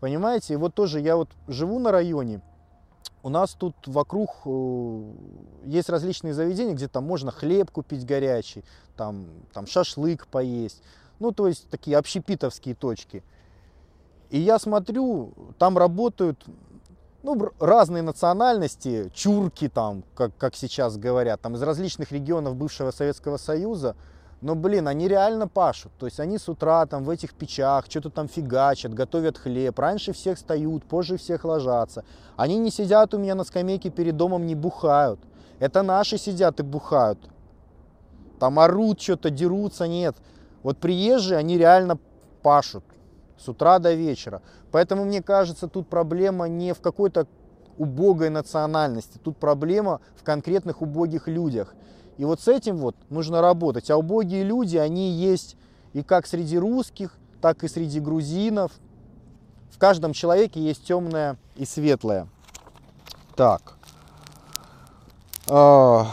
Понимаете, 0.00 0.54
и 0.54 0.56
вот 0.56 0.74
тоже 0.74 1.00
я 1.00 1.16
вот 1.16 1.30
живу 1.48 1.78
на 1.78 1.90
районе, 1.90 2.40
у 3.24 3.30
нас 3.30 3.54
тут 3.54 3.74
вокруг 3.86 4.30
э, 4.44 5.12
есть 5.64 5.88
различные 5.88 6.34
заведения, 6.34 6.74
где 6.74 6.88
там 6.88 7.04
можно 7.04 7.30
хлеб 7.30 7.70
купить 7.70 8.04
горячий, 8.04 8.64
там, 8.96 9.26
там 9.52 9.66
шашлык 9.66 10.26
поесть. 10.26 10.82
Ну, 11.20 11.32
то 11.32 11.48
есть 11.48 11.68
такие 11.70 11.96
общепитовские 11.96 12.74
точки. 12.74 13.24
И 14.28 14.38
я 14.38 14.58
смотрю, 14.58 15.32
там 15.58 15.78
работают 15.78 16.44
ну, 17.24 17.50
разные 17.58 18.02
национальности, 18.02 19.10
чурки 19.14 19.68
там, 19.68 20.04
как, 20.14 20.36
как 20.36 20.54
сейчас 20.54 20.98
говорят, 20.98 21.40
там 21.40 21.54
из 21.54 21.62
различных 21.62 22.12
регионов 22.12 22.54
бывшего 22.54 22.90
Советского 22.90 23.38
Союза. 23.38 23.96
Но, 24.42 24.54
блин, 24.54 24.88
они 24.88 25.08
реально 25.08 25.48
пашут. 25.48 25.90
То 25.98 26.04
есть 26.04 26.20
они 26.20 26.36
с 26.36 26.50
утра 26.50 26.84
там 26.84 27.02
в 27.04 27.08
этих 27.08 27.32
печах 27.32 27.86
что-то 27.88 28.10
там 28.10 28.28
фигачат, 28.28 28.92
готовят 28.92 29.38
хлеб. 29.38 29.78
Раньше 29.78 30.12
всех 30.12 30.36
встают, 30.36 30.84
позже 30.84 31.16
всех 31.16 31.46
ложатся. 31.46 32.04
Они 32.36 32.58
не 32.58 32.70
сидят 32.70 33.14
у 33.14 33.18
меня 33.18 33.34
на 33.34 33.44
скамейке 33.44 33.88
перед 33.88 34.18
домом, 34.18 34.44
не 34.44 34.54
бухают. 34.54 35.18
Это 35.60 35.82
наши 35.82 36.18
сидят 36.18 36.60
и 36.60 36.62
бухают. 36.62 37.18
Там 38.38 38.58
орут 38.58 39.00
что-то, 39.00 39.30
дерутся, 39.30 39.88
нет. 39.88 40.14
Вот 40.62 40.76
приезжие, 40.76 41.38
они 41.38 41.56
реально 41.56 41.98
пашут 42.42 42.84
с 43.38 43.48
утра 43.48 43.78
до 43.78 43.94
вечера. 43.94 44.42
Поэтому, 44.70 45.04
мне 45.04 45.22
кажется, 45.22 45.68
тут 45.68 45.88
проблема 45.88 46.48
не 46.48 46.72
в 46.72 46.80
какой-то 46.80 47.26
убогой 47.78 48.30
национальности. 48.30 49.18
Тут 49.18 49.36
проблема 49.36 50.00
в 50.16 50.22
конкретных 50.22 50.82
убогих 50.82 51.28
людях. 51.28 51.74
И 52.16 52.24
вот 52.24 52.40
с 52.40 52.48
этим 52.48 52.76
вот 52.76 52.96
нужно 53.10 53.40
работать. 53.40 53.90
А 53.90 53.96
убогие 53.96 54.44
люди, 54.44 54.76
они 54.76 55.10
есть 55.10 55.56
и 55.92 56.02
как 56.02 56.26
среди 56.26 56.58
русских, 56.58 57.16
так 57.40 57.64
и 57.64 57.68
среди 57.68 58.00
грузинов. 58.00 58.72
В 59.70 59.78
каждом 59.78 60.12
человеке 60.12 60.60
есть 60.60 60.84
темное 60.84 61.36
и 61.56 61.64
светлое. 61.64 62.28
Так. 63.34 63.74
А, 65.50 66.06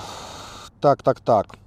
так, 0.80 1.04
так, 1.04 1.20
так. 1.20 1.61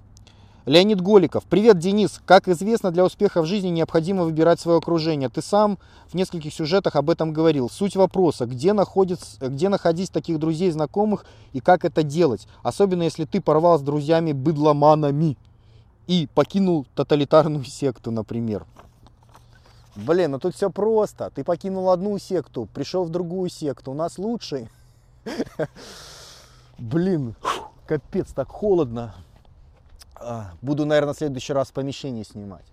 Леонид 0.66 1.02
Голиков. 1.02 1.44
Привет, 1.44 1.78
Денис. 1.78 2.22
Как 2.24 2.48
известно, 2.48 2.90
для 2.90 3.04
успеха 3.04 3.42
в 3.42 3.46
жизни 3.46 3.68
необходимо 3.68 4.24
выбирать 4.24 4.58
свое 4.58 4.78
окружение. 4.78 5.28
Ты 5.28 5.42
сам 5.42 5.78
в 6.08 6.14
нескольких 6.14 6.54
сюжетах 6.54 6.96
об 6.96 7.10
этом 7.10 7.34
говорил. 7.34 7.68
Суть 7.68 7.96
вопроса, 7.96 8.46
где, 8.46 8.72
находится, 8.72 9.50
где 9.50 9.68
находить 9.68 10.10
таких 10.10 10.38
друзей, 10.38 10.70
знакомых 10.70 11.26
и 11.52 11.60
как 11.60 11.84
это 11.84 12.02
делать? 12.02 12.48
Особенно 12.62 13.02
если 13.02 13.26
ты 13.26 13.42
порвал 13.42 13.78
с 13.78 13.82
друзьями 13.82 14.32
быдломанами 14.32 15.36
и 16.06 16.28
покинул 16.34 16.86
тоталитарную 16.94 17.64
секту, 17.64 18.10
например. 18.10 18.64
Блин, 19.94 20.30
ну 20.30 20.38
тут 20.38 20.54
все 20.54 20.70
просто. 20.70 21.30
Ты 21.34 21.44
покинул 21.44 21.90
одну 21.90 22.18
секту, 22.18 22.66
пришел 22.72 23.04
в 23.04 23.10
другую 23.10 23.50
секту. 23.50 23.90
У 23.90 23.94
нас 23.94 24.16
лучший. 24.16 24.70
Блин, 26.78 27.34
капец, 27.86 28.32
так 28.32 28.48
холодно. 28.48 29.14
А, 30.24 30.52
буду, 30.62 30.86
наверное, 30.86 31.14
в 31.14 31.18
следующий 31.18 31.52
раз 31.52 31.68
в 31.68 31.72
помещении 31.72 32.22
снимать. 32.22 32.64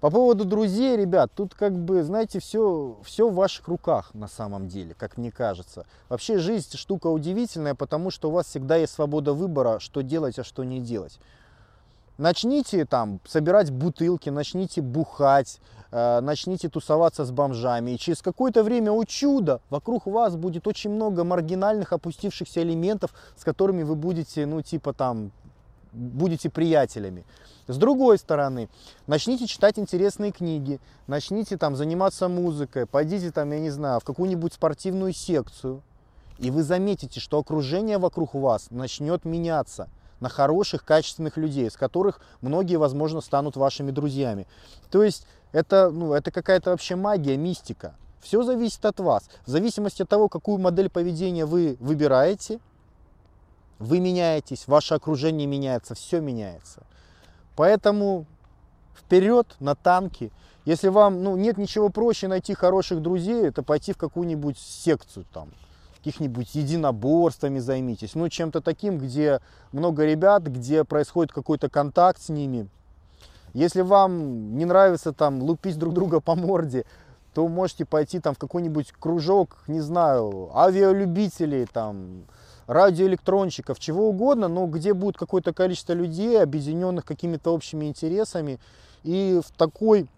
По 0.00 0.10
поводу 0.10 0.46
друзей, 0.46 0.96
ребят, 0.96 1.30
тут 1.34 1.54
как 1.54 1.76
бы, 1.76 2.02
знаете, 2.02 2.40
все, 2.40 2.96
все 3.04 3.28
в 3.28 3.34
ваших 3.34 3.68
руках 3.68 4.14
на 4.14 4.28
самом 4.28 4.66
деле, 4.66 4.94
как 4.94 5.18
мне 5.18 5.30
кажется. 5.30 5.84
Вообще 6.08 6.38
жизнь 6.38 6.74
штука 6.76 7.08
удивительная, 7.08 7.74
потому 7.74 8.10
что 8.10 8.30
у 8.30 8.32
вас 8.32 8.46
всегда 8.46 8.76
есть 8.76 8.94
свобода 8.94 9.34
выбора, 9.34 9.78
что 9.78 10.02
делать, 10.02 10.38
а 10.38 10.44
что 10.44 10.64
не 10.64 10.80
делать. 10.80 11.20
Начните 12.16 12.86
там 12.86 13.20
собирать 13.26 13.70
бутылки, 13.70 14.30
начните 14.30 14.80
бухать, 14.80 15.58
э, 15.90 16.20
начните 16.20 16.68
тусоваться 16.70 17.26
с 17.26 17.30
бомжами. 17.30 17.92
И 17.92 17.98
через 17.98 18.22
какое-то 18.22 18.62
время, 18.62 18.92
о 18.92 19.04
чудо, 19.04 19.60
вокруг 19.70 20.06
вас 20.06 20.36
будет 20.36 20.66
очень 20.66 20.90
много 20.90 21.24
маргинальных, 21.24 21.92
опустившихся 21.92 22.62
элементов, 22.62 23.12
с 23.36 23.44
которыми 23.44 23.82
вы 23.82 23.96
будете, 23.96 24.46
ну, 24.46 24.62
типа 24.62 24.92
там, 24.92 25.30
будете 25.92 26.50
приятелями. 26.50 27.24
С 27.66 27.76
другой 27.76 28.18
стороны, 28.18 28.68
начните 29.06 29.46
читать 29.46 29.78
интересные 29.78 30.32
книги, 30.32 30.80
начните 31.06 31.56
там 31.56 31.76
заниматься 31.76 32.28
музыкой, 32.28 32.86
пойдите 32.86 33.30
там, 33.30 33.52
я 33.52 33.60
не 33.60 33.70
знаю, 33.70 34.00
в 34.00 34.04
какую-нибудь 34.04 34.54
спортивную 34.54 35.12
секцию, 35.12 35.82
и 36.38 36.50
вы 36.50 36.62
заметите, 36.62 37.20
что 37.20 37.38
окружение 37.38 37.98
вокруг 37.98 38.34
вас 38.34 38.70
начнет 38.70 39.24
меняться 39.24 39.88
на 40.20 40.28
хороших, 40.28 40.84
качественных 40.84 41.36
людей, 41.36 41.70
с 41.70 41.76
которых 41.76 42.20
многие, 42.40 42.76
возможно, 42.76 43.20
станут 43.20 43.56
вашими 43.56 43.90
друзьями. 43.90 44.46
То 44.90 45.02
есть 45.02 45.26
это, 45.52 45.90
ну, 45.90 46.12
это 46.12 46.30
какая-то 46.30 46.70
вообще 46.70 46.96
магия, 46.96 47.36
мистика. 47.36 47.94
Все 48.20 48.42
зависит 48.42 48.84
от 48.84 49.00
вас. 49.00 49.24
В 49.46 49.50
зависимости 49.50 50.02
от 50.02 50.08
того, 50.08 50.28
какую 50.28 50.58
модель 50.58 50.90
поведения 50.90 51.46
вы 51.46 51.76
выбираете, 51.80 52.60
вы 53.80 53.98
меняетесь, 53.98 54.68
ваше 54.68 54.94
окружение 54.94 55.46
меняется, 55.46 55.94
все 55.94 56.20
меняется. 56.20 56.82
Поэтому 57.56 58.26
вперед 58.94 59.56
на 59.58 59.74
танки. 59.74 60.30
Если 60.66 60.88
вам 60.88 61.24
ну, 61.24 61.34
нет 61.36 61.56
ничего 61.56 61.88
проще 61.88 62.28
найти 62.28 62.52
хороших 62.54 63.00
друзей, 63.00 63.46
это 63.46 63.62
пойти 63.62 63.94
в 63.94 63.96
какую-нибудь 63.96 64.58
секцию 64.58 65.24
там, 65.32 65.48
каких-нибудь 65.96 66.54
единоборствами 66.54 67.58
займитесь, 67.58 68.14
ну 68.14 68.28
чем-то 68.28 68.60
таким, 68.60 68.98
где 68.98 69.40
много 69.72 70.04
ребят, 70.04 70.42
где 70.44 70.84
происходит 70.84 71.32
какой-то 71.32 71.70
контакт 71.70 72.20
с 72.20 72.28
ними. 72.28 72.68
Если 73.54 73.80
вам 73.80 74.56
не 74.56 74.66
нравится 74.66 75.12
там 75.12 75.42
лупить 75.42 75.78
друг 75.78 75.94
друга 75.94 76.20
по 76.20 76.34
морде, 76.34 76.84
то 77.32 77.48
можете 77.48 77.86
пойти 77.86 78.20
там 78.20 78.34
в 78.34 78.38
какой-нибудь 78.38 78.92
кружок, 78.92 79.56
не 79.66 79.80
знаю, 79.80 80.50
авиалюбителей, 80.54 81.64
там, 81.64 82.24
радиоэлектронщиков, 82.66 83.78
чего 83.78 84.08
угодно, 84.08 84.48
но 84.48 84.66
где 84.66 84.94
будет 84.94 85.16
какое-то 85.16 85.52
количество 85.52 85.92
людей, 85.92 86.40
объединенных 86.40 87.04
какими-то 87.04 87.52
общими 87.52 87.86
интересами. 87.86 88.58
И 89.02 89.40
в 89.44 89.50
такой, 89.56 90.08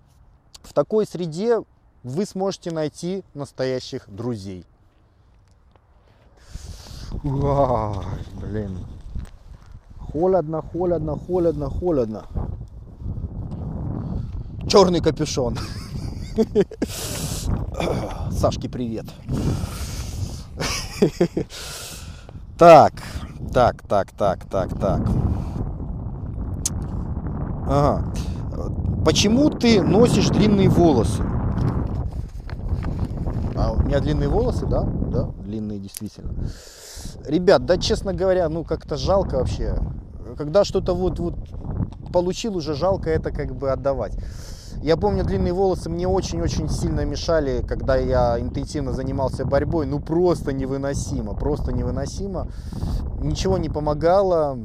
в 0.63 0.73
такой 0.73 1.07
среде 1.07 1.63
вы 2.03 2.27
сможете 2.27 2.71
найти 2.71 3.25
настоящих 3.35 4.09
друзей. 4.09 4.65
Ой, 7.23 8.05
блин. 8.41 8.79
Холодно, 10.13 10.63
холодно, 10.63 11.17
холодно, 11.17 11.71
холодно. 11.71 12.25
Черный 14.69 15.01
капюшон. 15.01 15.57
Сашки, 18.31 18.69
привет. 18.69 19.07
Так, 22.63 22.93
так, 23.53 23.83
так, 23.89 24.13
так, 24.13 24.45
так, 24.45 24.79
так. 24.79 25.01
Ага. 27.67 28.05
Почему 29.05 29.51
ты 29.51 29.83
носишь 29.83 30.29
длинные 30.29 30.69
волосы? 30.69 31.25
А 33.57 33.73
у 33.73 33.83
меня 33.83 33.99
длинные 33.99 34.29
волосы, 34.29 34.67
да? 34.67 34.85
Да, 34.85 35.25
длинные 35.45 35.81
действительно. 35.81 36.33
Ребят, 37.27 37.67
да, 37.67 37.79
честно 37.79 38.15
говоря, 38.15 38.49
ну 38.49 38.63
как-то 38.63 38.97
жалко 38.97 39.39
вообще. 39.39 39.77
Когда 40.39 40.63
что-то 40.63 40.95
вот, 40.95 41.19
вот 41.19 41.35
получил, 42.13 42.57
уже 42.57 42.75
жалко 42.75 43.11
это 43.11 43.33
как 43.33 43.57
бы 43.57 43.73
отдавать. 43.73 44.17
Я 44.83 44.97
помню, 44.97 45.25
длинные 45.25 45.53
волосы 45.53 45.89
мне 45.89 46.09
очень-очень 46.09 46.69
сильно 46.69 47.05
мешали, 47.05 47.65
когда 47.65 47.95
я 47.95 48.41
интенсивно 48.41 48.93
занимался 48.93 49.45
борьбой. 49.45 49.87
Ну, 49.87 50.01
просто 50.01 50.53
невыносимо, 50.53 51.35
просто 51.35 51.73
невыносимо. 51.73 52.49
Ничего 53.21 53.59
не 53.59 53.69
помогало. 53.69 54.59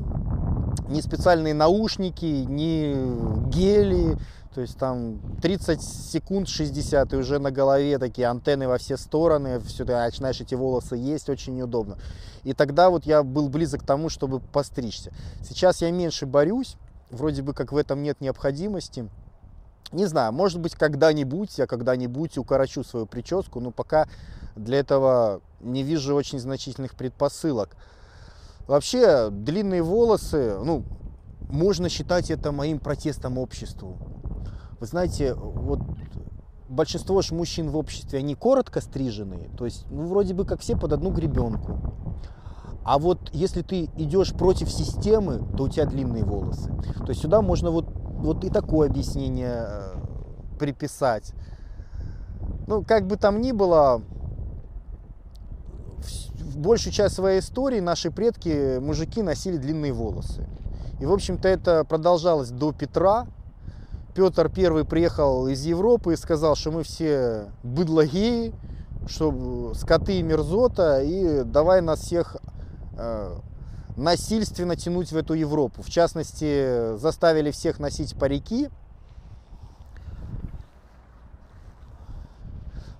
Ни 0.90 1.02
специальные 1.02 1.54
наушники, 1.54 2.26
ни 2.26 3.50
гели. 3.50 4.18
То 4.56 4.62
есть 4.62 4.80
там 4.80 5.20
30 5.44 5.84
секунд, 5.84 6.48
60, 6.48 7.14
и 7.14 7.16
уже 7.16 7.38
на 7.38 7.52
голове 7.52 8.00
такие 8.00 8.28
антенны 8.28 8.68
во 8.68 8.80
все 8.80 8.98
стороны, 8.98 9.60
все, 9.60 9.86
ты 9.86 9.94
начинаешь 9.94 10.42
эти 10.42 10.56
волосы 10.56 10.96
есть, 10.96 11.30
очень 11.30 11.56
неудобно. 11.56 11.96
И 12.44 12.54
тогда 12.54 12.90
вот 12.90 13.06
я 13.06 13.22
был 13.22 13.50
близок 13.50 13.84
к 13.84 13.86
тому, 13.86 14.10
чтобы 14.10 14.40
постричься. 14.40 15.12
Сейчас 15.48 15.82
я 15.84 15.92
меньше 15.92 16.26
борюсь, 16.26 16.76
вроде 17.12 17.44
бы 17.44 17.54
как 17.54 17.72
в 17.72 17.78
этом 17.78 18.02
нет 18.02 18.20
необходимости. 18.20 19.08
Не 19.92 20.06
знаю, 20.06 20.34
может 20.34 20.60
быть, 20.60 20.76
когда-нибудь 20.76 21.58
я 21.58 21.66
когда-нибудь 21.66 22.38
укорочу 22.38 22.84
свою 22.84 23.06
прическу, 23.06 23.60
но 23.60 23.72
пока 23.72 24.08
для 24.56 24.80
этого 24.80 25.42
не 25.62 25.84
вижу 25.84 26.14
очень 26.14 26.40
значительных 26.40 26.96
предпосылок. 26.96 27.76
Вообще, 28.68 29.30
длинные 29.30 29.82
волосы, 29.82 30.58
ну, 30.62 30.84
можно 31.50 31.88
считать 31.88 32.30
это 32.30 32.52
моим 32.52 32.80
протестом 32.80 33.38
обществу. 33.38 33.98
Вы 34.80 34.88
знаете, 34.88 35.34
вот 35.34 35.80
большинство 36.68 37.22
ж 37.22 37.32
мужчин 37.32 37.70
в 37.70 37.78
обществе, 37.78 38.20
они 38.20 38.36
коротко 38.36 38.82
стриженные, 38.82 39.50
то 39.58 39.64
есть, 39.64 39.86
ну, 39.90 40.06
вроде 40.08 40.34
бы 40.34 40.46
как 40.46 40.60
все 40.60 40.76
под 40.76 40.92
одну 40.92 41.12
гребенку. 41.12 41.80
А 42.84 43.00
вот 43.00 43.30
если 43.34 43.62
ты 43.62 43.86
идешь 43.98 44.34
против 44.34 44.70
системы, 44.72 45.46
то 45.58 45.64
у 45.64 45.70
тебя 45.70 45.86
длинные 45.86 46.24
волосы. 46.24 46.74
То 46.98 47.10
есть 47.10 47.22
сюда 47.22 47.42
можно 47.42 47.70
вот 47.70 47.86
вот 48.18 48.44
и 48.44 48.50
такое 48.50 48.90
объяснение 48.90 49.66
э, 49.68 49.96
приписать. 50.60 51.34
Ну, 52.68 52.84
как 52.84 53.08
бы 53.08 53.16
там 53.16 53.42
ни 53.42 53.52
было, 53.52 54.02
большую 56.56 56.94
часть 56.94 57.16
своей 57.16 57.40
истории 57.40 57.80
наши 57.80 58.12
предки, 58.12 58.80
мужики, 58.80 59.22
носили 59.22 59.58
длинные 59.58 59.94
волосы. 59.94 60.48
И, 61.00 61.06
в 61.06 61.14
общем-то, 61.14 61.48
это 61.48 61.84
продолжалось 61.84 62.50
до 62.50 62.72
Петра. 62.74 63.28
Петр 64.16 64.52
I 64.56 64.84
приехал 64.84 65.48
из 65.48 65.64
Европы 65.64 66.14
и 66.14 66.18
сказал, 66.18 66.56
что 66.56 66.72
мы 66.72 66.84
все 66.84 67.52
быдлогеи, 67.62 68.54
что 69.08 69.74
скоты 69.76 70.20
и 70.20 70.24
мерзота, 70.24 71.02
и 71.04 71.44
давай 71.44 71.82
нас 71.82 72.00
всех 72.00 72.38
э, 72.98 73.36
насильственно 73.98 74.76
тянуть 74.76 75.12
в 75.12 75.18
эту 75.18 75.34
Европу. 75.34 75.82
В 75.82 75.90
частности, 75.90 76.96
заставили 76.98 77.52
всех 77.52 77.80
носить 77.80 78.18
парики. 78.18 78.70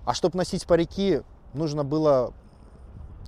А 0.04 0.12
чтобы 0.12 0.36
носить 0.36 0.66
парики, 0.66 1.22
нужно 1.54 1.84
было 1.84 2.34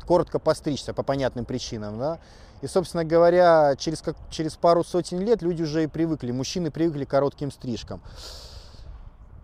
коротко 0.07 0.41
постричься 0.41 0.93
по 0.93 1.05
понятным 1.05 1.45
причинам. 1.45 1.99
Да? 1.99 2.19
И, 2.63 2.67
собственно 2.67 3.05
говоря, 3.05 3.77
через, 3.79 4.03
как, 4.03 4.17
через 4.31 4.57
пару 4.57 4.83
сотен 4.83 5.21
лет 5.21 5.41
люди 5.41 5.63
уже 5.63 5.85
и 5.85 5.87
привыкли, 5.87 6.33
мужчины 6.33 6.71
привыкли 6.71 7.05
к 7.05 7.11
коротким 7.11 7.53
стрижкам. 7.53 8.03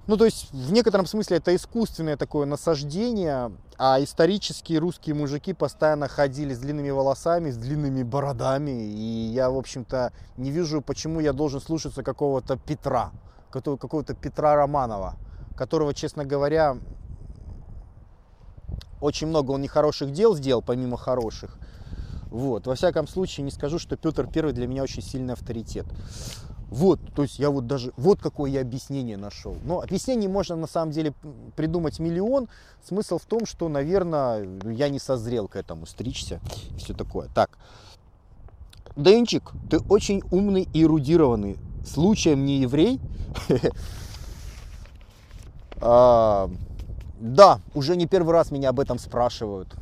Ну, 0.06 0.16
то 0.16 0.24
есть, 0.24 0.52
в 0.52 0.72
некотором 0.72 1.06
смысле 1.06 1.38
это 1.38 1.54
искусственное 1.54 2.16
такое 2.16 2.46
насаждение, 2.46 3.50
а 3.76 4.00
исторические 4.00 4.78
русские 4.78 5.16
мужики 5.16 5.52
постоянно 5.52 6.06
ходили 6.06 6.54
с 6.54 6.60
длинными 6.60 6.90
волосами, 6.90 7.50
с 7.50 7.56
длинными 7.56 8.04
бородами, 8.04 8.70
и 8.70 9.30
я, 9.32 9.50
в 9.50 9.56
общем-то, 9.56 10.12
не 10.36 10.52
вижу, 10.52 10.80
почему 10.80 11.18
я 11.18 11.32
должен 11.32 11.60
слушаться 11.60 12.04
какого-то 12.04 12.56
Петра, 12.56 13.10
какого-то 13.50 14.14
Петра 14.14 14.54
Романова, 14.54 15.16
которого, 15.56 15.92
честно 15.92 16.24
говоря, 16.24 16.76
очень 19.00 19.26
много 19.26 19.50
он 19.50 19.60
нехороших 19.60 20.12
дел 20.12 20.36
сделал, 20.36 20.62
помимо 20.62 20.96
хороших. 20.96 21.58
Вот. 22.30 22.66
Во 22.66 22.74
всяком 22.74 23.08
случае, 23.08 23.44
не 23.44 23.50
скажу, 23.50 23.78
что 23.78 23.96
Петр 23.96 24.26
Первый 24.26 24.52
для 24.52 24.66
меня 24.66 24.82
очень 24.82 25.02
сильный 25.02 25.34
авторитет. 25.34 25.86
Вот, 26.68 26.98
то 27.14 27.22
есть 27.22 27.38
я 27.38 27.50
вот 27.50 27.66
даже, 27.66 27.92
вот 27.96 28.20
какое 28.20 28.50
я 28.50 28.60
объяснение 28.60 29.16
нашел. 29.16 29.56
Но 29.64 29.80
объяснений 29.80 30.26
можно 30.26 30.56
на 30.56 30.66
самом 30.66 30.90
деле 30.92 31.14
придумать 31.54 32.00
миллион. 32.00 32.48
Смысл 32.84 33.18
в 33.18 33.24
том, 33.24 33.46
что, 33.46 33.68
наверное, 33.68 34.48
я 34.64 34.88
не 34.88 34.98
созрел 34.98 35.46
к 35.46 35.56
этому 35.56 35.86
стричься 35.86 36.40
и 36.74 36.78
все 36.78 36.92
такое. 36.92 37.28
Так, 37.34 37.58
Денчик, 38.96 39.52
ты 39.70 39.78
очень 39.78 40.22
умный 40.30 40.66
и 40.72 40.82
эрудированный. 40.82 41.58
Случаем 41.86 42.44
не 42.44 42.60
еврей? 42.60 43.00
А, 45.78 46.48
да, 47.20 47.60
уже 47.74 47.96
не 47.96 48.06
первый 48.06 48.32
раз 48.32 48.50
меня 48.50 48.70
об 48.70 48.80
этом 48.80 48.98
спрашивают. 48.98 49.74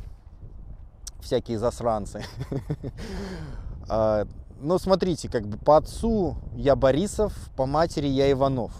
Всякие 1.21 1.57
засранцы. 1.57 2.25
Ну, 4.61 4.79
смотрите, 4.79 5.27
как 5.27 5.47
бы 5.47 5.57
по 5.57 5.77
отцу 5.77 6.37
я 6.55 6.75
Борисов, 6.77 7.33
по 7.57 7.65
матери 7.65 8.07
я 8.07 8.31
Иванов. 8.31 8.71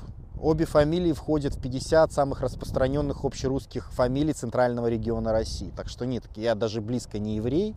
Обе 0.41 0.65
фамилии 0.65 1.11
входят 1.11 1.55
в 1.55 1.61
50 1.61 2.13
самых 2.13 2.41
распространенных 2.41 3.25
общерусских 3.25 3.91
фамилий 3.91 4.31
центрального 4.33 4.87
региона 4.87 5.33
России. 5.33 5.73
Так 5.75 5.89
что 5.89 6.05
нет, 6.05 6.23
я 6.35 6.55
даже 6.55 6.81
близко 6.81 7.19
не 7.19 7.35
еврей. 7.35 7.75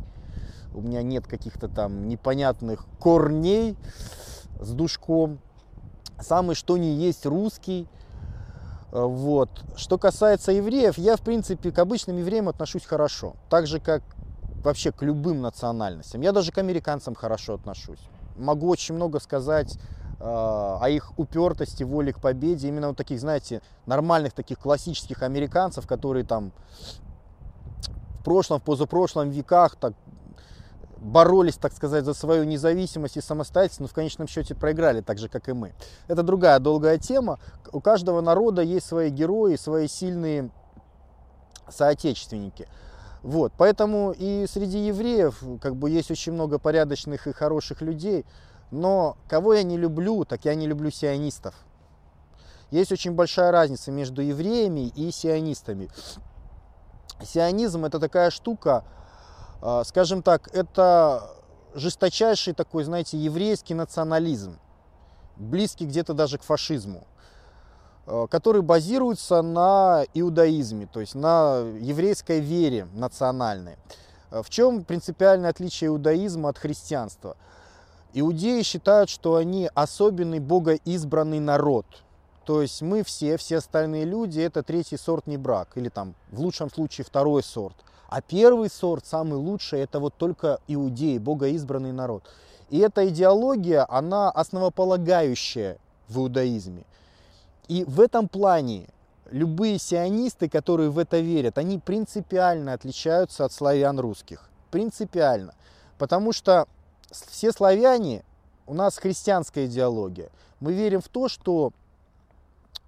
У 0.75 0.81
меня 0.81 1.03
нет 1.03 1.27
каких-то 1.27 1.69
там 1.69 2.09
непонятных 2.09 2.87
корней 3.01 3.77
с 4.61 4.71
душком. 4.71 5.41
Самый 6.21 6.55
что 6.55 6.77
ни 6.77 6.87
есть 6.87 7.27
русский. 7.27 7.89
Вот. 8.93 9.51
Что 9.77 9.99
касается 9.99 10.53
евреев, 10.53 10.99
я, 10.99 11.17
в 11.17 11.21
принципе, 11.21 11.73
к 11.73 11.79
обычным 11.79 12.17
евреям 12.19 12.49
отношусь 12.49 12.85
хорошо. 12.85 13.35
Так 13.51 13.67
же, 13.67 13.81
как 13.81 14.03
вообще 14.63 14.93
к 14.93 15.03
любым 15.03 15.41
национальностям. 15.41 16.21
Я 16.21 16.33
даже 16.33 16.53
к 16.53 16.59
американцам 16.59 17.15
хорошо 17.15 17.55
отношусь. 17.55 18.01
Могу 18.37 18.69
очень 18.69 18.95
много 18.95 19.21
сказать 19.21 19.79
э, 20.21 20.25
о 20.25 20.87
их 20.89 21.19
упертости, 21.19 21.83
воле 21.83 22.13
к 22.13 22.21
победе. 22.21 22.69
Именно 22.69 22.89
вот 22.89 22.97
таких, 22.97 23.21
знаете, 23.21 23.63
нормальных 23.87 24.33
таких 24.33 24.59
классических 24.59 25.23
американцев, 25.23 25.87
которые 25.87 26.25
там 26.25 26.53
в 28.21 28.25
прошлом, 28.25 28.61
в 28.61 28.63
позапрошлом 28.63 29.31
веках 29.31 29.77
так 29.77 29.95
боролись, 31.01 31.57
так 31.57 31.73
сказать, 31.73 32.05
за 32.05 32.15
свою 32.15 32.45
независимость 32.45 33.17
и 33.17 33.21
самостоятельность, 33.21 33.81
но 33.81 33.87
в 33.87 33.95
конечном 33.95 34.27
счете 34.29 34.55
проиграли, 34.55 35.01
так 35.01 35.19
же, 35.19 35.29
как 35.29 35.49
и 35.49 35.53
мы. 35.53 35.73
Это 36.09 36.23
другая 36.23 36.59
долгая 36.59 36.99
тема. 36.99 37.39
У 37.73 37.81
каждого 37.81 38.21
народа 38.21 38.63
есть 38.63 38.87
свои 38.87 39.11
герои, 39.11 39.57
свои 39.57 39.89
сильные 39.89 40.51
соотечественники. 41.69 42.69
Вот, 43.23 43.53
поэтому 43.57 44.15
и 44.17 44.47
среди 44.49 44.87
евреев 44.87 45.43
как 45.61 45.77
бы 45.77 45.91
есть 45.91 46.11
очень 46.11 46.33
много 46.33 46.59
порядочных 46.59 47.27
и 47.27 47.33
хороших 47.33 47.83
людей, 47.83 48.25
но 48.71 49.17
кого 49.29 49.55
я 49.55 49.63
не 49.63 49.77
люблю, 49.77 50.25
так 50.25 50.45
я 50.45 50.55
не 50.55 50.67
люблю 50.67 50.91
сионистов. 50.91 51.55
Есть 52.71 52.93
очень 52.93 53.13
большая 53.13 53.51
разница 53.51 53.91
между 53.91 54.23
евреями 54.23 54.89
и 54.89 55.11
сионистами. 55.11 55.89
Сионизм 57.25 57.85
это 57.85 57.99
такая 57.99 58.31
штука, 58.31 58.85
а, 59.61 59.83
скажем 59.85 60.23
так, 60.23 60.55
это 60.55 61.31
жесточайший 61.75 62.53
такой, 62.53 62.85
знаете, 62.85 63.19
еврейский 63.19 63.75
национализм, 63.75 64.59
близкий 65.37 65.87
где-то 65.87 66.15
даже 66.15 66.39
к 66.39 66.43
фашизму. 66.43 67.07
Э, 68.11 68.27
который 68.31 68.63
базируется 68.63 69.43
на 69.43 70.03
иудаизме, 70.15 70.89
то 70.91 71.01
есть 71.01 71.15
на 71.15 71.59
еврейской 71.79 72.41
вере 72.41 72.89
национальной. 72.95 73.77
Э, 74.31 74.43
в 74.43 74.49
чем 74.49 74.83
принципиальное 74.85 75.51
отличие 75.51 75.89
иудаизма 75.89 76.49
от 76.49 76.57
христианства? 76.57 77.37
Иудеи 78.15 78.63
считают, 78.63 79.11
что 79.11 79.37
они 79.37 79.69
особенный 79.75 80.39
богоизбранный 80.39 81.39
народ. 81.39 81.85
То 82.47 82.63
есть 82.63 82.81
мы 82.81 83.05
все, 83.05 83.37
все 83.37 83.59
остальные 83.59 84.07
люди, 84.07 84.41
это 84.41 84.63
третий 84.63 84.97
сорт 84.97 85.27
не 85.27 85.37
брак, 85.37 85.69
или 85.75 85.91
там 85.91 86.15
в 86.31 86.41
лучшем 86.41 86.71
случае 86.71 87.05
второй 87.05 87.43
сорт. 87.43 87.77
А 88.09 88.23
первый 88.23 88.71
сорт, 88.71 89.05
самый 89.05 89.37
лучший, 89.37 89.81
это 89.81 90.01
вот 90.01 90.15
только 90.15 90.61
иудеи, 90.67 91.19
богоизбранный 91.19 91.93
народ. 91.93 92.23
И 92.71 92.79
эта 92.79 93.07
идеология, 93.07 93.85
она 93.87 94.31
основополагающая 94.31 95.77
в 96.09 96.21
иудаизме. 96.21 96.85
И 97.69 97.85
в 97.85 98.01
этом 98.01 98.29
плане 98.29 98.89
любые 99.31 99.79
сионисты, 99.79 100.49
которые 100.49 100.91
в 100.91 100.99
это 100.99 101.21
верят, 101.21 101.59
они 101.59 101.79
принципиально 101.79 102.73
отличаются 102.73 103.45
от 103.45 103.53
славян 103.53 104.01
русских. 104.01 104.49
Принципиально. 104.71 105.55
Потому 105.99 106.33
что 106.33 106.67
все 107.11 107.53
славяне, 107.53 108.25
у 108.67 108.75
нас 108.75 108.99
христианская 108.99 109.67
идеология. 109.67 110.31
Мы 110.61 110.73
верим 110.73 111.01
в 111.01 111.09
то, 111.09 111.29
что 111.29 111.73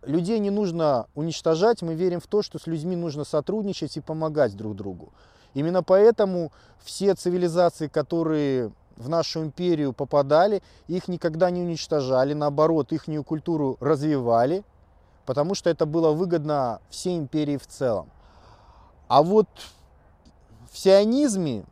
людей 0.03 0.39
не 0.39 0.51
нужно 0.51 1.07
уничтожать, 1.15 1.83
мы 1.83 1.95
верим 1.95 2.21
в 2.21 2.27
то, 2.27 2.43
что 2.43 2.59
с 2.59 2.67
людьми 2.67 2.97
нужно 2.97 3.25
сотрудничать 3.25 3.97
и 3.97 4.01
помогать 4.01 4.57
друг 4.57 4.77
другу. 4.77 5.13
Именно 5.55 5.83
поэтому 5.83 6.53
все 6.83 7.15
цивилизации, 7.15 7.89
которые 7.89 8.73
в 8.97 9.09
нашу 9.09 9.43
империю 9.43 9.93
попадали, 9.93 10.63
их 10.87 11.09
никогда 11.09 11.51
не 11.51 11.63
уничтожали, 11.63 12.35
наоборот, 12.35 12.93
их 12.93 13.07
культуру 13.27 13.77
развивали, 13.81 14.63
потому 15.31 15.55
что 15.55 15.71
это 15.71 15.87
было 15.87 16.11
выгодно 16.11 16.81
всей 16.91 17.17
империи 17.17 17.57
в 17.57 17.65
целом. 17.65 18.11
А 19.07 19.23
вот 19.23 19.47
в 20.73 20.77
сионизме 20.77 21.67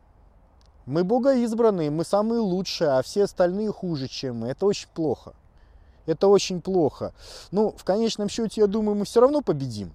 мы 0.85 1.03
богоизбранные, 1.03 1.91
мы 1.91 2.05
самые 2.05 2.39
лучшие, 2.39 2.91
а 2.91 3.01
все 3.01 3.25
остальные 3.25 3.73
хуже, 3.73 4.07
чем 4.07 4.37
мы. 4.37 4.47
Это 4.47 4.65
очень 4.65 4.87
плохо. 4.93 5.33
Это 6.05 6.29
очень 6.29 6.61
плохо. 6.61 7.13
Ну, 7.51 7.73
в 7.75 7.83
конечном 7.83 8.29
счете, 8.29 8.61
я 8.61 8.67
думаю, 8.67 8.95
мы 8.95 9.03
все 9.03 9.19
равно 9.19 9.41
победим. 9.41 9.91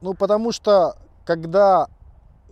Ну, 0.00 0.14
потому 0.14 0.50
что, 0.50 0.96
когда 1.24 1.86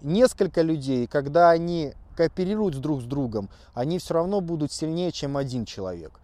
несколько 0.01 0.63
людей, 0.63 1.09
когда 1.09 1.51
они 1.51 1.95
кооперируют 2.17 2.77
друг 2.77 3.01
с 3.01 3.05
другом, 3.05 3.51
они 3.75 3.99
все 3.99 4.15
равно 4.15 4.41
будут 4.41 4.71
сильнее, 4.71 5.11
чем 5.11 5.37
один 5.37 5.65
человек. 5.65 6.21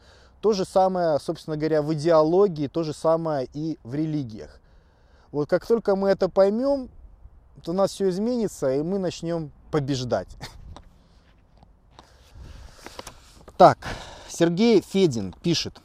То 0.46 0.52
же 0.52 0.64
самое, 0.64 1.18
собственно 1.18 1.56
говоря, 1.56 1.82
в 1.82 1.92
идеологии, 1.92 2.68
то 2.68 2.84
же 2.84 2.92
самое 2.92 3.48
и 3.52 3.80
в 3.82 3.96
религиях. 3.96 4.60
Вот 5.32 5.50
как 5.50 5.66
только 5.66 5.96
мы 5.96 6.08
это 6.08 6.28
поймем, 6.28 6.88
то 7.64 7.72
у 7.72 7.74
нас 7.74 7.90
все 7.90 8.10
изменится, 8.10 8.72
и 8.72 8.80
мы 8.80 9.00
начнем 9.00 9.50
побеждать. 9.72 10.28
Так, 13.56 13.88
Сергей 14.28 14.82
Федин 14.82 15.34
пишет. 15.42 15.82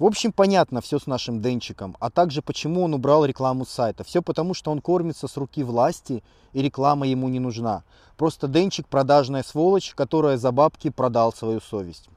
В 0.00 0.04
общем, 0.04 0.32
понятно 0.32 0.80
все 0.80 0.98
с 0.98 1.06
нашим 1.06 1.40
Денчиком, 1.40 1.96
а 2.00 2.10
также 2.10 2.42
почему 2.42 2.82
он 2.82 2.92
убрал 2.92 3.24
рекламу 3.24 3.64
сайта. 3.64 4.02
Все 4.02 4.20
потому, 4.20 4.52
что 4.52 4.72
он 4.72 4.80
кормится 4.80 5.28
с 5.28 5.36
руки 5.36 5.62
власти, 5.62 6.24
и 6.52 6.60
реклама 6.60 7.06
ему 7.06 7.28
не 7.28 7.38
нужна. 7.38 7.84
Просто 8.16 8.48
Денчик 8.48 8.88
продажная 8.88 9.44
сволочь, 9.44 9.94
которая 9.94 10.38
за 10.38 10.50
бабки 10.50 10.90
продал 10.90 11.32
свою 11.32 11.60
совесть. 11.60 12.08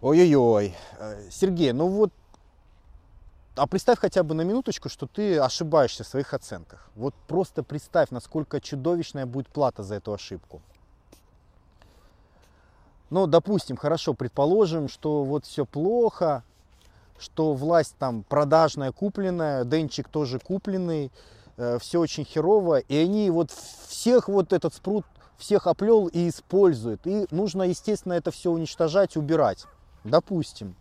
Ой-ой-ой. 0.00 0.76
Э, 0.98 1.28
Сергей, 1.28 1.72
ну 1.72 1.88
вот, 1.88 2.12
а 3.56 3.66
представь 3.66 3.98
хотя 3.98 4.22
бы 4.22 4.34
на 4.34 4.42
минуточку, 4.42 4.88
что 4.88 5.08
ты 5.08 5.38
ошибаешься 5.38 6.04
в 6.04 6.06
своих 6.06 6.32
оценках. 6.32 6.88
Вот 6.94 7.14
просто 7.26 7.64
представь, 7.64 8.10
насколько 8.10 8.60
чудовищная 8.60 9.26
будет 9.26 9.48
плата 9.48 9.82
за 9.82 9.96
эту 9.96 10.12
ошибку. 10.12 10.62
Ну, 13.10 13.26
допустим, 13.26 13.76
хорошо, 13.76 14.14
предположим, 14.14 14.88
что 14.88 15.24
вот 15.24 15.46
все 15.46 15.66
плохо, 15.66 16.44
что 17.18 17.54
власть 17.54 17.96
там 17.98 18.22
продажная, 18.22 18.92
купленная, 18.92 19.64
Денчик 19.64 20.08
тоже 20.08 20.38
купленный, 20.38 21.10
э, 21.56 21.78
все 21.80 21.98
очень 21.98 22.24
херово, 22.24 22.78
и 22.78 22.96
они 22.96 23.30
вот 23.30 23.50
всех 23.50 24.28
вот 24.28 24.52
этот 24.52 24.74
спрут, 24.74 25.04
всех 25.38 25.66
оплел 25.66 26.06
и 26.06 26.28
используют. 26.28 27.04
И 27.06 27.26
нужно, 27.32 27.64
естественно, 27.64 28.12
это 28.12 28.30
все 28.30 28.52
уничтожать, 28.52 29.16
убирать. 29.16 29.66
Допустим, 30.10 30.74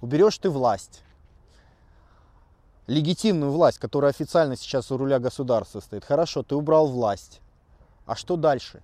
уберешь 0.00 0.38
ты 0.38 0.50
власть, 0.50 1.02
легитимную 2.86 3.52
власть, 3.52 3.78
которая 3.78 4.10
официально 4.10 4.56
сейчас 4.56 4.90
у 4.90 4.96
руля 4.96 5.18
государства 5.18 5.80
стоит. 5.80 6.04
Хорошо, 6.04 6.42
ты 6.42 6.54
убрал 6.54 6.88
власть. 6.88 7.40
А 8.06 8.16
что 8.16 8.36
дальше? 8.36 8.82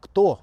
Кто 0.00 0.40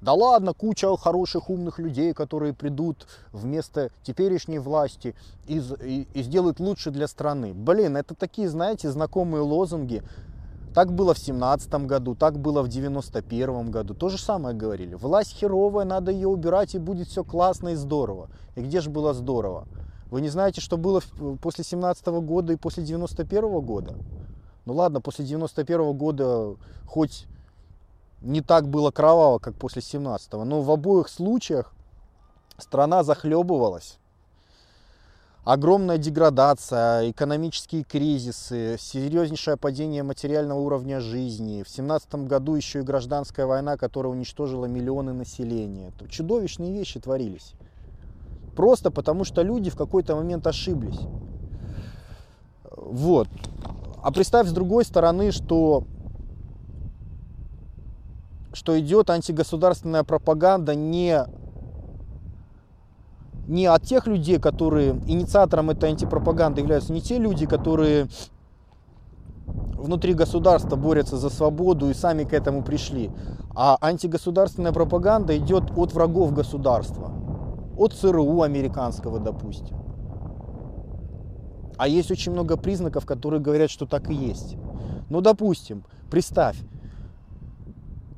да 0.00 0.14
ладно, 0.14 0.54
куча 0.54 0.96
хороших, 0.96 1.50
умных 1.50 1.78
людей, 1.78 2.14
которые 2.14 2.54
придут 2.54 3.06
вместо 3.32 3.90
теперешней 4.02 4.58
власти 4.58 5.14
и, 5.46 5.58
и, 5.58 6.08
и 6.14 6.22
сделают 6.22 6.58
лучше 6.58 6.90
для 6.90 7.06
страны. 7.06 7.52
Блин, 7.52 7.98
это 7.98 8.14
такие, 8.14 8.48
знаете, 8.48 8.90
знакомые 8.90 9.42
лозунги. 9.42 10.02
Так 10.74 10.92
было 10.92 11.14
в 11.14 11.18
семнадцатом 11.18 11.86
году, 11.86 12.14
так 12.14 12.38
было 12.38 12.62
в 12.62 12.68
девяносто 12.68 13.22
первом 13.22 13.70
году. 13.70 13.94
То 13.94 14.08
же 14.08 14.18
самое 14.18 14.54
говорили. 14.54 14.94
Власть 14.94 15.36
херовая, 15.36 15.84
надо 15.84 16.12
ее 16.12 16.28
убирать, 16.28 16.74
и 16.74 16.78
будет 16.78 17.08
все 17.08 17.24
классно 17.24 17.70
и 17.70 17.74
здорово. 17.74 18.28
И 18.54 18.62
где 18.62 18.80
же 18.80 18.90
было 18.90 19.12
здорово? 19.12 19.66
Вы 20.10 20.20
не 20.20 20.28
знаете, 20.28 20.60
что 20.60 20.76
было 20.76 21.00
после 21.40 21.64
17 21.64 22.06
года 22.06 22.52
и 22.52 22.56
после 22.56 22.84
91 22.84 23.60
года? 23.60 23.94
Ну 24.64 24.74
ладно, 24.74 25.00
после 25.00 25.24
91 25.24 25.96
года 25.96 26.56
хоть 26.86 27.26
не 28.20 28.40
так 28.40 28.68
было 28.68 28.90
кроваво, 28.90 29.38
как 29.38 29.54
после 29.54 29.82
17 29.82 30.32
но 30.32 30.62
в 30.62 30.70
обоих 30.70 31.08
случаях 31.08 31.72
страна 32.58 33.04
захлебывалась. 33.04 33.99
Огромная 35.44 35.96
деградация, 35.96 37.10
экономические 37.10 37.82
кризисы, 37.82 38.76
серьезнейшее 38.78 39.56
падение 39.56 40.02
материального 40.02 40.58
уровня 40.58 41.00
жизни. 41.00 41.62
В 41.62 41.68
17 41.70 42.26
году 42.26 42.56
еще 42.56 42.80
и 42.80 42.82
гражданская 42.82 43.46
война, 43.46 43.78
которая 43.78 44.12
уничтожила 44.12 44.66
миллионы 44.66 45.14
населения. 45.14 45.92
Чудовищные 46.10 46.74
вещи 46.74 47.00
творились. 47.00 47.54
Просто 48.54 48.90
потому, 48.90 49.24
что 49.24 49.40
люди 49.40 49.70
в 49.70 49.76
какой-то 49.76 50.14
момент 50.14 50.46
ошиблись. 50.46 51.00
Вот. 52.76 53.28
А 54.02 54.12
представь 54.12 54.46
с 54.46 54.52
другой 54.52 54.84
стороны, 54.84 55.32
что, 55.32 55.84
что 58.52 58.78
идет 58.78 59.08
антигосударственная 59.08 60.04
пропаганда 60.04 60.74
не, 60.74 61.24
не 63.50 63.66
от 63.66 63.82
тех 63.82 64.06
людей, 64.06 64.38
которые 64.38 64.92
инициатором 65.08 65.70
этой 65.70 65.90
антипропаганды 65.90 66.60
являются 66.60 66.92
не 66.92 67.00
те 67.00 67.18
люди, 67.18 67.46
которые 67.46 68.06
внутри 69.46 70.14
государства 70.14 70.76
борются 70.76 71.16
за 71.16 71.30
свободу 71.30 71.90
и 71.90 71.94
сами 71.94 72.22
к 72.22 72.32
этому 72.32 72.62
пришли, 72.62 73.10
а 73.56 73.76
антигосударственная 73.80 74.72
пропаганда 74.72 75.36
идет 75.36 75.64
от 75.76 75.92
врагов 75.92 76.32
государства 76.32 77.10
от 77.76 77.92
ЦРУ 77.92 78.42
американского, 78.42 79.18
допустим. 79.18 79.76
А 81.76 81.88
есть 81.88 82.10
очень 82.12 82.30
много 82.30 82.56
признаков, 82.56 83.04
которые 83.04 83.40
говорят, 83.40 83.70
что 83.70 83.84
так 83.84 84.10
и 84.10 84.14
есть. 84.14 84.54
Ну, 85.08 85.20
допустим, 85.22 85.84
представь, 86.08 86.56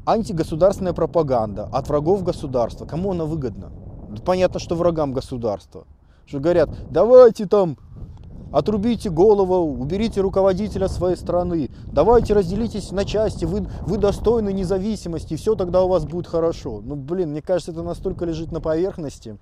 антигосударственная 0.05 0.93
пропаганда 0.93 1.71
от 1.73 1.89
врагов 1.89 2.23
государства. 2.23 2.85
Кому 2.85 3.13
она 3.13 3.25
выгодна? 3.25 3.71
Понятно, 4.25 4.61
что 4.61 4.75
врагам 4.75 5.13
государства. 5.13 5.87
Что 6.27 6.41
говорят, 6.41 6.71
давайте 6.91 7.47
там 7.47 7.77
отрубите 8.53 9.11
голову, 9.11 9.81
уберите 9.81 10.21
руководителя 10.21 10.89
своей 10.89 11.17
страны, 11.17 11.71
давайте 11.87 12.35
разделитесь 12.35 12.93
на 12.93 13.05
части, 13.05 13.45
вы, 13.45 13.67
вы 13.87 13.97
достойны 13.97 14.53
независимости, 14.53 15.37
все 15.37 15.55
тогда 15.55 15.83
у 15.83 15.89
вас 15.89 16.05
будет 16.05 16.27
хорошо. 16.27 16.81
Ну, 16.85 16.95
блин, 16.95 17.31
мне 17.31 17.43
кажется, 17.43 17.73
это 17.73 17.83
настолько 17.83 18.25
лежит 18.25 18.53
на 18.53 18.61
поверхности. 18.61 19.39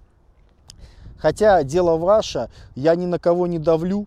Хотя 1.19 1.63
дело 1.65 1.97
ваше, 1.97 2.49
я 2.75 2.95
ни 2.95 3.05
на 3.05 3.19
кого 3.19 3.47
не 3.47 3.59
давлю. 3.59 4.07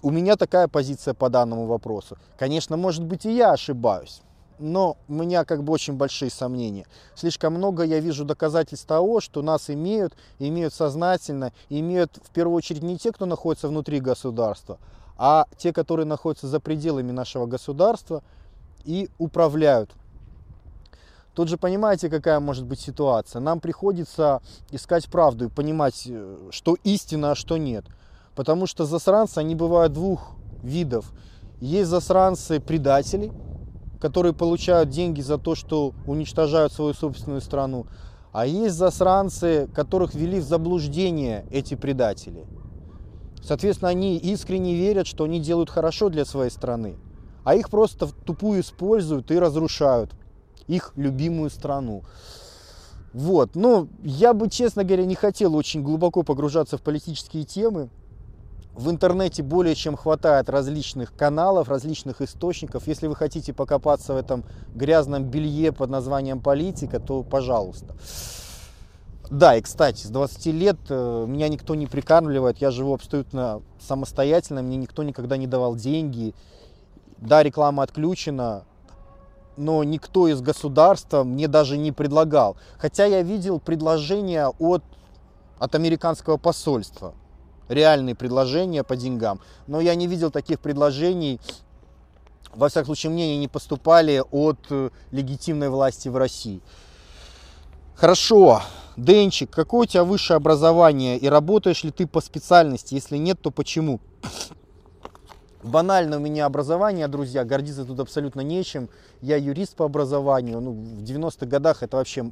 У 0.00 0.10
меня 0.10 0.36
такая 0.36 0.68
позиция 0.68 1.12
по 1.12 1.28
данному 1.28 1.66
вопросу. 1.66 2.16
Конечно, 2.38 2.76
может 2.76 3.04
быть 3.04 3.26
и 3.26 3.34
я 3.34 3.52
ошибаюсь, 3.52 4.22
но 4.58 4.96
у 5.08 5.12
меня 5.12 5.44
как 5.44 5.62
бы 5.62 5.72
очень 5.72 5.94
большие 5.94 6.30
сомнения. 6.30 6.86
Слишком 7.14 7.54
много 7.54 7.82
я 7.82 8.00
вижу 8.00 8.24
доказательств 8.24 8.86
того, 8.86 9.20
что 9.20 9.42
нас 9.42 9.70
имеют, 9.70 10.14
имеют 10.38 10.74
сознательно, 10.74 11.52
имеют 11.68 12.18
в 12.22 12.30
первую 12.30 12.56
очередь 12.56 12.82
не 12.82 12.98
те, 12.98 13.12
кто 13.12 13.26
находится 13.26 13.68
внутри 13.68 14.00
государства, 14.00 14.78
а 15.16 15.46
те, 15.56 15.72
которые 15.72 16.06
находятся 16.06 16.46
за 16.46 16.60
пределами 16.60 17.12
нашего 17.12 17.46
государства 17.46 18.22
и 18.84 19.08
управляют 19.18 19.90
Тут 21.34 21.48
же 21.48 21.56
понимаете, 21.56 22.08
какая 22.08 22.38
может 22.38 22.64
быть 22.64 22.80
ситуация. 22.80 23.40
Нам 23.40 23.58
приходится 23.58 24.40
искать 24.70 25.06
правду 25.06 25.46
и 25.46 25.48
понимать, 25.48 26.04
э, 26.06 26.48
что 26.50 26.76
истина, 26.84 27.32
а 27.32 27.34
что 27.34 27.56
нет. 27.56 27.84
Потому 28.36 28.66
что 28.66 28.84
засранцы, 28.84 29.38
они 29.38 29.56
бывают 29.56 29.92
двух 29.92 30.36
видов. 30.62 31.12
Есть 31.60 31.90
засранцы-предатели, 31.90 33.32
которые 34.04 34.34
получают 34.34 34.90
деньги 34.90 35.22
за 35.22 35.38
то, 35.38 35.54
что 35.54 35.94
уничтожают 36.06 36.74
свою 36.74 36.92
собственную 36.92 37.40
страну. 37.40 37.86
А 38.32 38.44
есть 38.44 38.74
засранцы, 38.74 39.66
которых 39.74 40.12
ввели 40.12 40.40
в 40.40 40.44
заблуждение 40.44 41.46
эти 41.50 41.74
предатели. 41.74 42.44
Соответственно, 43.42 43.88
они 43.88 44.18
искренне 44.18 44.74
верят, 44.74 45.06
что 45.06 45.24
они 45.24 45.40
делают 45.40 45.70
хорошо 45.70 46.10
для 46.10 46.26
своей 46.26 46.50
страны. 46.50 46.96
А 47.44 47.54
их 47.54 47.70
просто 47.70 48.08
тупую 48.26 48.60
используют 48.60 49.30
и 49.30 49.38
разрушают 49.38 50.10
их 50.66 50.92
любимую 50.96 51.48
страну. 51.48 52.02
Вот, 53.14 53.56
но 53.56 53.88
я 54.02 54.34
бы, 54.34 54.50
честно 54.50 54.84
говоря, 54.84 55.06
не 55.06 55.14
хотел 55.14 55.56
очень 55.56 55.82
глубоко 55.82 56.24
погружаться 56.24 56.76
в 56.76 56.82
политические 56.82 57.44
темы. 57.44 57.88
В 58.74 58.90
интернете 58.90 59.44
более 59.44 59.76
чем 59.76 59.96
хватает 59.96 60.50
различных 60.50 61.14
каналов, 61.14 61.68
различных 61.68 62.20
источников. 62.20 62.88
Если 62.88 63.06
вы 63.06 63.14
хотите 63.14 63.52
покопаться 63.52 64.14
в 64.14 64.16
этом 64.16 64.44
грязном 64.74 65.24
белье 65.24 65.70
под 65.70 65.90
названием 65.90 66.40
политика, 66.40 66.98
то 66.98 67.22
пожалуйста. 67.22 67.94
Да, 69.30 69.56
и 69.56 69.62
кстати, 69.62 70.06
с 70.06 70.10
20 70.10 70.46
лет 70.46 70.76
э, 70.90 71.24
меня 71.26 71.48
никто 71.48 71.74
не 71.74 71.86
прикармливает, 71.86 72.58
я 72.58 72.70
живу 72.70 72.94
абсолютно 72.94 73.62
самостоятельно, 73.80 74.60
мне 74.60 74.76
никто 74.76 75.02
никогда 75.02 75.36
не 75.36 75.46
давал 75.46 75.76
деньги. 75.76 76.34
Да, 77.18 77.42
реклама 77.42 77.84
отключена, 77.84 78.64
но 79.56 79.82
никто 79.84 80.28
из 80.28 80.40
государства 80.42 81.24
мне 81.24 81.48
даже 81.48 81.78
не 81.78 81.90
предлагал. 81.92 82.56
Хотя 82.76 83.06
я 83.06 83.22
видел 83.22 83.60
предложения 83.60 84.48
от, 84.58 84.82
от 85.58 85.74
американского 85.74 86.36
посольства, 86.36 87.14
реальные 87.68 88.14
предложения 88.14 88.82
по 88.84 88.96
деньгам. 88.96 89.40
Но 89.66 89.80
я 89.80 89.94
не 89.94 90.06
видел 90.06 90.30
таких 90.30 90.60
предложений, 90.60 91.40
во 92.52 92.68
всяком 92.68 92.86
случае, 92.86 93.12
мне 93.12 93.36
не 93.36 93.48
поступали 93.48 94.22
от 94.30 94.58
э, 94.70 94.90
легитимной 95.10 95.68
власти 95.68 96.08
в 96.08 96.16
России. 96.16 96.60
Хорошо, 97.94 98.62
Денчик, 98.96 99.50
какое 99.50 99.82
у 99.82 99.86
тебя 99.86 100.04
высшее 100.04 100.36
образование 100.36 101.18
и 101.18 101.28
работаешь 101.28 101.82
ли 101.82 101.90
ты 101.90 102.06
по 102.06 102.20
специальности? 102.20 102.94
Если 102.94 103.16
нет, 103.16 103.40
то 103.40 103.50
почему? 103.50 104.00
Банально 105.64 106.18
у 106.18 106.20
меня 106.20 106.46
образование, 106.46 107.08
друзья, 107.08 107.44
гордиться 107.44 107.84
тут 107.84 107.98
абсолютно 107.98 108.42
нечем. 108.42 108.88
Я 109.20 109.36
юрист 109.36 109.74
по 109.74 109.84
образованию. 109.84 110.60
Ну, 110.60 110.72
в 110.72 111.02
90-х 111.02 111.46
годах 111.46 111.82
это 111.82 111.96
вообще 111.96 112.30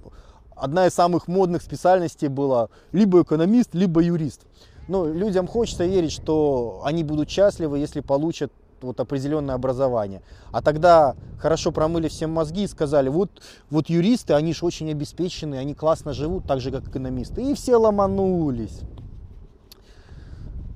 одна 0.55 0.87
из 0.87 0.95
самых 0.95 1.27
модных 1.27 1.63
специальностей 1.63 2.29
была. 2.29 2.69
Либо 2.93 3.23
экономист, 3.23 3.75
либо 3.75 4.01
юрист. 4.03 4.43
Но 4.89 5.07
людям 5.07 5.47
хочется 5.47 5.85
верить, 5.85 6.13
что 6.13 6.83
они 6.85 7.05
будут 7.05 7.31
счастливы, 7.31 7.79
если 7.79 8.01
получат 8.01 8.53
вот 8.83 9.01
определенное 9.01 9.55
образование. 9.55 10.23
А 10.51 10.61
тогда 10.61 11.15
хорошо 11.39 11.73
промыли 11.73 12.09
всем 12.09 12.31
мозги 12.31 12.65
и 12.65 12.69
сказали, 12.69 13.09
вот, 13.09 13.31
вот 13.71 13.89
юристы, 13.89 14.35
они 14.35 14.53
же 14.53 14.65
очень 14.67 14.91
обеспечены, 14.91 15.57
они 15.57 15.75
классно 15.75 16.13
живут, 16.13 16.47
так 16.47 16.61
же, 16.61 16.71
как 16.71 16.89
экономисты. 16.89 17.43
И 17.43 17.55
все 17.55 17.77
ломанулись. 17.77 18.81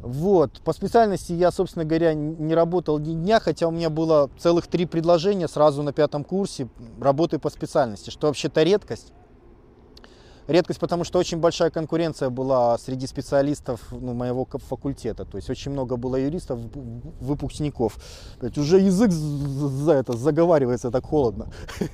Вот. 0.01 0.61
По 0.61 0.73
специальности 0.73 1.33
я, 1.33 1.51
собственно 1.51 1.85
говоря, 1.85 2.15
не 2.15 2.55
работал 2.55 2.99
ни 2.99 3.13
дня, 3.13 3.41
хотя 3.41 3.67
у 3.67 3.73
меня 3.73 3.91
было 3.91 4.31
целых 4.39 4.69
три 4.69 4.87
предложения 4.87 5.49
сразу 5.49 5.83
на 5.83 5.93
пятом 5.93 6.23
курсе 6.23 6.69
работы 7.01 7.41
по 7.41 7.51
специальности, 7.51 8.11
что 8.11 8.29
вообще-то 8.29 8.63
редкость. 8.63 9.13
Редкость, 10.47 10.79
потому 10.79 11.05
что 11.05 11.19
очень 11.19 11.39
большая 11.39 11.71
конкуренция 11.71 12.31
была 12.31 12.79
среди 12.79 13.07
специалистов 13.07 13.81
ну, 13.91 14.15
моего 14.15 14.47
факультета. 14.69 15.25
То 15.25 15.39
есть 15.39 15.51
очень 15.51 15.73
много 15.73 15.97
было 15.97 16.17
юристов, 16.17 16.61
выпускников. 17.21 17.99
Уже 18.57 18.79
язык 18.79 19.11
за 19.11 19.93
это 19.93 20.17
заговаривается 20.17 20.91
так 20.91 21.05
холодно. 21.05 21.49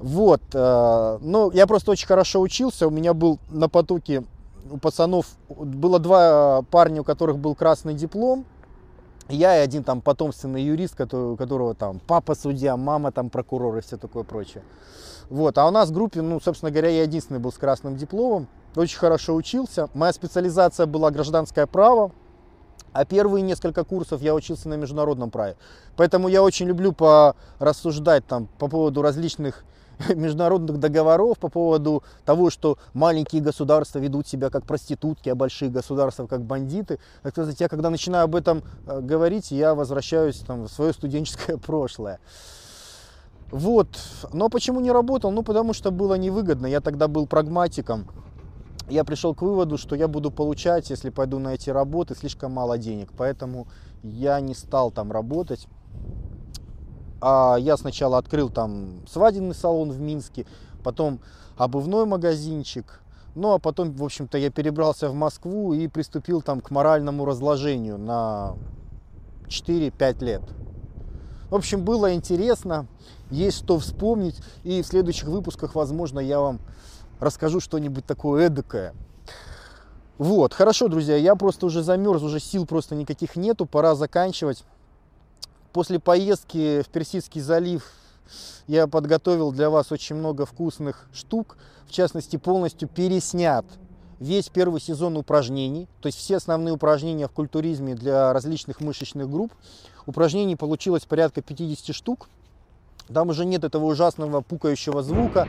Вот. 0.00 0.42
Э, 0.54 1.18
но 1.20 1.50
я 1.52 1.66
просто 1.66 1.90
очень 1.90 2.06
хорошо 2.06 2.40
учился. 2.40 2.86
У 2.86 2.90
меня 2.90 3.14
был 3.14 3.40
на 3.50 3.68
потоке 3.68 4.22
у 4.70 4.78
пацанов 4.78 5.26
было 5.48 5.98
два 5.98 6.62
парня, 6.70 7.00
у 7.00 7.04
которых 7.04 7.38
был 7.38 7.54
красный 7.54 7.94
диплом. 7.94 8.44
Я 9.28 9.58
и 9.58 9.60
один 9.60 9.84
там 9.84 10.00
потомственный 10.00 10.62
юрист, 10.62 10.94
который, 10.94 11.36
которого 11.36 11.74
там 11.74 12.00
папа 12.06 12.34
судья, 12.34 12.76
мама 12.76 13.12
там 13.12 13.28
прокурор 13.28 13.76
и 13.76 13.80
все 13.82 13.98
такое 13.98 14.24
прочее. 14.24 14.62
Вот. 15.28 15.58
А 15.58 15.66
у 15.66 15.70
нас 15.70 15.90
в 15.90 15.92
группе, 15.92 16.22
ну, 16.22 16.40
собственно 16.40 16.70
говоря, 16.70 16.88
я 16.88 17.02
единственный 17.02 17.38
был 17.38 17.52
с 17.52 17.58
красным 17.58 17.96
дипломом. 17.96 18.48
Очень 18.74 18.98
хорошо 18.98 19.34
учился. 19.34 19.90
Моя 19.92 20.12
специализация 20.12 20.86
была 20.86 21.10
гражданское 21.10 21.66
право. 21.66 22.12
А 22.92 23.04
первые 23.04 23.42
несколько 23.42 23.84
курсов 23.84 24.22
я 24.22 24.34
учился 24.34 24.68
на 24.68 24.74
международном 24.74 25.30
праве. 25.30 25.56
Поэтому 25.96 26.28
я 26.28 26.42
очень 26.42 26.66
люблю 26.66 26.92
порассуждать 26.92 28.26
там 28.26 28.48
по 28.58 28.68
поводу 28.68 29.02
различных 29.02 29.64
международных 30.14 30.78
договоров 30.78 31.38
по 31.38 31.48
поводу 31.48 32.02
того, 32.24 32.50
что 32.50 32.78
маленькие 32.94 33.42
государства 33.42 33.98
ведут 33.98 34.26
себя 34.26 34.50
как 34.50 34.64
проститутки, 34.64 35.28
а 35.28 35.34
большие 35.34 35.70
государства 35.70 36.26
как 36.26 36.42
бандиты. 36.42 36.98
Так 37.22 37.32
сказать, 37.32 37.60
я 37.60 37.68
когда 37.68 37.90
начинаю 37.90 38.24
об 38.24 38.36
этом 38.36 38.62
э, 38.86 39.00
говорить, 39.00 39.50
я 39.50 39.74
возвращаюсь 39.74 40.38
там, 40.38 40.64
в 40.64 40.68
свое 40.68 40.92
студенческое 40.92 41.56
прошлое. 41.66 42.20
Вот. 43.50 43.88
Но 44.32 44.48
почему 44.48 44.80
не 44.80 44.92
работал? 44.92 45.30
Ну, 45.30 45.42
потому 45.42 45.72
что 45.72 45.90
было 45.90 46.14
невыгодно. 46.14 46.66
Я 46.66 46.80
тогда 46.80 47.08
был 47.08 47.26
прагматиком. 47.26 48.06
я 48.90 49.04
пришел 49.04 49.34
к 49.34 49.42
выводу, 49.42 49.78
что 49.78 49.96
я 49.96 50.06
буду 50.06 50.30
получать, 50.30 50.90
если 50.90 51.10
пойду 51.10 51.38
на 51.38 51.54
эти 51.54 51.70
работы, 51.70 52.14
слишком 52.14 52.52
мало 52.52 52.76
денег. 52.78 53.10
Поэтому 53.16 53.66
я 54.02 54.38
не 54.40 54.54
стал 54.54 54.90
там 54.90 55.10
работать. 55.10 55.66
А 57.20 57.56
я 57.58 57.76
сначала 57.76 58.18
открыл 58.18 58.48
там 58.48 59.06
свадебный 59.08 59.54
салон 59.54 59.90
в 59.90 60.00
Минске, 60.00 60.46
потом 60.84 61.20
обувной 61.56 62.06
магазинчик. 62.06 63.00
Ну 63.34 63.52
а 63.52 63.58
потом, 63.58 63.92
в 63.92 64.04
общем-то, 64.04 64.38
я 64.38 64.50
перебрался 64.50 65.08
в 65.08 65.14
Москву 65.14 65.72
и 65.72 65.88
приступил 65.88 66.42
там 66.42 66.60
к 66.60 66.70
моральному 66.70 67.24
разложению 67.24 67.98
на 67.98 68.54
4-5 69.48 70.24
лет. 70.24 70.42
В 71.50 71.54
общем, 71.54 71.82
было 71.82 72.14
интересно, 72.14 72.86
есть 73.30 73.58
что 73.58 73.78
вспомнить. 73.78 74.36
И 74.64 74.82
в 74.82 74.86
следующих 74.86 75.28
выпусках, 75.28 75.74
возможно, 75.74 76.20
я 76.20 76.40
вам 76.40 76.60
расскажу 77.20 77.60
что-нибудь 77.60 78.04
такое 78.04 78.46
эдакое. 78.46 78.94
Вот, 80.18 80.52
хорошо, 80.52 80.88
друзья, 80.88 81.16
я 81.16 81.36
просто 81.36 81.66
уже 81.66 81.82
замерз, 81.82 82.22
уже 82.22 82.40
сил 82.40 82.66
просто 82.66 82.96
никаких 82.96 83.36
нету, 83.36 83.66
пора 83.66 83.94
заканчивать. 83.94 84.64
После 85.78 86.00
поездки 86.00 86.82
в 86.82 86.88
Персидский 86.88 87.40
залив 87.40 87.88
я 88.66 88.88
подготовил 88.88 89.52
для 89.52 89.70
вас 89.70 89.92
очень 89.92 90.16
много 90.16 90.44
вкусных 90.44 91.06
штук. 91.12 91.56
В 91.86 91.92
частности, 91.92 92.36
полностью 92.36 92.88
переснят 92.88 93.64
весь 94.18 94.48
первый 94.48 94.80
сезон 94.80 95.16
упражнений, 95.16 95.86
то 96.00 96.08
есть 96.08 96.18
все 96.18 96.38
основные 96.38 96.74
упражнения 96.74 97.28
в 97.28 97.30
культуризме 97.30 97.94
для 97.94 98.32
различных 98.32 98.80
мышечных 98.80 99.30
групп. 99.30 99.52
Упражнений 100.04 100.56
получилось 100.56 101.04
порядка 101.04 101.42
50 101.42 101.94
штук. 101.94 102.28
Там 103.06 103.28
уже 103.28 103.44
нет 103.44 103.62
этого 103.62 103.84
ужасного 103.84 104.40
пукающего 104.40 105.04
звука, 105.04 105.46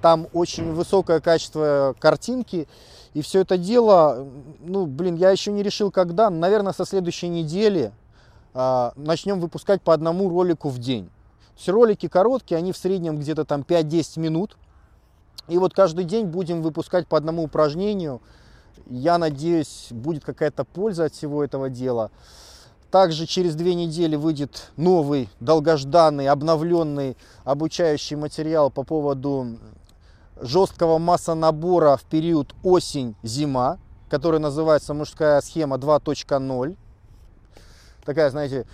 там 0.00 0.28
очень 0.32 0.72
высокое 0.74 1.18
качество 1.18 1.96
картинки. 1.98 2.68
И 3.14 3.22
все 3.22 3.40
это 3.40 3.58
дело, 3.58 4.28
ну, 4.60 4.86
блин, 4.86 5.16
я 5.16 5.32
еще 5.32 5.50
не 5.50 5.64
решил 5.64 5.90
когда, 5.90 6.30
наверное, 6.30 6.72
со 6.72 6.84
следующей 6.84 7.26
недели 7.26 7.90
начнем 8.54 9.40
выпускать 9.40 9.82
по 9.82 9.94
одному 9.94 10.28
ролику 10.28 10.68
в 10.68 10.78
день. 10.78 11.10
Все 11.56 11.72
ролики 11.72 12.08
короткие, 12.08 12.58
они 12.58 12.72
в 12.72 12.76
среднем 12.76 13.18
где-то 13.18 13.44
там 13.44 13.62
5-10 13.62 14.20
минут. 14.20 14.56
И 15.48 15.58
вот 15.58 15.74
каждый 15.74 16.04
день 16.04 16.26
будем 16.26 16.62
выпускать 16.62 17.06
по 17.06 17.16
одному 17.16 17.42
упражнению. 17.44 18.20
Я 18.86 19.18
надеюсь, 19.18 19.88
будет 19.90 20.24
какая-то 20.24 20.64
польза 20.64 21.04
от 21.04 21.14
всего 21.14 21.44
этого 21.44 21.68
дела. 21.68 22.10
Также 22.90 23.26
через 23.26 23.54
две 23.54 23.74
недели 23.74 24.16
выйдет 24.16 24.70
новый, 24.76 25.30
долгожданный, 25.40 26.28
обновленный 26.28 27.16
обучающий 27.44 28.16
материал 28.16 28.70
по 28.70 28.82
поводу 28.82 29.58
жесткого 30.40 30.98
масса 30.98 31.34
набора 31.34 31.96
в 31.96 32.02
период 32.02 32.54
осень-зима, 32.62 33.78
который 34.10 34.40
называется 34.40 34.92
мужская 34.92 35.40
схема 35.40 35.76
2.0. 35.76 36.76
Такая, 38.04 38.30
знаете, 38.30 38.66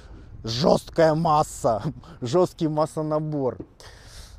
жесткая 0.44 1.14
масса, 1.14 1.82
жесткий 2.20 2.68
массонабор. 2.68 3.58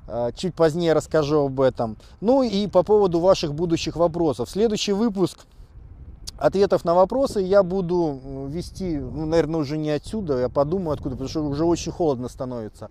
А, 0.08 0.32
чуть 0.32 0.56
позднее 0.56 0.94
расскажу 0.94 1.46
об 1.46 1.62
этом. 1.62 1.98
Ну 2.22 2.42
и 2.42 2.68
по 2.68 2.84
поводу 2.84 3.20
ваших 3.20 3.54
будущих 3.54 3.96
вопросов. 3.96 4.50
Следующий 4.50 4.94
выпуск 4.94 5.46
ответов 6.38 6.86
на 6.86 6.96
вопросы 6.96 7.42
я 7.42 7.64
буду 7.64 8.48
вести, 8.48 8.98
ну, 8.98 9.26
наверное, 9.26 9.60
уже 9.60 9.78
не 9.78 9.92
отсюда, 9.92 10.40
я 10.40 10.50
подумаю 10.50 10.94
откуда, 10.94 11.12
потому 11.12 11.30
что 11.30 11.46
уже 11.46 11.66
очень 11.66 11.92
холодно 11.92 12.30
становится. 12.30 12.90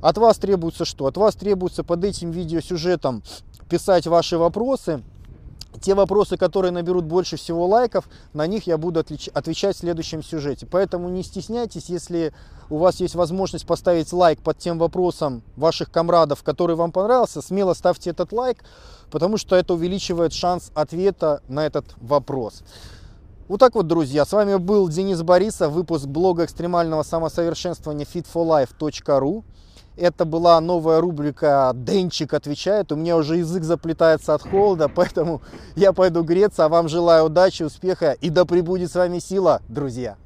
От 0.00 0.18
вас 0.18 0.38
требуется 0.38 0.84
что? 0.84 1.06
От 1.06 1.16
вас 1.16 1.34
требуется 1.34 1.82
под 1.82 2.04
этим 2.04 2.30
видеосюжетом 2.30 3.22
писать 3.68 4.06
ваши 4.06 4.38
вопросы, 4.38 5.02
те 5.80 5.94
вопросы, 5.94 6.36
которые 6.36 6.72
наберут 6.72 7.04
больше 7.04 7.36
всего 7.36 7.66
лайков, 7.66 8.08
на 8.32 8.46
них 8.46 8.66
я 8.66 8.78
буду 8.78 9.00
отвечать 9.00 9.76
в 9.76 9.78
следующем 9.78 10.22
сюжете. 10.22 10.66
Поэтому 10.66 11.08
не 11.08 11.22
стесняйтесь, 11.22 11.88
если 11.88 12.32
у 12.70 12.78
вас 12.78 13.00
есть 13.00 13.14
возможность 13.14 13.66
поставить 13.66 14.12
лайк 14.12 14.40
под 14.40 14.58
тем 14.58 14.78
вопросом 14.78 15.42
ваших 15.56 15.90
комрадов, 15.90 16.42
который 16.42 16.76
вам 16.76 16.92
понравился, 16.92 17.42
смело 17.42 17.74
ставьте 17.74 18.10
этот 18.10 18.32
лайк, 18.32 18.64
потому 19.10 19.36
что 19.36 19.56
это 19.56 19.74
увеличивает 19.74 20.32
шанс 20.32 20.70
ответа 20.74 21.42
на 21.48 21.66
этот 21.66 21.84
вопрос. 21.98 22.62
Вот 23.46 23.60
так 23.60 23.74
вот, 23.74 23.86
друзья, 23.86 24.24
с 24.24 24.32
вами 24.32 24.56
был 24.56 24.88
Денис 24.88 25.20
Борисов, 25.22 25.72
выпуск 25.72 26.06
блога 26.06 26.46
экстремального 26.46 27.02
самосовершенствования 27.02 28.06
fitforlife.ru. 28.06 29.44
Это 29.96 30.24
была 30.24 30.60
новая 30.60 31.00
рубрика 31.00 31.70
«Денчик 31.74 32.34
отвечает». 32.34 32.90
У 32.90 32.96
меня 32.96 33.16
уже 33.16 33.36
язык 33.36 33.62
заплетается 33.62 34.34
от 34.34 34.42
холода, 34.42 34.88
поэтому 34.94 35.40
я 35.76 35.92
пойду 35.92 36.24
греться. 36.24 36.64
А 36.64 36.68
вам 36.68 36.88
желаю 36.88 37.26
удачи, 37.26 37.62
успеха 37.62 38.12
и 38.12 38.28
да 38.28 38.44
пребудет 38.44 38.90
с 38.90 38.96
вами 38.96 39.20
сила, 39.20 39.62
друзья! 39.68 40.16